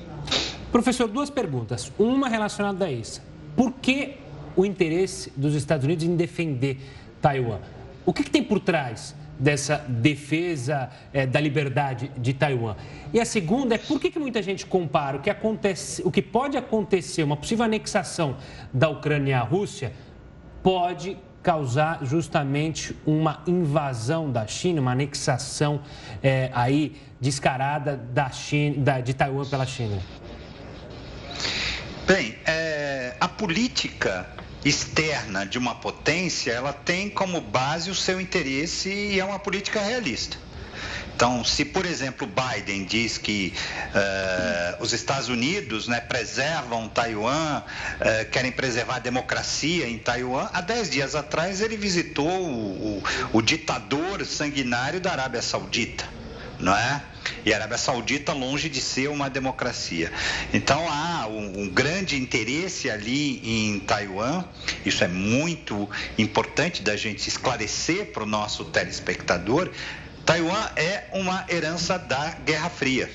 Professor, 0.72 1.08
duas 1.08 1.30
perguntas. 1.30 1.92
Uma 1.98 2.30
relacionada 2.30 2.86
a 2.86 2.92
isso. 2.92 3.22
Por 3.56 3.74
que 3.74 4.16
o 4.56 4.66
interesse 4.66 5.32
dos 5.36 5.54
Estados 5.54 5.86
Unidos 5.86 6.06
em 6.06 6.16
defender 6.16 6.78
Taiwan? 7.22 7.60
O 8.06 8.14
que, 8.14 8.24
que 8.24 8.30
tem 8.30 8.44
por 8.44 8.60
trás 8.60 9.16
dessa 9.42 9.84
defesa 9.88 10.90
é, 11.12 11.26
da 11.26 11.42
liberdade 11.42 12.12
de 12.16 12.32
Taiwan. 12.32 12.76
E 13.12 13.20
a 13.20 13.26
segunda 13.26 13.74
é 13.74 13.78
por 13.80 14.00
que, 14.00 14.12
que 14.12 14.20
muita 14.20 14.42
gente 14.42 14.66
compara 14.68 15.18
o 15.18 15.20
que, 15.20 15.30
acontece, 15.30 16.04
o 16.06 16.12
que 16.12 16.22
pode 16.22 16.56
acontecer, 16.56 17.24
uma 17.24 17.36
possível 17.36 17.66
anexação 17.66 18.38
da 18.72 18.88
Ucrânia 18.88 19.40
à 19.40 19.42
Rússia, 19.42 19.92
pode 20.62 21.18
causar 21.42 22.06
justamente 22.06 22.96
uma 23.04 23.42
invasão 23.48 24.32
da 24.32 24.46
China, 24.46 24.80
uma 24.80 24.92
anexação 24.92 25.82
é, 26.22 26.52
aí 26.54 26.96
descarada 27.20 27.98
da 27.98 28.30
China, 28.30 28.76
da, 28.78 29.02
de 29.02 29.16
Taiwan 29.16 29.46
pela 29.46 29.66
China? 29.66 29.98
Bem, 32.06 32.36
é, 32.46 33.16
a 33.20 33.28
política 33.28 34.28
externa 34.64 35.46
de 35.46 35.58
uma 35.58 35.76
potência, 35.76 36.52
ela 36.52 36.74
tem 36.74 37.10
como 37.10 37.42
base 37.42 37.90
o 37.90 37.96
seu 37.96 38.22
interesse 38.22 38.90
e 38.90 39.20
é 39.20 39.26
uma 39.26 39.40
política 39.40 39.82
realista. 39.82 40.38
Então, 41.16 41.44
se, 41.44 41.64
por 41.64 41.86
exemplo, 41.86 42.28
Biden 42.28 42.84
diz 42.84 43.20
que 43.20 43.54
uh, 43.94 44.84
os 44.84 44.92
Estados 44.92 45.30
Unidos 45.30 45.88
né, 45.88 46.00
preservam 46.02 46.90
Taiwan, 46.90 47.62
uh, 47.62 48.30
querem 48.32 48.52
preservar 48.52 48.96
a 48.96 49.00
democracia 49.00 49.88
em 49.88 50.00
Taiwan, 50.00 50.50
há 50.52 50.62
dez 50.62 50.90
dias 50.90 51.14
atrás 51.14 51.62
ele 51.62 51.78
visitou 51.78 52.28
o, 52.28 52.98
o, 52.98 53.04
o 53.34 53.42
ditador 53.42 54.26
sanguinário 54.26 55.00
da 55.00 55.12
Arábia 55.12 55.44
Saudita, 55.44 56.06
não 56.58 56.76
é? 56.76 57.04
E 57.46 57.54
a 57.54 57.58
Arábia 57.58 57.78
Saudita 57.78 58.34
longe 58.34 58.70
de 58.70 58.82
ser 58.82 59.10
uma 59.10 59.30
democracia. 59.30 60.12
Então 60.54 60.88
há 60.90 61.28
um, 61.28 61.64
um 61.64 61.70
grande 61.70 62.16
interesse 62.16 62.90
ali 62.90 63.42
em 63.44 63.80
Taiwan. 63.80 64.44
Isso 64.86 65.04
é 65.04 65.08
muito 65.08 65.90
importante 66.18 66.82
da 66.82 66.96
gente 66.96 67.28
esclarecer 67.28 68.12
para 68.12 68.24
o 68.24 68.26
nosso 68.26 68.66
telespectador. 68.66 69.70
Taiwan 70.26 70.70
é 70.76 71.06
uma 71.14 71.46
herança 71.50 71.98
da 71.98 72.30
Guerra 72.46 72.70
Fria. 72.70 73.10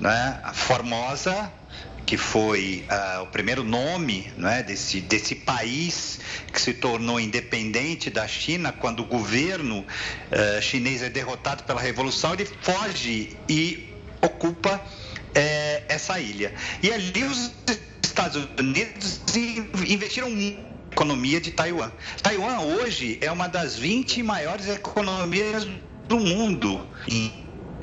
Né? 0.00 0.40
A 0.42 0.52
Formosa 0.52 1.52
que 2.06 2.16
foi 2.16 2.84
uh, 2.88 3.24
o 3.24 3.26
primeiro 3.26 3.64
nome 3.64 4.32
né, 4.36 4.62
desse, 4.62 5.00
desse 5.00 5.34
país 5.34 6.20
que 6.52 6.60
se 6.60 6.72
tornou 6.72 7.18
independente 7.18 8.08
da 8.08 8.28
China, 8.28 8.72
quando 8.72 9.00
o 9.00 9.04
governo 9.04 9.80
uh, 9.80 10.62
chinês 10.62 11.02
é 11.02 11.10
derrotado 11.10 11.64
pela 11.64 11.80
Revolução, 11.80 12.32
ele 12.32 12.48
foge 12.62 13.36
e 13.48 13.92
ocupa 14.22 14.76
uh, 14.76 15.84
essa 15.88 16.20
ilha. 16.20 16.54
E 16.80 16.92
ali 16.92 17.24
os 17.24 17.50
Estados 18.04 18.48
Unidos 18.56 19.20
investiram 19.88 20.30
na 20.30 20.54
economia 20.92 21.40
de 21.40 21.50
Taiwan. 21.50 21.90
Taiwan 22.22 22.60
hoje 22.60 23.18
é 23.20 23.30
uma 23.32 23.48
das 23.48 23.76
20 23.76 24.22
maiores 24.22 24.68
economias 24.68 25.66
do 26.06 26.20
mundo 26.20 26.86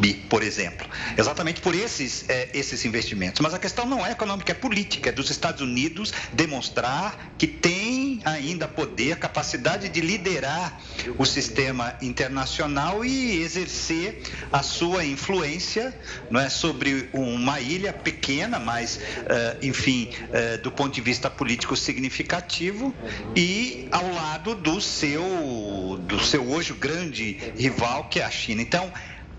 em 0.02 0.14
por 0.34 0.42
exemplo, 0.42 0.88
exatamente 1.18 1.62
por 1.62 1.76
esses, 1.76 2.28
é, 2.28 2.50
esses 2.54 2.84
investimentos. 2.86 3.40
Mas 3.42 3.54
a 3.54 3.60
questão 3.60 3.86
não 3.86 4.06
é 4.06 4.12
econômica, 4.12 4.52
é 4.52 4.56
política, 4.56 5.10
é 5.10 5.12
dos 5.12 5.30
Estados 5.30 5.62
Unidos 5.62 6.12
demonstrar 6.34 7.34
que 7.38 7.46
tem 7.48 8.20
ainda 8.26 8.68
poder, 8.68 9.18
capacidade 9.18 9.90
de 9.90 10.02
liderar 10.02 10.80
o 11.18 11.26
sistema 11.26 11.96
internacional 12.02 13.06
e 13.06 13.42
exercer 13.42 14.24
a 14.52 14.64
sua 14.64 15.06
influência 15.06 15.94
não 16.30 16.40
é, 16.40 16.50
sobre 16.50 17.10
uma 17.14 17.60
ilha 17.60 17.94
pequena, 17.94 18.60
mas, 18.60 18.98
uh, 18.98 19.66
enfim, 19.66 20.10
uh, 20.30 20.62
do 20.62 20.72
ponto 20.72 20.94
de 20.94 21.02
vista 21.02 21.30
político 21.30 21.76
significativo 21.76 22.94
e 23.36 23.88
ao 23.92 24.14
lado 24.14 24.56
do 24.56 24.82
seu, 24.82 26.00
do 26.02 26.24
seu 26.24 26.50
hoje 26.50 26.74
grande 26.74 27.38
rival, 27.56 28.06
que 28.06 28.20
é 28.20 28.24
a 28.24 28.32
China. 28.32 28.62
Então, 28.62 28.92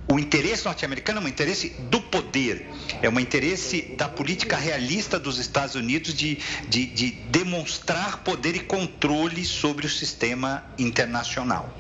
o 0.06 0.18
interesse 0.18 0.64
norte-americano 0.64 1.20
é 1.20 1.24
um 1.24 1.28
interesse 1.28 1.70
do 1.90 2.00
poder, 2.00 2.68
é 3.00 3.08
um 3.08 3.18
interesse 3.18 3.94
da 3.96 4.08
política 4.08 4.56
realista 4.56 5.18
dos 5.18 5.38
Estados 5.38 5.74
Unidos 5.74 6.12
de, 6.14 6.38
de, 6.68 6.86
de 6.86 7.10
demonstrar 7.10 8.18
poder 8.18 8.54
e 8.54 8.60
controle 8.60 9.44
sobre 9.44 9.86
o 9.86 9.88
sistema 9.88 10.62
internacional. 10.78 11.70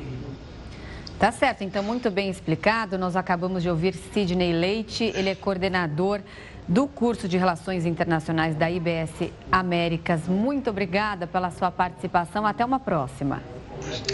Tá 1.18 1.30
certo, 1.30 1.62
então 1.62 1.82
muito 1.82 2.10
bem 2.10 2.28
explicado. 2.28 2.98
Nós 2.98 3.14
acabamos 3.14 3.62
de 3.62 3.70
ouvir 3.70 3.94
Sidney 4.12 4.52
Leite, 4.52 5.04
ele 5.14 5.28
é 5.28 5.34
coordenador 5.34 6.20
do 6.66 6.88
curso 6.88 7.28
de 7.28 7.36
Relações 7.36 7.84
Internacionais 7.84 8.56
da 8.56 8.70
IBS 8.70 9.30
Américas. 9.52 10.26
Muito 10.26 10.70
obrigada 10.70 11.26
pela 11.26 11.50
sua 11.50 11.70
participação. 11.70 12.46
Até 12.46 12.64
uma 12.64 12.80
próxima. 12.80 13.42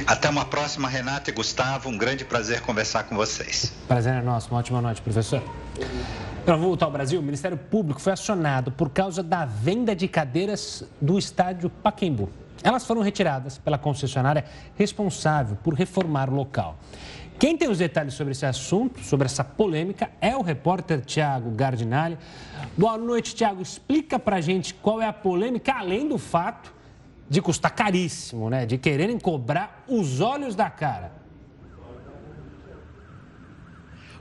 Até 0.07 0.29
uma 0.29 0.45
próxima, 0.45 0.89
Renata 0.89 1.31
e 1.31 1.33
Gustavo. 1.33 1.89
Um 1.89 1.97
grande 1.97 2.25
prazer 2.25 2.61
conversar 2.61 3.05
com 3.05 3.15
vocês. 3.15 3.73
Prazer 3.87 4.15
é 4.15 4.23
nosso. 4.23 4.51
Uma 4.51 4.61
ótima 4.61 4.81
noite, 4.81 5.01
professor. 5.01 5.43
Para 6.45 6.57
voltar 6.57 6.87
ao 6.87 6.93
Brasil, 6.93 7.21
o 7.21 7.23
Ministério 7.23 7.57
Público 7.57 8.01
foi 8.01 8.13
acionado 8.13 8.73
por 8.73 8.91
causa 8.91 9.23
da 9.23 9.45
venda 9.45 9.95
de 9.95 10.09
cadeiras 10.09 10.85
do 11.01 11.19
estádio 11.19 11.71
Paquembu. 11.71 12.29
Elas 12.63 12.85
foram 12.87 13.01
retiradas 13.01 13.59
pela 13.59 13.79
concessionária 13.79 14.45
responsável 14.77 15.57
por 15.63 15.75
reformar 15.75 16.29
o 16.29 16.35
local. 16.35 16.77
Quem 17.39 17.57
tem 17.57 17.71
os 17.71 17.79
detalhes 17.79 18.13
sobre 18.15 18.33
esse 18.33 18.45
assunto, 18.45 19.01
sobre 19.01 19.25
essa 19.25 19.43
polêmica, 19.43 20.11
é 20.21 20.37
o 20.37 20.43
repórter 20.43 21.01
Tiago 21.01 21.51
Gardinali. 21.51 22.19
Boa 22.77 22.99
noite, 22.99 23.35
Tiago. 23.35 23.63
Explica 23.63 24.19
para 24.19 24.41
gente 24.43 24.75
qual 24.75 25.01
é 25.01 25.07
a 25.07 25.13
polêmica, 25.13 25.73
além 25.73 26.07
do 26.07 26.19
fato 26.19 26.80
de 27.31 27.41
custar 27.41 27.73
caríssimo, 27.73 28.51
né? 28.51 28.67
De 28.67 28.77
quererem 28.77 29.17
cobrar 29.17 29.85
os 29.87 30.21
olhos 30.21 30.57
da 30.57 30.69
cara. 30.69 31.13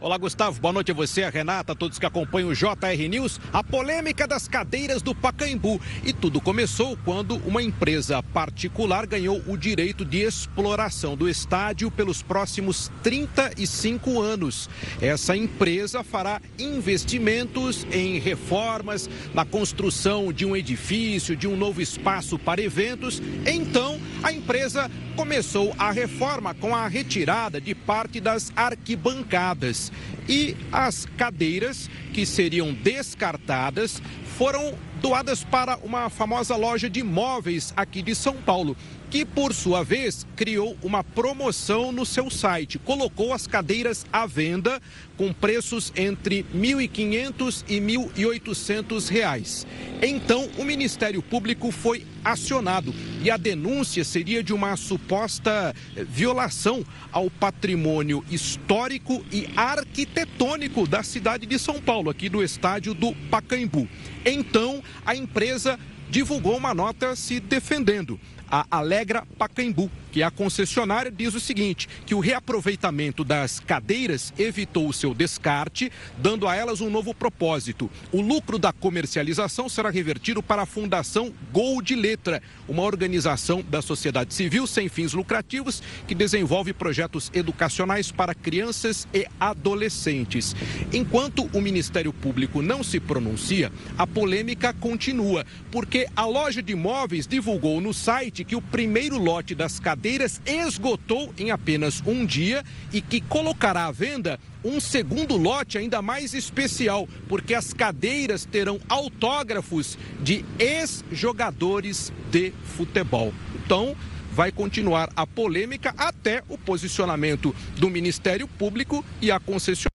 Olá, 0.01 0.17
Gustavo. 0.17 0.61
Boa 0.61 0.71
noite 0.71 0.91
a 0.91 0.93
você, 0.93 1.23
a 1.23 1.29
Renata, 1.29 1.73
a 1.73 1.75
todos 1.75 1.99
que 1.99 2.05
acompanham 2.05 2.47
o 2.47 2.55
JR 2.55 3.09
News. 3.09 3.37
A 3.51 3.61
polêmica 3.61 4.25
das 4.25 4.47
cadeiras 4.47 5.01
do 5.01 5.13
Pacaembu. 5.13 5.81
E 6.05 6.13
tudo 6.13 6.39
começou 6.39 6.97
quando 7.03 7.35
uma 7.45 7.61
empresa 7.61 8.23
particular 8.23 9.05
ganhou 9.05 9.43
o 9.45 9.57
direito 9.57 10.05
de 10.05 10.19
exploração 10.19 11.17
do 11.17 11.27
estádio 11.27 11.91
pelos 11.91 12.21
próximos 12.21 12.89
35 13.03 14.21
anos. 14.21 14.69
Essa 15.01 15.35
empresa 15.35 16.01
fará 16.01 16.41
investimentos 16.57 17.85
em 17.91 18.19
reformas, 18.19 19.09
na 19.33 19.43
construção 19.43 20.31
de 20.31 20.45
um 20.45 20.55
edifício, 20.55 21.35
de 21.35 21.45
um 21.45 21.57
novo 21.57 21.81
espaço 21.81 22.39
para 22.39 22.61
eventos. 22.61 23.21
Então, 23.45 23.99
a 24.21 24.31
empresa 24.31 24.89
começou 25.15 25.73
a 25.77 25.91
reforma 25.91 26.53
com 26.53 26.75
a 26.75 26.87
retirada 26.87 27.59
de 27.59 27.73
parte 27.73 28.19
das 28.19 28.51
arquibancadas. 28.55 29.91
E 30.27 30.55
as 30.71 31.05
cadeiras 31.17 31.89
que 32.13 32.25
seriam 32.25 32.73
descartadas 32.73 34.01
foram 34.37 34.77
doadas 35.01 35.43
para 35.43 35.77
uma 35.77 36.09
famosa 36.09 36.55
loja 36.55 36.89
de 36.89 37.03
móveis 37.03 37.73
aqui 37.75 38.01
de 38.01 38.13
São 38.13 38.35
Paulo. 38.35 38.75
Que 39.09 39.25
por 39.25 39.53
sua 39.53 39.83
vez 39.83 40.25
criou 40.35 40.77
uma 40.83 41.03
promoção 41.03 41.91
no 41.91 42.05
seu 42.05 42.29
site. 42.29 42.77
Colocou 42.77 43.33
as 43.33 43.47
cadeiras 43.47 44.05
à 44.13 44.25
venda 44.25 44.81
com 45.17 45.33
preços 45.33 45.91
entre 45.95 46.45
R$ 46.53 46.59
1.500 46.59 47.65
e 47.67 47.79
1.800 47.79 49.09
reais. 49.09 49.67
Então, 50.01 50.47
o 50.57 50.63
Ministério 50.63 51.21
Público 51.21 51.71
foi 51.71 52.05
acionado 52.23 52.93
e 53.23 53.31
a 53.31 53.37
denúncia 53.37 54.03
seria 54.03 54.43
de 54.43 54.53
uma 54.53 54.75
suposta 54.75 55.73
eh, 55.95 56.03
violação 56.03 56.85
ao 57.11 57.29
patrimônio 57.29 58.23
histórico 58.29 59.25
e 59.31 59.47
arquitetônico 59.55 60.87
da 60.87 61.03
cidade 61.03 61.45
de 61.45 61.57
São 61.57 61.81
Paulo, 61.81 62.09
aqui 62.09 62.29
do 62.29 62.43
estádio 62.43 62.93
do 62.93 63.13
Pacaembu. 63.29 63.87
Então, 64.25 64.83
a 65.05 65.15
empresa 65.15 65.79
divulgou 66.09 66.57
uma 66.57 66.73
nota 66.73 67.15
se 67.15 67.39
defendendo. 67.39 68.19
A 68.51 68.65
Alegra 68.69 69.25
Pacaembu 69.37 69.89
que 70.11 70.23
a 70.23 70.31
concessionária 70.31 71.11
diz 71.11 71.33
o 71.33 71.39
seguinte, 71.39 71.87
que 72.05 72.15
o 72.15 72.19
reaproveitamento 72.19 73.23
das 73.23 73.59
cadeiras 73.59 74.33
evitou 74.37 74.87
o 74.87 74.93
seu 74.93 75.13
descarte, 75.13 75.91
dando 76.17 76.47
a 76.47 76.55
elas 76.55 76.81
um 76.81 76.89
novo 76.89 77.13
propósito. 77.13 77.89
O 78.11 78.21
lucro 78.21 78.57
da 78.57 78.73
comercialização 78.73 79.69
será 79.69 79.89
revertido 79.89 80.41
para 80.41 80.63
a 80.63 80.65
Fundação 80.65 81.31
Gol 81.51 81.81
de 81.81 81.95
Letra, 81.95 82.41
uma 82.67 82.83
organização 82.83 83.61
da 83.61 83.81
sociedade 83.81 84.33
civil 84.33 84.65
sem 84.65 84.89
fins 84.89 85.13
lucrativos 85.13 85.81
que 86.07 86.15
desenvolve 86.15 86.73
projetos 86.73 87.31
educacionais 87.33 88.11
para 88.11 88.33
crianças 88.33 89.07
e 89.13 89.27
adolescentes. 89.39 90.55
Enquanto 90.91 91.49
o 91.53 91.61
Ministério 91.61 92.11
Público 92.11 92.61
não 92.61 92.83
se 92.83 92.99
pronuncia, 92.99 93.71
a 93.97 94.07
polêmica 94.07 94.73
continua, 94.73 95.45
porque 95.71 96.07
a 96.15 96.25
loja 96.25 96.61
de 96.61 96.73
imóveis 96.73 97.27
divulgou 97.27 97.79
no 97.79 97.93
site 97.93 98.43
que 98.43 98.55
o 98.55 98.61
primeiro 98.61 99.17
lote 99.17 99.53
das 99.53 99.79
cadeiras 99.79 99.98
cadeiras 99.99 100.41
esgotou 100.45 101.33
em 101.37 101.51
apenas 101.51 102.01
um 102.05 102.25
dia 102.25 102.63
e 102.93 103.01
que 103.01 103.19
colocará 103.19 103.87
à 103.87 103.91
venda 103.91 104.39
um 104.63 104.79
segundo 104.79 105.35
lote 105.35 105.77
ainda 105.77 106.01
mais 106.01 106.33
especial, 106.33 107.05
porque 107.27 107.53
as 107.53 107.73
cadeiras 107.73 108.45
terão 108.45 108.79
autógrafos 108.87 109.97
de 110.21 110.45
ex-jogadores 110.57 112.13
de 112.31 112.53
futebol. 112.63 113.33
Então, 113.53 113.93
vai 114.31 114.53
continuar 114.53 115.09
a 115.17 115.27
polêmica 115.27 115.93
até 115.97 116.43
o 116.47 116.57
posicionamento 116.57 117.53
do 117.77 117.89
Ministério 117.89 118.47
Público 118.47 119.03
e 119.21 119.29
a 119.29 119.39
concessionária 119.39 119.89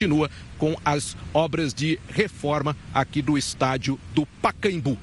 continua 0.00 0.28
com 0.58 0.76
as 0.84 1.16
obras 1.32 1.72
de 1.72 2.00
reforma 2.08 2.76
aqui 2.92 3.22
do 3.22 3.38
estádio 3.38 3.98
do 4.12 4.26
Pacaembu. 4.42 4.98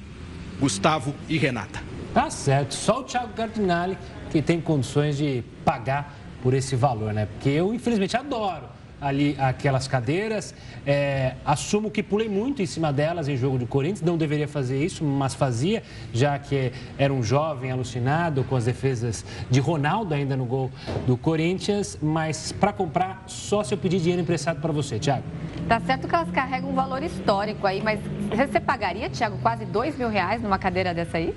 Gustavo 0.60 1.14
e 1.28 1.38
Renata. 1.38 1.82
Tá 2.14 2.30
certo, 2.30 2.74
só 2.74 3.00
o 3.00 3.02
Thiago 3.02 3.32
Cardinale 3.32 3.98
que 4.34 4.42
tem 4.42 4.60
condições 4.60 5.16
de 5.16 5.44
pagar 5.64 6.12
por 6.42 6.54
esse 6.54 6.74
valor, 6.74 7.14
né? 7.14 7.26
Porque 7.26 7.50
eu, 7.50 7.72
infelizmente, 7.72 8.16
adoro 8.16 8.64
ali 9.00 9.36
aquelas 9.38 9.86
cadeiras. 9.86 10.52
É, 10.84 11.34
assumo 11.44 11.88
que 11.88 12.02
pulei 12.02 12.28
muito 12.28 12.60
em 12.60 12.66
cima 12.66 12.92
delas 12.92 13.28
em 13.28 13.36
jogo 13.36 13.58
do 13.58 13.66
Corinthians. 13.66 14.02
Não 14.02 14.18
deveria 14.18 14.48
fazer 14.48 14.84
isso, 14.84 15.04
mas 15.04 15.36
fazia, 15.36 15.84
já 16.12 16.36
que 16.36 16.72
era 16.98 17.12
um 17.12 17.22
jovem 17.22 17.70
alucinado 17.70 18.42
com 18.42 18.56
as 18.56 18.64
defesas 18.64 19.24
de 19.48 19.60
Ronaldo 19.60 20.12
ainda 20.12 20.36
no 20.36 20.46
gol 20.46 20.68
do 21.06 21.16
Corinthians. 21.16 21.96
Mas 22.02 22.50
para 22.50 22.72
comprar, 22.72 23.22
só 23.28 23.62
se 23.62 23.72
eu 23.72 23.78
pedir 23.78 24.00
dinheiro 24.00 24.20
emprestado 24.20 24.60
para 24.60 24.72
você, 24.72 24.98
Thiago. 24.98 25.22
Tá 25.68 25.78
certo 25.78 26.08
que 26.08 26.14
elas 26.14 26.30
carregam 26.32 26.70
um 26.70 26.74
valor 26.74 27.04
histórico 27.04 27.68
aí, 27.68 27.80
mas 27.80 28.00
você 28.34 28.58
pagaria, 28.58 29.08
Thiago, 29.08 29.38
quase 29.38 29.64
dois 29.64 29.96
mil 29.96 30.08
reais 30.08 30.42
numa 30.42 30.58
cadeira 30.58 30.92
dessa 30.92 31.18
aí? 31.18 31.32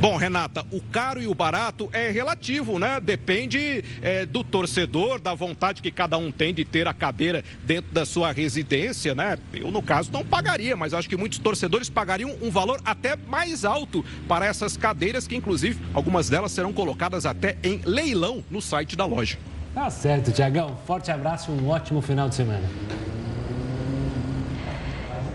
Bom, 0.00 0.16
Renata, 0.16 0.64
o 0.72 0.80
caro 0.80 1.20
e 1.20 1.26
o 1.26 1.34
barato 1.34 1.90
é 1.92 2.10
relativo, 2.10 2.78
né? 2.78 2.98
Depende 2.98 3.84
é, 4.00 4.24
do 4.24 4.42
torcedor, 4.42 5.20
da 5.20 5.34
vontade 5.34 5.82
que 5.82 5.90
cada 5.90 6.16
um 6.16 6.32
tem 6.32 6.54
de 6.54 6.64
ter 6.64 6.88
a 6.88 6.94
cadeira 6.94 7.44
dentro 7.64 7.92
da 7.92 8.06
sua 8.06 8.32
residência, 8.32 9.14
né? 9.14 9.36
Eu, 9.52 9.70
no 9.70 9.82
caso, 9.82 10.10
não 10.10 10.24
pagaria, 10.24 10.74
mas 10.74 10.94
acho 10.94 11.06
que 11.06 11.18
muitos 11.18 11.38
torcedores 11.38 11.90
pagariam 11.90 12.34
um 12.40 12.50
valor 12.50 12.80
até 12.82 13.14
mais 13.14 13.62
alto 13.62 14.02
para 14.26 14.46
essas 14.46 14.74
cadeiras, 14.74 15.26
que 15.26 15.36
inclusive 15.36 15.78
algumas 15.92 16.30
delas 16.30 16.52
serão 16.52 16.72
colocadas 16.72 17.26
até 17.26 17.58
em 17.62 17.82
leilão 17.84 18.42
no 18.50 18.62
site 18.62 18.96
da 18.96 19.04
loja. 19.04 19.36
Tá 19.74 19.90
certo, 19.90 20.32
Tiagão. 20.32 20.78
Forte 20.86 21.10
abraço 21.10 21.50
e 21.50 21.54
um 21.62 21.68
ótimo 21.68 22.00
final 22.00 22.26
de 22.26 22.36
semana. 22.36 22.66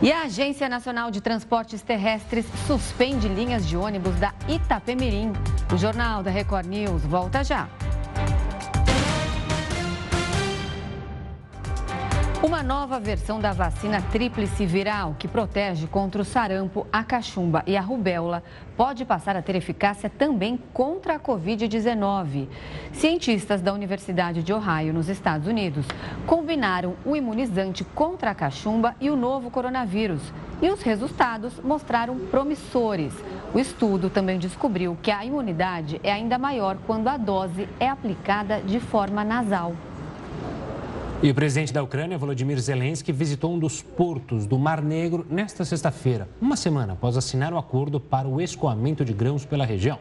E 0.02 0.12
a 0.12 0.24
Agência 0.24 0.68
Nacional 0.68 1.10
de 1.10 1.22
Transportes 1.22 1.82
Terrestres 1.82 2.46
suspende 2.68 3.28
linhas 3.28 3.66
de 3.66 3.78
ônibus 3.78 4.14
da 4.16 4.34
Itapemirim. 4.48 5.32
O 5.74 5.78
Jornal 5.78 6.22
da 6.22 6.30
Record 6.30 6.68
News 6.68 7.04
volta 7.04 7.44
já. 7.44 7.70
Uma 12.46 12.62
nova 12.62 13.00
versão 13.00 13.40
da 13.40 13.54
vacina 13.54 14.04
tríplice 14.12 14.68
viral, 14.68 15.16
que 15.18 15.28
protege 15.28 15.88
contra 15.88 16.22
o 16.22 16.24
sarampo, 16.24 16.86
a 16.94 17.04
cachumba 17.04 17.64
e 17.66 17.76
a 17.76 17.82
rubéola, 17.82 18.44
pode 18.78 19.04
passar 19.04 19.36
a 19.36 19.42
ter 19.42 19.56
eficácia 19.56 20.12
também 20.12 20.60
contra 20.72 21.16
a 21.16 21.20
Covid-19. 21.20 22.48
Cientistas 22.94 23.64
da 23.64 23.74
Universidade 23.74 24.44
de 24.44 24.54
Ohio, 24.54 24.94
nos 24.94 25.10
Estados 25.10 25.48
Unidos, 25.48 25.88
combinaram 26.28 26.94
o 27.04 27.16
imunizante 27.16 27.84
contra 27.84 28.30
a 28.30 28.36
cachumba 28.36 28.96
e 29.02 29.10
o 29.10 29.16
novo 29.16 29.50
coronavírus. 29.50 30.22
E 30.62 30.70
os 30.70 30.84
resultados 30.84 31.60
mostraram 31.64 32.16
promissores. 32.30 33.12
O 33.56 33.60
estudo 33.60 34.08
também 34.08 34.38
descobriu 34.38 34.96
que 35.02 35.10
a 35.10 35.26
imunidade 35.26 36.00
é 36.04 36.12
ainda 36.12 36.38
maior 36.38 36.78
quando 36.86 37.08
a 37.08 37.18
dose 37.18 37.68
é 37.80 37.90
aplicada 37.90 38.62
de 38.62 38.80
forma 38.80 39.24
nasal. 39.24 39.74
E 41.24 41.32
o 41.32 41.34
presidente 41.34 41.72
da 41.72 41.82
Ucrânia, 41.82 42.18
Volodymyr 42.18 42.60
Zelensky, 42.60 43.12
visitou 43.12 43.54
um 43.54 43.58
dos 43.58 43.82
portos 43.82 44.46
do 44.46 44.60
Mar 44.60 44.82
Negro 44.82 45.26
nesta 45.30 45.64
sexta-feira, 45.64 46.28
uma 46.42 46.58
semana 46.58 46.94
após 46.94 47.18
assinar 47.18 47.54
o 47.54 47.58
acordo 47.58 48.00
para 48.00 48.28
o 48.28 48.42
escoamento 48.42 49.04
de 49.06 49.14
grãos 49.14 49.46
pela 49.46 49.66
região. 49.66 49.98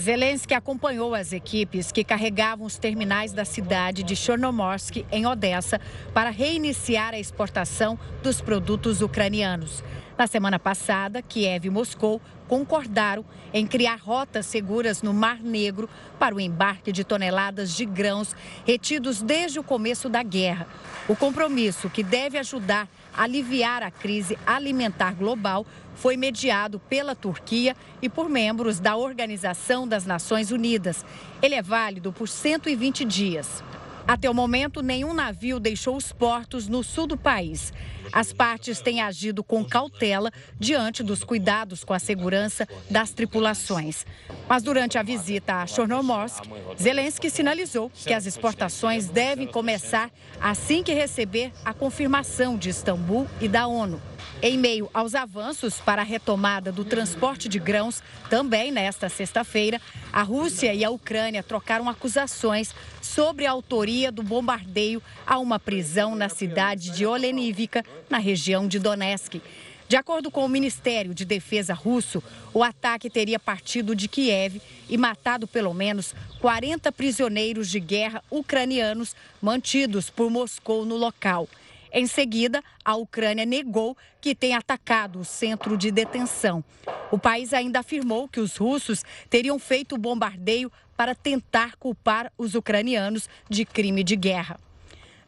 Zelensky 0.00 0.54
acompanhou 0.54 1.14
as 1.14 1.32
equipes 1.32 1.90
que 1.90 2.04
carregavam 2.04 2.66
os 2.66 2.76
terminais 2.76 3.32
da 3.32 3.44
cidade 3.44 4.02
de 4.02 4.14
Chornomorsk, 4.14 5.04
em 5.10 5.26
Odessa, 5.26 5.80
para 6.12 6.30
reiniciar 6.30 7.14
a 7.14 7.18
exportação 7.18 7.98
dos 8.22 8.40
produtos 8.40 9.00
ucranianos. 9.00 9.82
Na 10.16 10.26
semana 10.26 10.58
passada, 10.58 11.22
Kiev 11.22 11.66
e 11.66 11.70
Moscou 11.70 12.20
concordaram 12.52 13.24
em 13.50 13.66
criar 13.66 13.96
rotas 13.96 14.44
seguras 14.44 15.00
no 15.00 15.14
Mar 15.14 15.38
Negro 15.40 15.88
para 16.18 16.34
o 16.34 16.40
embarque 16.40 16.92
de 16.92 17.02
toneladas 17.02 17.74
de 17.74 17.86
grãos 17.86 18.36
retidos 18.66 19.22
desde 19.22 19.58
o 19.58 19.62
começo 19.62 20.06
da 20.06 20.22
guerra. 20.22 20.68
O 21.08 21.16
compromisso, 21.16 21.88
que 21.88 22.02
deve 22.02 22.36
ajudar 22.36 22.86
a 23.16 23.22
aliviar 23.22 23.82
a 23.82 23.90
crise 23.90 24.38
alimentar 24.44 25.14
global, 25.14 25.64
foi 25.94 26.14
mediado 26.14 26.78
pela 26.78 27.14
Turquia 27.14 27.74
e 28.02 28.08
por 28.10 28.28
membros 28.28 28.78
da 28.78 28.96
Organização 28.96 29.88
das 29.88 30.04
Nações 30.04 30.50
Unidas. 30.50 31.06
Ele 31.40 31.54
é 31.54 31.62
válido 31.62 32.12
por 32.12 32.28
120 32.28 33.02
dias. 33.06 33.64
Até 34.12 34.28
o 34.28 34.34
momento, 34.34 34.82
nenhum 34.82 35.14
navio 35.14 35.58
deixou 35.58 35.96
os 35.96 36.12
portos 36.12 36.68
no 36.68 36.84
sul 36.84 37.06
do 37.06 37.16
país. 37.16 37.72
As 38.12 38.30
partes 38.30 38.78
têm 38.78 39.00
agido 39.00 39.42
com 39.42 39.64
cautela 39.64 40.30
diante 40.60 41.02
dos 41.02 41.24
cuidados 41.24 41.82
com 41.82 41.94
a 41.94 41.98
segurança 41.98 42.68
das 42.90 43.12
tripulações. 43.12 44.04
Mas 44.46 44.62
durante 44.62 44.98
a 44.98 45.02
visita 45.02 45.62
a 45.62 45.66
Chornomorsk, 45.66 46.44
Zelensky 46.78 47.30
sinalizou 47.30 47.90
que 47.90 48.12
as 48.12 48.26
exportações 48.26 49.08
devem 49.08 49.46
começar 49.46 50.10
assim 50.38 50.82
que 50.82 50.92
receber 50.92 51.50
a 51.64 51.72
confirmação 51.72 52.58
de 52.58 52.68
Istambul 52.68 53.26
e 53.40 53.48
da 53.48 53.66
ONU. 53.66 54.11
Em 54.44 54.58
meio 54.58 54.90
aos 54.92 55.14
avanços 55.14 55.78
para 55.78 56.02
a 56.02 56.04
retomada 56.04 56.72
do 56.72 56.84
transporte 56.84 57.48
de 57.48 57.60
grãos, 57.60 58.02
também 58.28 58.72
nesta 58.72 59.08
sexta-feira, 59.08 59.80
a 60.12 60.22
Rússia 60.22 60.74
e 60.74 60.84
a 60.84 60.90
Ucrânia 60.90 61.44
trocaram 61.44 61.88
acusações 61.88 62.74
sobre 63.00 63.46
a 63.46 63.52
autoria 63.52 64.10
do 64.10 64.20
bombardeio 64.20 65.00
a 65.24 65.38
uma 65.38 65.60
prisão 65.60 66.16
na 66.16 66.28
cidade 66.28 66.90
de 66.90 67.06
Olenivka, 67.06 67.84
na 68.10 68.18
região 68.18 68.66
de 68.66 68.80
Donetsk. 68.80 69.40
De 69.88 69.94
acordo 69.94 70.28
com 70.28 70.44
o 70.44 70.48
Ministério 70.48 71.14
de 71.14 71.24
Defesa 71.24 71.72
russo, 71.72 72.20
o 72.52 72.64
ataque 72.64 73.08
teria 73.08 73.38
partido 73.38 73.94
de 73.94 74.08
Kiev 74.08 74.60
e 74.88 74.98
matado 74.98 75.46
pelo 75.46 75.72
menos 75.72 76.16
40 76.40 76.90
prisioneiros 76.90 77.70
de 77.70 77.78
guerra 77.78 78.24
ucranianos 78.28 79.14
mantidos 79.40 80.10
por 80.10 80.28
Moscou 80.28 80.84
no 80.84 80.96
local. 80.96 81.48
Em 81.92 82.06
seguida, 82.06 82.64
a 82.82 82.96
Ucrânia 82.96 83.44
negou 83.44 83.94
que 84.18 84.34
tem 84.34 84.54
atacado 84.54 85.20
o 85.20 85.24
centro 85.24 85.76
de 85.76 85.90
detenção. 85.90 86.64
O 87.10 87.18
país 87.18 87.52
ainda 87.52 87.80
afirmou 87.80 88.26
que 88.26 88.40
os 88.40 88.56
russos 88.56 89.04
teriam 89.28 89.58
feito 89.58 89.94
o 89.94 89.98
bombardeio 89.98 90.72
para 90.96 91.14
tentar 91.14 91.76
culpar 91.76 92.32
os 92.38 92.54
ucranianos 92.54 93.28
de 93.48 93.66
crime 93.66 94.02
de 94.02 94.16
guerra. 94.16 94.58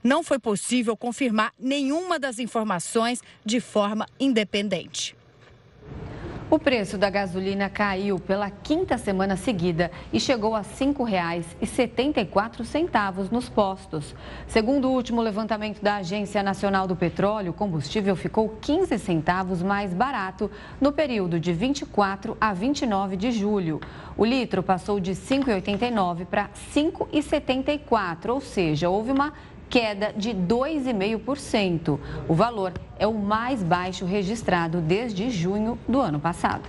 Não 0.03 0.23
foi 0.23 0.39
possível 0.39 0.97
confirmar 0.97 1.53
nenhuma 1.59 2.19
das 2.19 2.39
informações 2.39 3.23
de 3.45 3.61
forma 3.61 4.07
independente. 4.19 5.15
O 6.55 6.59
preço 6.59 6.97
da 6.97 7.11
gasolina 7.11 7.69
caiu 7.69 8.17
pela 8.17 8.49
quinta 8.49 8.97
semana 8.97 9.37
seguida 9.37 9.91
e 10.13 10.21
chegou 10.21 10.55
a 10.55 10.61
R$ 10.61 10.67
5,74 10.79 13.33
nos 13.33 13.49
postos. 13.49 14.15
Segundo 14.47 14.87
o 14.87 14.93
último 14.93 15.21
levantamento 15.21 15.83
da 15.83 15.97
Agência 15.97 16.45
Nacional 16.45 16.87
do 16.87 16.95
Petróleo, 16.95 17.51
o 17.51 17.55
combustível 17.55 18.15
ficou 18.15 18.51
15 18.61 18.97
centavos 19.01 19.65
mais 19.65 19.93
barato 19.93 20.49
no 20.81 20.93
período 20.93 21.41
de 21.41 21.53
24 21.53 22.37
a 22.41 22.55
29 22.55 23.17
de 23.17 23.33
julho. 23.33 23.81
O 24.17 24.25
litro 24.25 24.63
passou 24.63 25.01
de 25.01 25.11
5,89 25.11 26.25
para 26.25 26.51
5,74, 26.73 28.29
ou 28.29 28.41
seja, 28.41 28.89
houve 28.89 29.11
uma 29.11 29.33
queda 29.75 30.13
de 30.17 30.31
2,5%. 30.31 31.99
O 32.29 32.35
valor 32.35 32.73
é 32.97 33.09
o 33.09 33.13
mais 33.13 33.61
baixo 33.61 34.05
registrado 34.05 34.81
desde 34.81 35.29
junho 35.31 35.77
do 35.89 36.01
ano 36.01 36.21
passado. 36.21 36.63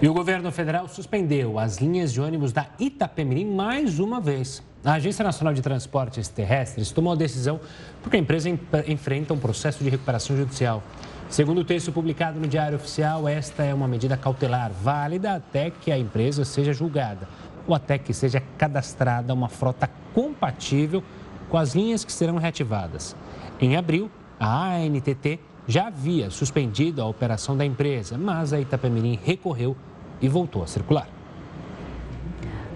E 0.00 0.08
o 0.08 0.14
governo 0.14 0.52
federal 0.52 0.86
suspendeu 0.86 1.58
as 1.58 1.78
linhas 1.78 2.12
de 2.12 2.20
ônibus 2.20 2.52
da 2.52 2.66
Itapemirim 2.78 3.52
mais 3.52 3.98
uma 3.98 4.20
vez. 4.20 4.62
A 4.84 4.92
Agência 4.92 5.24
Nacional 5.24 5.52
de 5.52 5.60
Transportes 5.60 6.28
Terrestres 6.28 6.92
tomou 6.92 7.14
a 7.14 7.16
decisão 7.16 7.58
porque 8.00 8.16
a 8.16 8.20
empresa 8.20 8.48
enfrenta 8.86 9.34
um 9.34 9.38
processo 9.38 9.82
de 9.82 9.90
recuperação 9.90 10.36
judicial. 10.36 10.84
Segundo 11.28 11.62
o 11.62 11.64
texto 11.64 11.90
publicado 11.90 12.38
no 12.38 12.46
Diário 12.46 12.76
Oficial, 12.76 13.26
esta 13.26 13.64
é 13.64 13.74
uma 13.74 13.88
medida 13.88 14.16
cautelar 14.16 14.70
válida 14.70 15.34
até 15.34 15.68
que 15.68 15.90
a 15.90 15.98
empresa 15.98 16.44
seja 16.44 16.72
julgada 16.72 17.26
ou 17.66 17.74
até 17.74 17.98
que 17.98 18.14
seja 18.14 18.40
cadastrada 18.56 19.34
uma 19.34 19.48
frota 19.48 19.90
compatível 20.14 21.02
com 21.48 21.56
as 21.56 21.74
linhas 21.74 22.04
que 22.04 22.12
serão 22.12 22.36
reativadas. 22.36 23.16
Em 23.60 23.76
abril, 23.76 24.10
a 24.38 24.76
ANTT 24.76 25.40
já 25.66 25.88
havia 25.88 26.30
suspendido 26.30 27.02
a 27.02 27.06
operação 27.06 27.56
da 27.56 27.64
empresa, 27.64 28.16
mas 28.16 28.52
a 28.52 28.60
Itapemirim 28.60 29.18
recorreu 29.22 29.76
e 30.20 30.28
voltou 30.28 30.62
a 30.62 30.66
circular. 30.66 31.08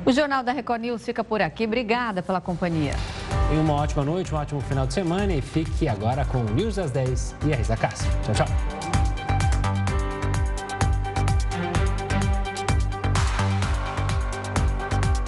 O 0.04 0.12
Jornal 0.12 0.42
da 0.42 0.52
Record 0.52 0.82
News 0.82 1.04
fica 1.04 1.22
por 1.22 1.40
aqui. 1.40 1.64
Obrigada 1.64 2.22
pela 2.22 2.40
companhia. 2.40 2.94
Tenha 3.48 3.60
uma 3.60 3.74
ótima 3.74 4.04
noite, 4.04 4.34
um 4.34 4.38
ótimo 4.38 4.60
final 4.60 4.86
de 4.86 4.94
semana 4.94 5.32
e 5.32 5.40
fique 5.40 5.86
agora 5.86 6.24
com 6.24 6.38
o 6.38 6.44
News 6.44 6.74
das 6.74 6.90
10 6.90 7.36
e 7.46 7.52
a 7.52 7.56
Risa 7.56 7.76
Cássio. 7.76 8.10
Tchau, 8.24 8.34
tchau. 8.34 8.91